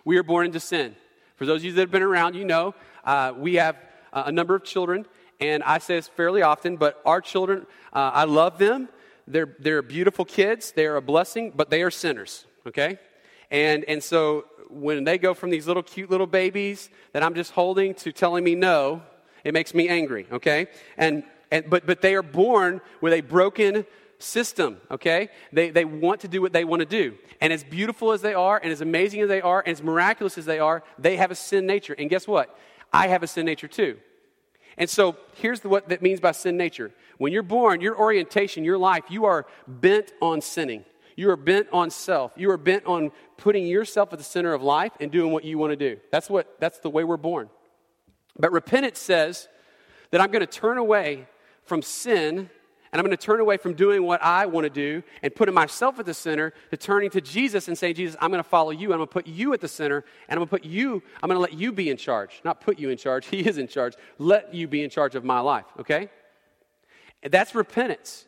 we 0.05 0.17
are 0.17 0.23
born 0.23 0.45
into 0.45 0.59
sin. 0.59 0.95
For 1.35 1.45
those 1.45 1.61
of 1.61 1.65
you 1.65 1.71
that 1.73 1.81
have 1.81 1.91
been 1.91 2.03
around, 2.03 2.35
you 2.35 2.45
know 2.45 2.75
uh, 3.03 3.33
we 3.35 3.55
have 3.55 3.77
uh, 4.13 4.23
a 4.27 4.31
number 4.31 4.53
of 4.53 4.63
children, 4.63 5.05
and 5.39 5.63
I 5.63 5.79
say 5.79 5.95
this 5.95 6.07
fairly 6.07 6.41
often, 6.41 6.77
but 6.77 7.01
our 7.05 7.21
children, 7.21 7.65
uh, 7.93 8.11
I 8.13 8.25
love 8.25 8.57
them. 8.57 8.89
They're, 9.27 9.55
they're 9.59 9.81
beautiful 9.81 10.25
kids, 10.25 10.73
they 10.73 10.85
are 10.85 10.97
a 10.97 11.01
blessing, 11.01 11.53
but 11.55 11.69
they 11.69 11.83
are 11.83 11.91
sinners, 11.91 12.45
okay? 12.67 12.99
And, 13.51 13.83
and 13.83 14.01
so 14.01 14.45
when 14.69 15.03
they 15.03 15.17
go 15.17 15.33
from 15.33 15.49
these 15.49 15.67
little 15.67 15.83
cute 15.83 16.09
little 16.09 16.25
babies 16.25 16.89
that 17.11 17.21
I'm 17.21 17.35
just 17.35 17.51
holding 17.51 17.93
to 17.95 18.11
telling 18.11 18.43
me 18.43 18.55
no, 18.55 19.03
it 19.43 19.53
makes 19.53 19.73
me 19.73 19.89
angry, 19.89 20.25
okay? 20.31 20.67
And, 20.97 21.23
and 21.51 21.69
but, 21.69 21.85
but 21.85 22.01
they 22.01 22.15
are 22.15 22.23
born 22.23 22.79
with 23.01 23.13
a 23.13 23.21
broken 23.21 23.85
system, 24.19 24.77
okay? 24.89 25.29
They, 25.51 25.69
they 25.69 25.83
want 25.83 26.21
to 26.21 26.27
do 26.27 26.41
what 26.41 26.53
they 26.53 26.63
want 26.63 26.79
to 26.79 26.85
do. 26.85 27.17
And 27.41 27.51
as 27.51 27.63
beautiful 27.63 28.11
as 28.11 28.21
they 28.21 28.33
are, 28.33 28.59
and 28.61 28.71
as 28.71 28.81
amazing 28.81 29.21
as 29.21 29.27
they 29.27 29.41
are, 29.41 29.59
and 29.59 29.69
as 29.69 29.83
miraculous 29.83 30.37
as 30.37 30.45
they 30.45 30.59
are, 30.59 30.83
they 30.97 31.17
have 31.17 31.31
a 31.31 31.35
sin 31.35 31.65
nature. 31.65 31.95
And 31.97 32.09
guess 32.09 32.27
what? 32.27 32.57
I 32.93 33.07
have 33.07 33.23
a 33.23 33.27
sin 33.27 33.45
nature 33.45 33.67
too. 33.67 33.97
And 34.77 34.89
so 34.89 35.17
here's 35.33 35.59
the, 35.59 35.69
what 35.69 35.89
that 35.89 36.01
means 36.01 36.19
by 36.19 36.31
sin 36.31 36.55
nature. 36.55 36.91
When 37.17 37.33
you're 37.33 37.43
born, 37.43 37.81
your 37.81 37.97
orientation, 37.99 38.63
your 38.63 38.77
life, 38.77 39.03
you 39.09 39.25
are 39.25 39.45
bent 39.67 40.13
on 40.21 40.41
sinning. 40.41 40.85
You 41.15 41.29
are 41.29 41.35
bent 41.35 41.67
on 41.71 41.89
self. 41.89 42.31
You 42.35 42.51
are 42.51 42.57
bent 42.57 42.85
on 42.85 43.11
putting 43.37 43.67
yourself 43.67 44.13
at 44.13 44.19
the 44.19 44.25
center 44.25 44.53
of 44.53 44.61
life 44.61 44.93
and 44.99 45.11
doing 45.11 45.31
what 45.31 45.43
you 45.43 45.57
want 45.57 45.71
to 45.71 45.75
do. 45.75 45.99
That's 46.11 46.29
what 46.29 46.59
that's 46.59 46.79
the 46.79 46.89
way 46.89 47.03
we're 47.03 47.17
born. 47.17 47.49
But 48.39 48.51
repentance 48.51 48.99
says 48.99 49.47
that 50.11 50.21
I'm 50.21 50.31
going 50.31 50.41
to 50.41 50.47
turn 50.47 50.77
away 50.77 51.27
from 51.63 51.81
sin 51.81 52.49
And 52.91 52.99
I'm 52.99 53.05
going 53.05 53.15
to 53.15 53.25
turn 53.25 53.39
away 53.39 53.55
from 53.55 53.73
doing 53.73 54.03
what 54.03 54.21
I 54.21 54.45
want 54.45 54.65
to 54.65 54.69
do 54.69 55.01
and 55.23 55.33
putting 55.33 55.55
myself 55.55 55.97
at 55.99 56.05
the 56.05 56.13
center 56.13 56.53
to 56.71 56.77
turning 56.77 57.09
to 57.11 57.21
Jesus 57.21 57.69
and 57.69 57.77
saying, 57.77 57.95
Jesus, 57.95 58.17
I'm 58.19 58.31
going 58.31 58.43
to 58.43 58.49
follow 58.49 58.71
you. 58.71 58.91
I'm 58.91 58.97
going 58.97 59.07
to 59.07 59.13
put 59.13 59.27
you 59.27 59.53
at 59.53 59.61
the 59.61 59.69
center 59.69 60.03
and 60.27 60.37
I'm 60.37 60.39
going 60.39 60.47
to 60.47 60.51
put 60.51 60.65
you, 60.65 61.01
I'm 61.23 61.29
going 61.29 61.37
to 61.37 61.41
let 61.41 61.53
you 61.53 61.71
be 61.71 61.89
in 61.89 61.95
charge. 61.95 62.41
Not 62.43 62.59
put 62.59 62.79
you 62.79 62.89
in 62.89 62.97
charge. 62.97 63.25
He 63.31 63.47
is 63.47 63.57
in 63.57 63.69
charge. 63.69 63.95
Let 64.17 64.53
you 64.53 64.67
be 64.67 64.83
in 64.83 64.89
charge 64.89 65.15
of 65.15 65.23
my 65.23 65.39
life, 65.39 65.65
okay? 65.79 66.09
That's 67.23 67.55
repentance. 67.55 68.25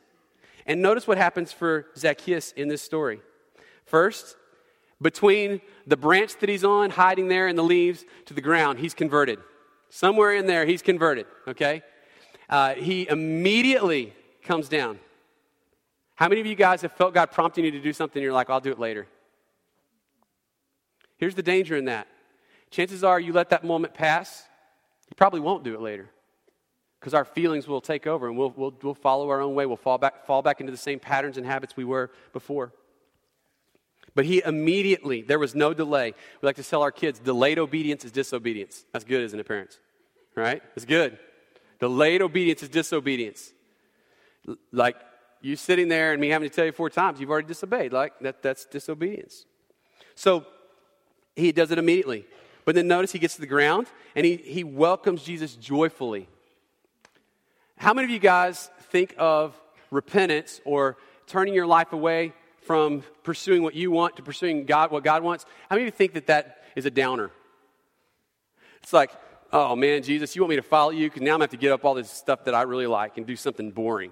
And 0.66 0.82
notice 0.82 1.08
what 1.08 1.18
happens 1.18 1.52
for 1.52 1.88
Zacchaeus 1.98 2.52
in 2.54 2.68
this 2.68 2.82
story. 2.82 3.22
First, 3.86 4.38
between 5.02 5.62
the 5.86 5.98
branch 5.98 6.38
that 6.40 6.50
he's 6.50 6.64
on, 6.64 6.90
hiding 6.90 7.28
there 7.28 7.48
in 7.48 7.56
the 7.56 7.64
leaves, 7.64 8.06
to 8.26 8.34
the 8.34 8.42
ground, 8.42 8.80
he's 8.80 8.94
converted. 8.94 9.40
Somewhere 9.90 10.34
in 10.34 10.48
there, 10.48 10.66
he's 10.66 10.82
converted, 10.82 11.26
okay? 11.48 11.84
Uh, 12.50 12.76
he 12.76 13.08
immediately 13.08 14.14
comes 14.44 14.70
down. 14.70 15.00
How 16.16 16.30
many 16.30 16.42
of 16.42 16.48
you 16.48 16.56
guys 16.56 16.82
have 16.82 16.94
felt 16.94 17.14
God 17.14 17.32
prompting 17.32 17.66
you 17.66 17.72
to 17.72 17.82
do 17.82 17.94
something 17.94 18.20
and 18.20 18.24
you're 18.24 18.34
like, 18.34 18.50
I'll 18.50 18.62
do 18.62 18.72
it 18.72 18.80
later? 18.80 19.08
Here's 21.18 21.36
the 21.36 21.44
danger 21.44 21.76
in 21.76 21.86
that. 21.86 22.08
Chances 22.70 23.04
are 23.04 23.20
you 23.20 23.34
let 23.34 23.50
that 23.50 23.64
moment 23.64 23.94
pass, 23.94 24.44
you 25.10 25.16
probably 25.16 25.40
won't 25.40 25.64
do 25.64 25.76
it 25.76 25.82
later. 25.82 26.10
Because 27.04 27.14
our 27.14 27.26
feelings 27.26 27.68
will 27.68 27.82
take 27.82 28.08
over 28.08 28.30
and 28.30 28.38
we'll, 28.38 28.54
we'll, 28.56 28.74
we'll 28.82 28.94
follow 28.94 29.30
our 29.30 29.42
own 29.42 29.56
way. 29.56 29.66
We'll 29.66 29.76
fall 29.76 29.98
back, 29.98 30.26
fall 30.26 30.42
back 30.42 30.62
into 30.62 30.72
the 30.72 30.78
same 30.78 31.00
patterns 31.00 31.36
and 31.36 31.46
habits 31.46 31.76
we 31.76 31.84
were 31.84 32.10
before. 32.32 32.72
But 34.16 34.24
he 34.24 34.42
immediately, 34.46 35.22
there 35.22 35.38
was 35.38 35.54
no 35.54 35.74
delay. 35.74 36.14
We 36.42 36.46
like 36.46 36.56
to 36.56 36.64
tell 36.64 36.82
our 36.82 36.94
kids, 36.94 37.20
delayed 37.20 37.60
obedience 37.60 38.06
is 38.06 38.14
disobedience. 38.14 38.86
That's 38.94 39.04
good, 39.04 39.22
isn't 39.22 39.38
it, 39.38 39.46
parents? 39.46 39.80
Right? 40.34 40.64
It's 40.78 40.86
good. 40.86 41.20
Delayed 41.82 42.22
obedience 42.22 42.64
is 42.64 42.70
disobedience. 42.70 43.52
Like 44.72 44.96
you 45.42 45.58
sitting 45.58 45.90
there 45.90 46.14
and 46.14 46.22
me 46.22 46.30
having 46.30 46.50
to 46.50 46.56
tell 46.56 46.64
you 46.64 46.72
four 46.72 46.90
times, 46.90 47.20
you've 47.20 47.32
already 47.32 47.50
disobeyed. 47.50 47.92
Like 47.92 48.18
that, 48.22 48.42
that's 48.42 48.64
disobedience. 48.64 49.44
So 50.16 50.46
he 51.36 51.52
does 51.52 51.70
it 51.72 51.78
immediately. 51.78 52.26
But 52.64 52.76
then 52.76 52.88
notice 52.88 53.12
he 53.12 53.20
gets 53.20 53.36
to 53.36 53.42
the 53.42 53.48
ground 53.48 53.88
and 54.16 54.26
he, 54.26 54.38
he 54.38 54.64
welcomes 54.64 55.22
Jesus 55.22 55.58
joyfully. 55.58 56.30
How 57.78 57.94
many 57.94 58.06
of 58.06 58.12
you 58.12 58.20
guys 58.20 58.70
think 58.92 59.16
of 59.18 59.60
repentance 59.92 60.62
or 60.66 60.98
turning 61.28 61.54
your 61.54 61.68
life 61.68 61.94
away 61.94 62.34
from 62.62 63.04
pursuing 63.24 63.62
what 63.64 63.76
you 63.76 63.92
want 63.92 64.18
to 64.18 64.24
pursuing 64.24 64.66
God, 64.66 64.92
what 64.92 65.04
God 65.04 65.24
wants? 65.24 65.46
How 65.70 65.76
many 65.76 65.84
of 65.84 65.94
you 65.94 65.98
think 65.98 66.14
that 66.14 66.28
that 66.28 66.64
is 66.76 66.86
a 66.86 66.92
downer? 66.92 67.32
It's 68.82 68.94
like, 68.94 69.12
oh 69.52 69.76
man, 69.76 70.04
Jesus, 70.04 70.36
you 70.36 70.42
want 70.42 70.50
me 70.52 70.56
to 70.56 70.62
follow 70.62 70.92
you? 70.92 71.10
Because 71.10 71.22
now 71.22 71.34
I'm 71.34 71.40
going 71.40 71.50
to 71.50 71.54
have 71.54 71.60
to 71.60 71.66
get 71.66 71.72
up 71.72 71.86
all 71.86 71.94
this 71.94 72.10
stuff 72.10 72.46
that 72.46 72.54
I 72.54 72.64
really 72.64 72.88
like 72.88 73.18
and 73.18 73.26
do 73.26 73.36
something 73.36 73.72
boring. 73.72 74.12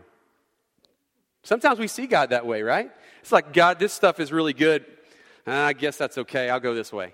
Sometimes 1.44 1.80
we 1.80 1.88
see 1.88 2.08
God 2.08 2.30
that 2.30 2.46
way, 2.46 2.62
right? 2.62 2.92
It's 3.22 3.32
like, 3.32 3.54
God, 3.54 3.80
this 3.80 3.94
stuff 3.94 4.20
is 4.20 4.32
really 4.32 4.54
good. 4.54 4.86
Uh, 5.48 5.52
I 5.52 5.74
guess 5.74 5.98
that's 5.98 6.18
okay. 6.20 6.50
I'll 6.50 6.60
go 6.60 6.76
this 6.76 6.94
way. 6.94 7.14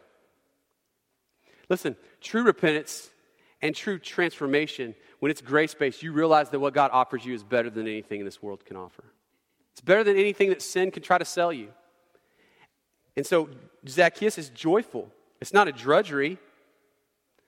Listen, 1.69 1.95
true 2.21 2.43
repentance 2.43 3.09
and 3.61 3.75
true 3.75 3.99
transformation, 3.99 4.95
when 5.19 5.31
it's 5.31 5.41
grace 5.41 5.73
based, 5.73 6.03
you 6.03 6.11
realize 6.11 6.49
that 6.49 6.59
what 6.59 6.73
God 6.73 6.91
offers 6.93 7.25
you 7.25 7.33
is 7.33 7.43
better 7.43 7.69
than 7.69 7.87
anything 7.87 8.23
this 8.23 8.41
world 8.41 8.65
can 8.65 8.77
offer. 8.77 9.03
It's 9.71 9.81
better 9.81 10.03
than 10.03 10.17
anything 10.17 10.49
that 10.49 10.61
sin 10.61 10.91
can 10.91 11.03
try 11.03 11.17
to 11.17 11.25
sell 11.25 11.51
you. 11.51 11.69
And 13.15 13.25
so 13.25 13.49
Zacchaeus 13.87 14.37
is 14.37 14.49
joyful. 14.49 15.09
It's 15.41 15.53
not 15.53 15.67
a 15.67 15.71
drudgery. 15.71 16.37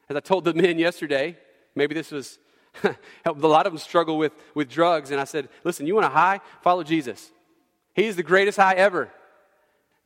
As 0.09 0.15
I 0.15 0.19
told 0.19 0.45
the 0.45 0.53
men 0.53 0.79
yesterday, 0.79 1.37
maybe 1.75 1.93
this 1.93 2.11
was 2.11 2.39
a 3.25 3.31
lot 3.31 3.65
of 3.65 3.73
them 3.73 3.79
struggle 3.79 4.17
with, 4.17 4.33
with 4.55 4.69
drugs. 4.69 5.11
And 5.11 5.19
I 5.19 5.23
said, 5.23 5.49
listen, 5.63 5.85
you 5.85 5.95
want 5.95 6.05
a 6.05 6.09
high? 6.09 6.39
Follow 6.61 6.83
Jesus. 6.83 7.31
He's 7.93 8.15
the 8.15 8.23
greatest 8.23 8.57
high 8.57 8.75
ever. 8.75 9.09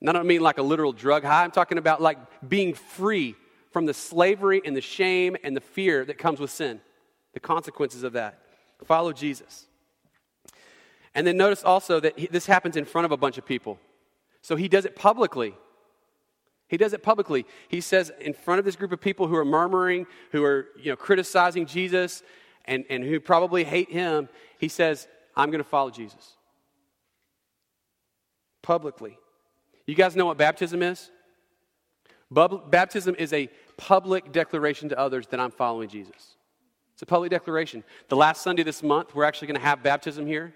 And 0.02 0.10
I 0.10 0.13
don't 0.13 0.28
mean 0.28 0.41
like 0.41 0.58
a 0.58 0.63
literal 0.63 0.91
drug 0.91 1.23
high. 1.23 1.43
I'm 1.43 1.52
talking 1.52 1.78
about 1.78 2.02
like 2.02 2.17
being 2.47 2.73
free 2.73 3.36
from 3.71 3.86
the 3.86 3.93
slavery 3.93 4.62
and 4.63 4.76
the 4.76 4.82
shame 4.82 5.36
and 5.43 5.56
the 5.56 5.62
fear 5.62 6.06
that 6.06 6.17
comes 6.17 6.39
with 6.39 6.52
sin, 6.52 6.82
the 7.33 7.39
consequences 7.39 8.03
of 8.03 8.13
that. 8.13 8.39
Follow 8.85 9.13
Jesus. 9.13 9.67
And 11.15 11.25
then 11.25 11.37
notice 11.37 11.63
also 11.63 11.99
that 11.99 12.17
he, 12.17 12.27
this 12.27 12.45
happens 12.45 12.75
in 12.75 12.85
front 12.85 13.05
of 13.05 13.11
a 13.11 13.17
bunch 13.17 13.37
of 13.37 13.45
people. 13.45 13.79
So 14.41 14.55
he 14.55 14.67
does 14.67 14.85
it 14.85 14.95
publicly. 14.95 15.55
He 16.67 16.77
does 16.77 16.93
it 16.93 17.03
publicly. 17.03 17.45
He 17.67 17.81
says 17.81 18.11
in 18.19 18.33
front 18.33 18.59
of 18.59 18.65
this 18.65 18.75
group 18.75 18.91
of 18.91 18.99
people 18.99 19.27
who 19.27 19.35
are 19.35 19.45
murmuring, 19.45 20.07
who 20.31 20.43
are 20.43 20.67
you 20.81 20.91
know, 20.91 20.95
criticizing 20.95 21.65
Jesus, 21.65 22.23
and, 22.65 22.85
and 22.89 23.03
who 23.03 23.19
probably 23.19 23.63
hate 23.63 23.91
him, 23.91 24.29
he 24.57 24.67
says, 24.67 25.07
I'm 25.35 25.49
going 25.49 25.63
to 25.63 25.69
follow 25.69 25.89
Jesus. 25.89 26.37
Publicly. 28.61 29.17
You 29.85 29.95
guys 29.95 30.15
know 30.15 30.25
what 30.25 30.37
baptism 30.37 30.81
is? 30.81 31.11
Baptism 32.31 33.15
is 33.19 33.33
a 33.33 33.49
public 33.77 34.31
declaration 34.31 34.89
to 34.89 34.97
others 34.97 35.27
that 35.27 35.39
I'm 35.39 35.51
following 35.51 35.89
Jesus. 35.89 36.35
It's 37.03 37.09
a 37.09 37.15
public 37.15 37.31
declaration. 37.31 37.83
The 38.07 38.15
last 38.15 38.43
Sunday 38.43 38.63
this 38.63 38.81
month, 38.81 39.13
we're 39.13 39.25
actually 39.25 39.49
going 39.49 39.59
to 39.59 39.65
have 39.65 39.83
baptism 39.83 40.25
here. 40.25 40.53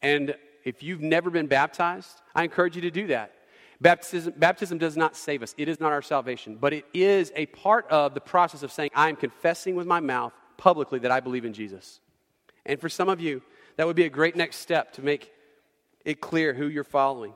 And 0.00 0.34
if 0.64 0.82
you've 0.82 1.02
never 1.02 1.28
been 1.28 1.48
baptized, 1.48 2.22
I 2.34 2.44
encourage 2.44 2.76
you 2.76 2.80
to 2.80 2.90
do 2.90 3.08
that. 3.08 3.34
Baptism, 3.78 4.32
baptism 4.38 4.78
does 4.78 4.96
not 4.96 5.16
save 5.16 5.42
us, 5.42 5.54
it 5.58 5.68
is 5.68 5.78
not 5.78 5.92
our 5.92 6.00
salvation, 6.00 6.56
but 6.58 6.72
it 6.72 6.86
is 6.94 7.30
a 7.36 7.44
part 7.44 7.86
of 7.90 8.14
the 8.14 8.22
process 8.22 8.62
of 8.62 8.72
saying, 8.72 8.88
I 8.94 9.10
am 9.10 9.16
confessing 9.16 9.74
with 9.74 9.86
my 9.86 10.00
mouth 10.00 10.32
publicly 10.56 11.00
that 11.00 11.10
I 11.10 11.20
believe 11.20 11.44
in 11.44 11.52
Jesus. 11.52 12.00
And 12.64 12.80
for 12.80 12.88
some 12.88 13.10
of 13.10 13.20
you, 13.20 13.42
that 13.76 13.86
would 13.86 13.96
be 13.96 14.04
a 14.04 14.08
great 14.08 14.36
next 14.36 14.60
step 14.60 14.94
to 14.94 15.02
make 15.02 15.30
it 16.06 16.22
clear 16.22 16.54
who 16.54 16.68
you're 16.68 16.84
following, 16.84 17.34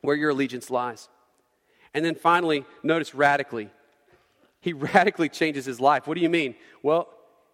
where 0.00 0.16
your 0.16 0.30
allegiance 0.30 0.70
lies. 0.70 1.08
And 1.94 2.04
then 2.04 2.16
finally, 2.16 2.64
notice 2.82 3.14
radically. 3.14 3.70
He 4.60 4.72
radically 4.72 5.28
changes 5.28 5.64
his 5.64 5.78
life. 5.78 6.08
What 6.08 6.16
do 6.16 6.20
you 6.20 6.28
mean? 6.28 6.56
Well, 6.82 7.10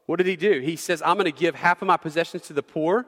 what 0.07 0.17
did 0.17 0.27
he 0.27 0.37
do? 0.37 0.61
He 0.61 0.77
says, 0.77 1.03
I'm 1.03 1.15
going 1.15 1.27
to 1.27 1.33
give 1.33 1.55
half 1.55 1.83
of 1.83 1.89
my 1.89 1.97
possessions 1.97 2.43
to 2.45 2.53
the 2.53 2.63
poor. 2.63 3.07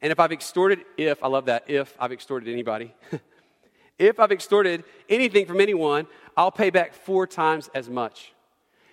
And 0.00 0.10
if 0.10 0.18
I've 0.18 0.32
extorted, 0.32 0.80
if, 0.96 1.22
I 1.22 1.28
love 1.28 1.46
that, 1.46 1.70
if 1.70 1.94
I've 1.98 2.12
extorted 2.12 2.48
anybody, 2.48 2.92
if 3.98 4.18
I've 4.18 4.32
extorted 4.32 4.84
anything 5.08 5.46
from 5.46 5.60
anyone, 5.60 6.06
I'll 6.36 6.50
pay 6.50 6.70
back 6.70 6.92
four 6.92 7.26
times 7.26 7.70
as 7.74 7.88
much. 7.88 8.32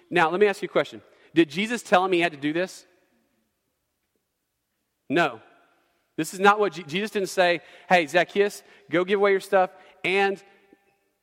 Now, 0.10 0.30
let 0.30 0.40
me 0.40 0.46
ask 0.46 0.62
you 0.62 0.68
a 0.68 0.72
question. 0.72 1.02
Did 1.34 1.50
Jesus 1.50 1.82
tell 1.82 2.06
him 2.06 2.12
he 2.12 2.20
had 2.20 2.32
to 2.32 2.38
do 2.38 2.54
this? 2.54 2.86
No. 5.10 5.42
This 6.16 6.34
is 6.34 6.40
not 6.40 6.60
what 6.60 6.74
Je- 6.74 6.84
Jesus 6.84 7.12
didn't 7.12 7.30
say, 7.30 7.62
hey, 7.88 8.06
Zacchaeus, 8.06 8.62
go 8.92 9.04
give 9.04 9.20
away 9.20 9.32
your 9.32 9.40
stuff 9.40 9.72
and, 10.04 10.42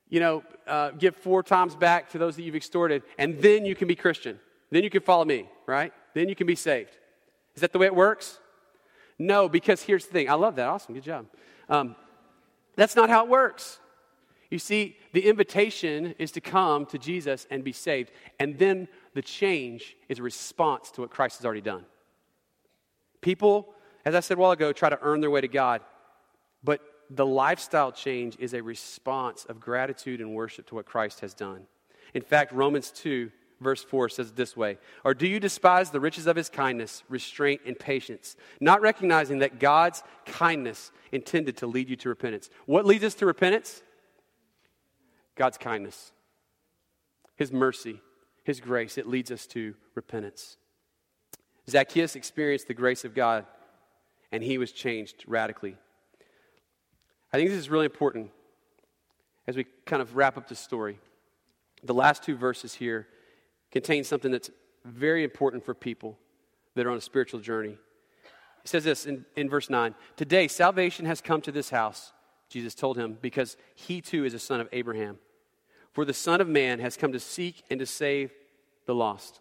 you 0.08 0.20
know, 0.20 0.42
uh, 0.66 0.90
give 0.90 1.14
four 1.16 1.42
times 1.42 1.76
back 1.76 2.10
to 2.10 2.18
those 2.18 2.34
that 2.36 2.42
you've 2.42 2.56
extorted, 2.56 3.02
and 3.18 3.40
then 3.40 3.64
you 3.64 3.74
can 3.74 3.86
be 3.86 3.94
Christian. 3.94 4.40
Then 4.70 4.82
you 4.82 4.90
can 4.90 5.02
follow 5.02 5.24
me, 5.24 5.48
right? 5.66 5.92
Then 6.14 6.28
you 6.28 6.34
can 6.34 6.46
be 6.46 6.54
saved. 6.54 6.96
Is 7.54 7.60
that 7.60 7.72
the 7.72 7.78
way 7.78 7.86
it 7.86 7.94
works? 7.94 8.38
No, 9.18 9.48
because 9.48 9.82
here's 9.82 10.06
the 10.06 10.12
thing. 10.12 10.30
I 10.30 10.34
love 10.34 10.56
that. 10.56 10.68
Awesome. 10.68 10.94
Good 10.94 11.04
job. 11.04 11.26
Um, 11.68 11.96
that's 12.76 12.96
not 12.96 13.08
how 13.08 13.24
it 13.24 13.30
works. 13.30 13.78
You 14.50 14.58
see, 14.58 14.96
the 15.12 15.26
invitation 15.26 16.14
is 16.18 16.30
to 16.32 16.40
come 16.40 16.86
to 16.86 16.98
Jesus 16.98 17.46
and 17.50 17.64
be 17.64 17.72
saved. 17.72 18.12
And 18.38 18.58
then 18.58 18.88
the 19.14 19.22
change 19.22 19.96
is 20.08 20.18
a 20.18 20.22
response 20.22 20.90
to 20.92 21.00
what 21.00 21.10
Christ 21.10 21.38
has 21.38 21.44
already 21.44 21.62
done. 21.62 21.84
People, 23.20 23.74
as 24.04 24.14
I 24.14 24.20
said 24.20 24.38
a 24.38 24.40
while 24.40 24.52
ago, 24.52 24.72
try 24.72 24.88
to 24.88 24.98
earn 25.02 25.20
their 25.20 25.30
way 25.30 25.40
to 25.40 25.48
God. 25.48 25.80
But 26.62 26.80
the 27.10 27.26
lifestyle 27.26 27.90
change 27.90 28.36
is 28.38 28.54
a 28.54 28.62
response 28.62 29.44
of 29.46 29.60
gratitude 29.60 30.20
and 30.20 30.34
worship 30.34 30.66
to 30.68 30.74
what 30.74 30.86
Christ 30.86 31.20
has 31.20 31.34
done. 31.34 31.66
In 32.14 32.22
fact, 32.22 32.52
Romans 32.52 32.90
2, 32.90 33.30
verse 33.60 33.82
4 33.82 34.08
says 34.08 34.32
this 34.32 34.56
way 34.56 34.78
Or 35.04 35.14
do 35.14 35.26
you 35.26 35.40
despise 35.40 35.90
the 35.90 36.00
riches 36.00 36.26
of 36.26 36.36
his 36.36 36.48
kindness, 36.48 37.02
restraint, 37.08 37.62
and 37.66 37.78
patience, 37.78 38.36
not 38.60 38.80
recognizing 38.80 39.38
that 39.38 39.58
God's 39.58 40.02
kindness 40.24 40.90
intended 41.12 41.56
to 41.58 41.66
lead 41.66 41.88
you 41.88 41.96
to 41.96 42.08
repentance? 42.08 42.50
What 42.66 42.86
leads 42.86 43.04
us 43.04 43.14
to 43.14 43.26
repentance? 43.26 43.82
God's 45.36 45.58
kindness, 45.58 46.12
His 47.36 47.52
mercy, 47.52 48.00
His 48.44 48.60
grace. 48.60 48.98
It 48.98 49.06
leads 49.06 49.30
us 49.30 49.46
to 49.48 49.74
repentance. 49.94 50.56
Zacchaeus 51.68 52.16
experienced 52.16 52.68
the 52.68 52.74
grace 52.74 53.04
of 53.04 53.14
God, 53.14 53.44
and 54.32 54.42
he 54.42 54.56
was 54.56 54.72
changed 54.72 55.24
radically. 55.26 55.76
I 57.32 57.36
think 57.36 57.50
this 57.50 57.58
is 57.58 57.68
really 57.68 57.84
important 57.84 58.30
as 59.46 59.56
we 59.56 59.66
kind 59.84 60.00
of 60.00 60.16
wrap 60.16 60.36
up 60.36 60.48
the 60.48 60.54
story. 60.54 60.98
The 61.84 61.94
last 61.94 62.22
two 62.22 62.36
verses 62.36 62.74
here 62.74 63.06
contain 63.76 64.02
something 64.04 64.32
that's 64.32 64.50
very 64.86 65.22
important 65.22 65.62
for 65.62 65.74
people 65.74 66.16
that 66.76 66.86
are 66.86 66.90
on 66.90 66.96
a 66.96 67.00
spiritual 67.02 67.40
journey. 67.40 67.76
It 68.64 68.68
says 68.70 68.84
this 68.84 69.04
in, 69.04 69.26
in 69.36 69.50
verse 69.50 69.68
9 69.68 69.94
Today, 70.16 70.48
salvation 70.48 71.04
has 71.04 71.20
come 71.20 71.42
to 71.42 71.52
this 71.52 71.68
house, 71.68 72.14
Jesus 72.48 72.74
told 72.74 72.96
him, 72.96 73.18
because 73.20 73.58
he 73.74 74.00
too 74.00 74.24
is 74.24 74.32
a 74.32 74.38
son 74.38 74.62
of 74.62 74.68
Abraham. 74.72 75.18
For 75.92 76.06
the 76.06 76.14
Son 76.14 76.40
of 76.40 76.48
Man 76.48 76.78
has 76.78 76.96
come 76.96 77.12
to 77.12 77.20
seek 77.20 77.64
and 77.68 77.78
to 77.80 77.84
save 77.84 78.32
the 78.86 78.94
lost. 78.94 79.40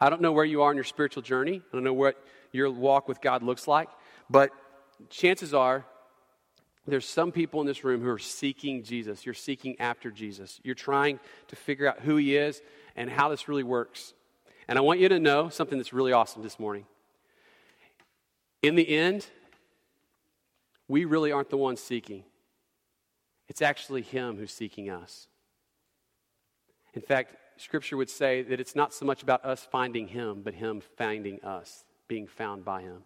I 0.00 0.08
don't 0.08 0.22
know 0.22 0.32
where 0.32 0.46
you 0.46 0.62
are 0.62 0.70
in 0.70 0.76
your 0.78 0.84
spiritual 0.84 1.22
journey. 1.22 1.60
I 1.62 1.76
don't 1.76 1.84
know 1.84 1.92
what 1.92 2.16
your 2.50 2.70
walk 2.70 3.08
with 3.08 3.20
God 3.20 3.42
looks 3.42 3.68
like. 3.68 3.90
But 4.30 4.52
chances 5.10 5.52
are 5.52 5.84
there's 6.86 7.08
some 7.08 7.30
people 7.30 7.60
in 7.60 7.66
this 7.66 7.84
room 7.84 8.00
who 8.00 8.08
are 8.08 8.18
seeking 8.18 8.82
Jesus. 8.82 9.24
You're 9.24 9.34
seeking 9.34 9.78
after 9.80 10.10
Jesus. 10.10 10.60
You're 10.64 10.74
trying 10.74 11.20
to 11.48 11.56
figure 11.56 11.86
out 11.86 12.00
who 12.00 12.16
he 12.16 12.36
is 12.36 12.60
and 12.96 13.08
how 13.08 13.28
this 13.28 13.48
really 13.48 13.62
works. 13.62 14.14
And 14.66 14.78
I 14.78 14.82
want 14.82 14.98
you 14.98 15.08
to 15.08 15.20
know 15.20 15.48
something 15.48 15.78
that's 15.78 15.92
really 15.92 16.12
awesome 16.12 16.42
this 16.42 16.58
morning. 16.58 16.86
In 18.62 18.74
the 18.74 18.88
end, 18.88 19.26
we 20.88 21.04
really 21.04 21.30
aren't 21.30 21.50
the 21.50 21.56
ones 21.56 21.80
seeking. 21.80 22.24
It's 23.48 23.62
actually 23.62 24.02
him 24.02 24.36
who's 24.36 24.52
seeking 24.52 24.90
us. 24.90 25.28
In 26.94 27.02
fact, 27.02 27.36
Scripture 27.56 27.96
would 27.96 28.10
say 28.10 28.42
that 28.42 28.60
it's 28.60 28.74
not 28.74 28.92
so 28.92 29.04
much 29.04 29.22
about 29.22 29.44
us 29.44 29.66
finding 29.70 30.08
him, 30.08 30.42
but 30.42 30.54
him 30.54 30.82
finding 30.96 31.42
us, 31.44 31.84
being 32.08 32.26
found 32.26 32.64
by 32.64 32.82
him. 32.82 33.04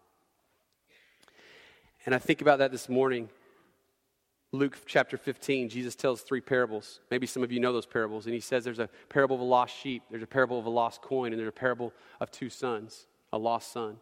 And 2.05 2.15
I 2.15 2.17
think 2.17 2.41
about 2.41 2.59
that 2.59 2.71
this 2.71 2.89
morning. 2.89 3.29
Luke 4.53 4.77
chapter 4.85 5.17
15, 5.17 5.69
Jesus 5.69 5.95
tells 5.95 6.21
three 6.21 6.39
parables. 6.39 7.01
Maybe 7.11 7.27
some 7.27 7.43
of 7.43 7.51
you 7.51 7.59
know 7.59 7.73
those 7.73 7.85
parables. 7.85 8.25
And 8.25 8.33
he 8.33 8.39
says 8.39 8.63
there's 8.63 8.79
a 8.79 8.89
parable 9.09 9.35
of 9.35 9.41
a 9.41 9.45
lost 9.45 9.75
sheep, 9.75 10.03
there's 10.09 10.23
a 10.23 10.27
parable 10.27 10.57
of 10.57 10.65
a 10.65 10.69
lost 10.69 11.01
coin, 11.01 11.33
and 11.33 11.39
there's 11.39 11.49
a 11.49 11.51
parable 11.51 11.93
of 12.21 12.31
two 12.31 12.49
sons, 12.49 13.07
a 13.33 13.37
lost 13.37 13.71
son. 13.73 13.97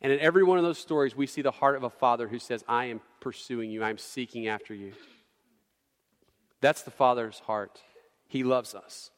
And 0.00 0.12
in 0.12 0.18
every 0.20 0.42
one 0.42 0.58
of 0.58 0.64
those 0.64 0.78
stories, 0.78 1.14
we 1.14 1.26
see 1.26 1.42
the 1.42 1.50
heart 1.50 1.76
of 1.76 1.84
a 1.84 1.90
father 1.90 2.28
who 2.28 2.38
says, 2.38 2.64
I 2.66 2.86
am 2.86 3.00
pursuing 3.20 3.70
you, 3.70 3.84
I'm 3.84 3.98
seeking 3.98 4.48
after 4.48 4.74
you. 4.74 4.92
That's 6.60 6.82
the 6.82 6.90
father's 6.90 7.40
heart. 7.40 7.80
He 8.26 8.42
loves 8.44 8.74
us. 8.74 9.10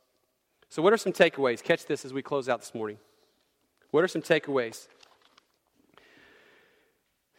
So, 0.69 0.83
what 0.83 0.93
are 0.93 0.97
some 0.97 1.13
takeaways? 1.13 1.63
Catch 1.63 1.87
this 1.87 2.05
as 2.05 2.13
we 2.13 2.21
close 2.21 2.49
out 2.49 2.61
this 2.61 2.75
morning. 2.75 2.99
What 3.93 4.03
are 4.03 4.09
some 4.09 4.23
takeaways? 4.23 4.89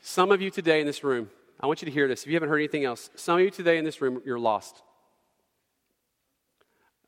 Some 0.01 0.31
of 0.31 0.41
you 0.41 0.49
today 0.49 0.79
in 0.79 0.87
this 0.87 1.03
room, 1.03 1.29
I 1.60 1.68
want 1.68 1.82
you 1.82 1.86
to 1.86 1.91
hear 1.91 2.08
this. 2.08 2.24
If 2.24 2.28
you 2.28 2.34
haven't 2.36 2.49
heard 2.49 2.58
anything 2.58 2.84
else, 2.84 3.10
some 3.16 3.38
of 3.38 3.43
you 3.43 3.49
today 3.49 3.78
in 3.78 3.86
this 3.86 4.01
room, 4.01 4.22
you're 4.26 4.39
lost. 4.39 4.82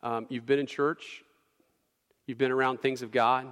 Um, 0.02 0.28
you've 0.30 0.46
been 0.46 0.60
in 0.60 0.68
church, 0.68 1.24
you've 2.28 2.38
been 2.38 2.52
around 2.52 2.82
things 2.82 3.02
of 3.02 3.12
God, 3.12 3.52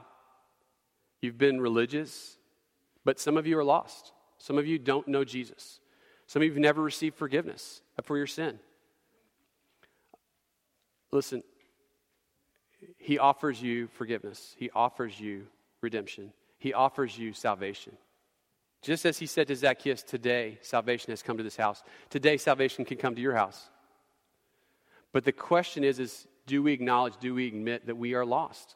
you've 1.22 1.38
been 1.38 1.60
religious, 1.60 2.38
but 3.04 3.20
some 3.20 3.36
of 3.36 3.48
you 3.48 3.58
are 3.58 3.64
lost. 3.64 4.14
Some 4.38 4.58
of 4.58 4.68
you 4.68 4.78
don't 4.78 5.08
know 5.08 5.24
Jesus. 5.24 5.80
Some 6.28 6.42
of 6.42 6.46
you 6.46 6.52
have 6.52 6.60
never 6.60 6.82
received 6.82 7.16
forgiveness 7.16 7.82
for 8.04 8.18
your 8.18 8.28
sin. 8.28 8.60
Listen, 11.12 11.44
he 12.98 13.20
offers 13.20 13.62
you 13.62 13.88
forgiveness, 13.88 14.56
He 14.58 14.70
offers 14.72 15.20
you 15.20 15.48
redemption, 15.82 16.34
He 16.58 16.74
offers 16.74 17.18
you 17.18 17.34
salvation. 17.34 17.98
Just 18.86 19.04
as 19.08 19.18
He 19.18 19.26
said 19.26 19.48
to 19.48 19.56
Zacchaeus, 19.56 20.04
today 20.04 20.60
salvation 20.62 21.10
has 21.10 21.24
come 21.24 21.38
to 21.38 21.44
this 21.44 21.58
house. 21.58 21.82
Today 22.12 22.38
salvation 22.38 22.86
can 22.86 22.98
come 22.98 23.16
to 23.16 23.22
your 23.22 23.34
house. 23.34 23.72
But 25.12 25.24
the 25.24 25.32
question 25.32 25.84
is, 25.84 25.98
is 25.98 26.28
do 26.46 26.62
we 26.62 26.72
acknowledge, 26.74 27.16
do 27.20 27.34
we 27.34 27.48
admit 27.48 27.88
that 27.88 27.98
we 27.98 28.14
are 28.14 28.24
lost? 28.24 28.76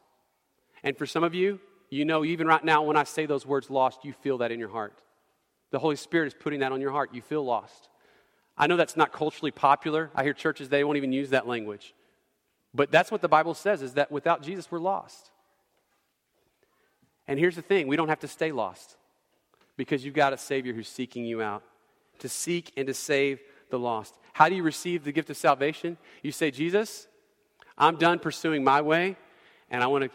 And 0.82 0.98
for 0.98 1.06
some 1.06 1.22
of 1.22 1.32
you, 1.32 1.60
you 1.90 2.04
know, 2.04 2.24
even 2.24 2.48
right 2.48 2.64
now, 2.64 2.82
when 2.82 2.96
I 2.96 3.04
say 3.04 3.24
those 3.24 3.46
words 3.46 3.70
lost, 3.70 4.04
you 4.04 4.12
feel 4.12 4.38
that 4.38 4.50
in 4.50 4.58
your 4.58 4.70
heart. 4.70 4.98
The 5.70 5.78
Holy 5.78 5.94
Spirit 5.94 6.26
is 6.26 6.34
putting 6.34 6.58
that 6.58 6.72
on 6.72 6.80
your 6.80 6.90
heart. 6.90 7.14
You 7.14 7.22
feel 7.22 7.44
lost. 7.44 7.88
I 8.58 8.66
know 8.66 8.76
that's 8.76 8.96
not 8.96 9.12
culturally 9.12 9.52
popular. 9.52 10.10
I 10.16 10.24
hear 10.24 10.32
churches, 10.32 10.68
they 10.68 10.82
won't 10.82 10.96
even 10.96 11.12
use 11.12 11.30
that 11.30 11.46
language. 11.46 11.94
But 12.74 12.90
that's 12.90 13.12
what 13.12 13.22
the 13.22 13.28
Bible 13.28 13.54
says 13.54 13.80
is 13.80 13.94
that 13.94 14.10
without 14.10 14.42
Jesus, 14.42 14.72
we're 14.72 14.80
lost. 14.80 15.30
And 17.28 17.38
here's 17.38 17.54
the 17.54 17.62
thing 17.62 17.86
we 17.86 17.94
don't 17.94 18.08
have 18.08 18.20
to 18.20 18.28
stay 18.28 18.50
lost 18.50 18.96
because 19.80 20.04
you've 20.04 20.12
got 20.12 20.34
a 20.34 20.36
Savior 20.36 20.74
who's 20.74 20.88
seeking 20.88 21.24
you 21.24 21.40
out 21.40 21.62
to 22.18 22.28
seek 22.28 22.70
and 22.76 22.86
to 22.86 22.92
save 22.92 23.40
the 23.70 23.78
lost. 23.78 24.14
How 24.34 24.50
do 24.50 24.54
you 24.54 24.62
receive 24.62 25.04
the 25.04 25.10
gift 25.10 25.30
of 25.30 25.38
salvation? 25.38 25.96
You 26.22 26.32
say, 26.32 26.50
Jesus, 26.50 27.08
I'm 27.78 27.96
done 27.96 28.18
pursuing 28.18 28.62
my 28.62 28.82
way, 28.82 29.16
and 29.70 29.82
I 29.82 29.86
want 29.86 30.04
to 30.04 30.10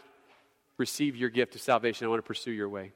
receive 0.78 1.16
your 1.16 1.30
gift 1.30 1.56
of 1.56 1.60
salvation. 1.60 2.06
I 2.06 2.08
want 2.08 2.20
to 2.20 2.26
pursue 2.26 2.52
your 2.52 2.68
way. 2.68 2.92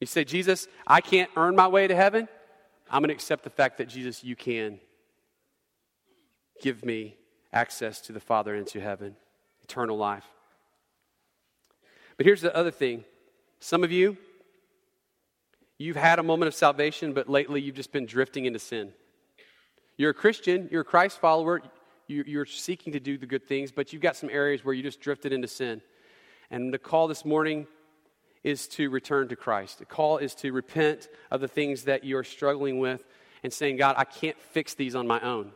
You 0.00 0.06
say, 0.06 0.24
Jesus, 0.24 0.68
I 0.86 1.02
can't 1.02 1.28
earn 1.36 1.54
my 1.54 1.68
way 1.68 1.86
to 1.86 1.94
heaven. 1.94 2.28
I'm 2.90 3.02
going 3.02 3.08
to 3.08 3.14
accept 3.14 3.44
the 3.44 3.50
fact 3.50 3.76
that, 3.76 3.86
Jesus, 3.86 4.24
you 4.24 4.36
can 4.36 4.80
give 6.62 6.82
me 6.82 7.14
access 7.52 8.00
to 8.00 8.12
the 8.12 8.20
Father 8.20 8.54
and 8.54 8.66
to 8.68 8.80
heaven, 8.80 9.16
eternal 9.62 9.98
life. 9.98 10.24
But 12.16 12.24
here's 12.24 12.40
the 12.40 12.56
other 12.56 12.70
thing 12.70 13.04
some 13.60 13.84
of 13.84 13.92
you, 13.92 14.16
you've 15.78 15.96
had 15.96 16.18
a 16.18 16.22
moment 16.22 16.48
of 16.48 16.54
salvation, 16.54 17.12
but 17.12 17.28
lately 17.28 17.60
you've 17.60 17.76
just 17.76 17.92
been 17.92 18.06
drifting 18.06 18.44
into 18.44 18.58
sin. 18.58 18.92
You're 19.96 20.10
a 20.10 20.14
Christian, 20.14 20.68
you're 20.70 20.82
a 20.82 20.84
Christ 20.84 21.20
follower, 21.20 21.62
you're 22.06 22.46
seeking 22.46 22.92
to 22.92 23.00
do 23.00 23.16
the 23.16 23.26
good 23.26 23.46
things, 23.46 23.72
but 23.72 23.92
you've 23.92 24.02
got 24.02 24.16
some 24.16 24.30
areas 24.30 24.64
where 24.64 24.74
you 24.74 24.82
just 24.82 25.00
drifted 25.00 25.32
into 25.32 25.48
sin. 25.48 25.80
And 26.50 26.72
the 26.72 26.78
call 26.78 27.08
this 27.08 27.24
morning 27.24 27.66
is 28.42 28.68
to 28.68 28.90
return 28.90 29.28
to 29.28 29.36
Christ. 29.36 29.78
The 29.78 29.86
call 29.86 30.18
is 30.18 30.34
to 30.36 30.52
repent 30.52 31.08
of 31.30 31.40
the 31.40 31.48
things 31.48 31.84
that 31.84 32.04
you're 32.04 32.24
struggling 32.24 32.78
with 32.78 33.02
and 33.42 33.52
saying, 33.52 33.76
God, 33.78 33.94
I 33.96 34.04
can't 34.04 34.38
fix 34.38 34.74
these 34.74 34.94
on 34.94 35.06
my 35.06 35.20
own. 35.20 35.52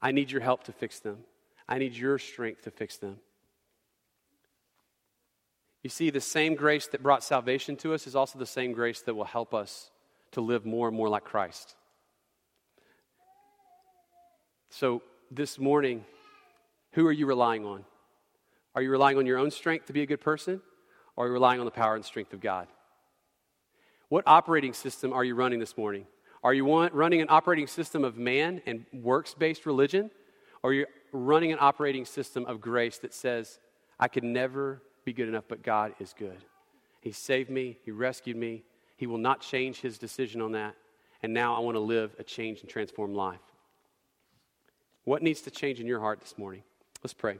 I 0.00 0.12
need 0.12 0.30
your 0.30 0.40
help 0.40 0.64
to 0.64 0.72
fix 0.72 1.00
them. 1.00 1.18
I 1.68 1.78
need 1.78 1.94
your 1.94 2.18
strength 2.18 2.62
to 2.62 2.70
fix 2.70 2.96
them. 2.96 3.18
You 5.82 5.90
see, 5.90 6.10
the 6.10 6.20
same 6.20 6.54
grace 6.54 6.86
that 6.88 7.02
brought 7.02 7.24
salvation 7.24 7.76
to 7.78 7.92
us 7.92 8.06
is 8.06 8.14
also 8.14 8.38
the 8.38 8.46
same 8.46 8.72
grace 8.72 9.02
that 9.02 9.14
will 9.14 9.24
help 9.24 9.52
us 9.52 9.90
to 10.32 10.40
live 10.40 10.64
more 10.64 10.88
and 10.88 10.96
more 10.96 11.08
like 11.08 11.24
Christ. 11.24 11.74
So, 14.70 15.02
this 15.30 15.58
morning, 15.58 16.04
who 16.92 17.06
are 17.06 17.12
you 17.12 17.26
relying 17.26 17.64
on? 17.64 17.84
Are 18.74 18.82
you 18.82 18.90
relying 18.90 19.18
on 19.18 19.26
your 19.26 19.38
own 19.38 19.50
strength 19.50 19.86
to 19.86 19.92
be 19.92 20.02
a 20.02 20.06
good 20.06 20.20
person? 20.20 20.62
Or 21.16 21.24
are 21.24 21.28
you 21.28 21.32
relying 21.34 21.58
on 21.58 21.66
the 21.66 21.72
power 21.72 21.94
and 21.94 22.04
strength 22.04 22.32
of 22.32 22.40
God? 22.40 22.68
What 24.08 24.24
operating 24.26 24.72
system 24.72 25.12
are 25.12 25.24
you 25.24 25.34
running 25.34 25.58
this 25.58 25.76
morning? 25.76 26.06
Are 26.44 26.54
you 26.54 26.66
running 26.92 27.20
an 27.20 27.28
operating 27.28 27.66
system 27.66 28.04
of 28.04 28.16
man 28.16 28.62
and 28.66 28.86
works 28.92 29.34
based 29.34 29.66
religion? 29.66 30.10
Or 30.62 30.70
are 30.70 30.74
you 30.74 30.86
running 31.12 31.52
an 31.52 31.58
operating 31.60 32.04
system 32.04 32.46
of 32.46 32.60
grace 32.60 32.98
that 32.98 33.12
says, 33.12 33.58
I 33.98 34.08
could 34.08 34.24
never 34.24 34.82
be 35.04 35.12
good 35.12 35.28
enough, 35.28 35.44
but 35.48 35.62
God 35.62 35.94
is 35.98 36.14
good? 36.18 36.44
He 37.00 37.12
saved 37.12 37.50
me, 37.50 37.78
He 37.84 37.90
rescued 37.90 38.36
me. 38.36 38.64
He 38.96 39.06
will 39.06 39.18
not 39.18 39.40
change 39.40 39.80
His 39.80 39.98
decision 39.98 40.40
on 40.40 40.52
that. 40.52 40.76
And 41.22 41.32
now 41.34 41.54
I 41.54 41.60
want 41.60 41.76
to 41.76 41.80
live 41.80 42.14
a 42.18 42.22
changed 42.22 42.62
and 42.62 42.70
transformed 42.70 43.14
life. 43.14 43.40
What 45.04 45.22
needs 45.22 45.40
to 45.42 45.50
change 45.50 45.80
in 45.80 45.86
your 45.86 46.00
heart 46.00 46.20
this 46.20 46.38
morning? 46.38 46.62
Let's 47.02 47.14
pray. 47.14 47.38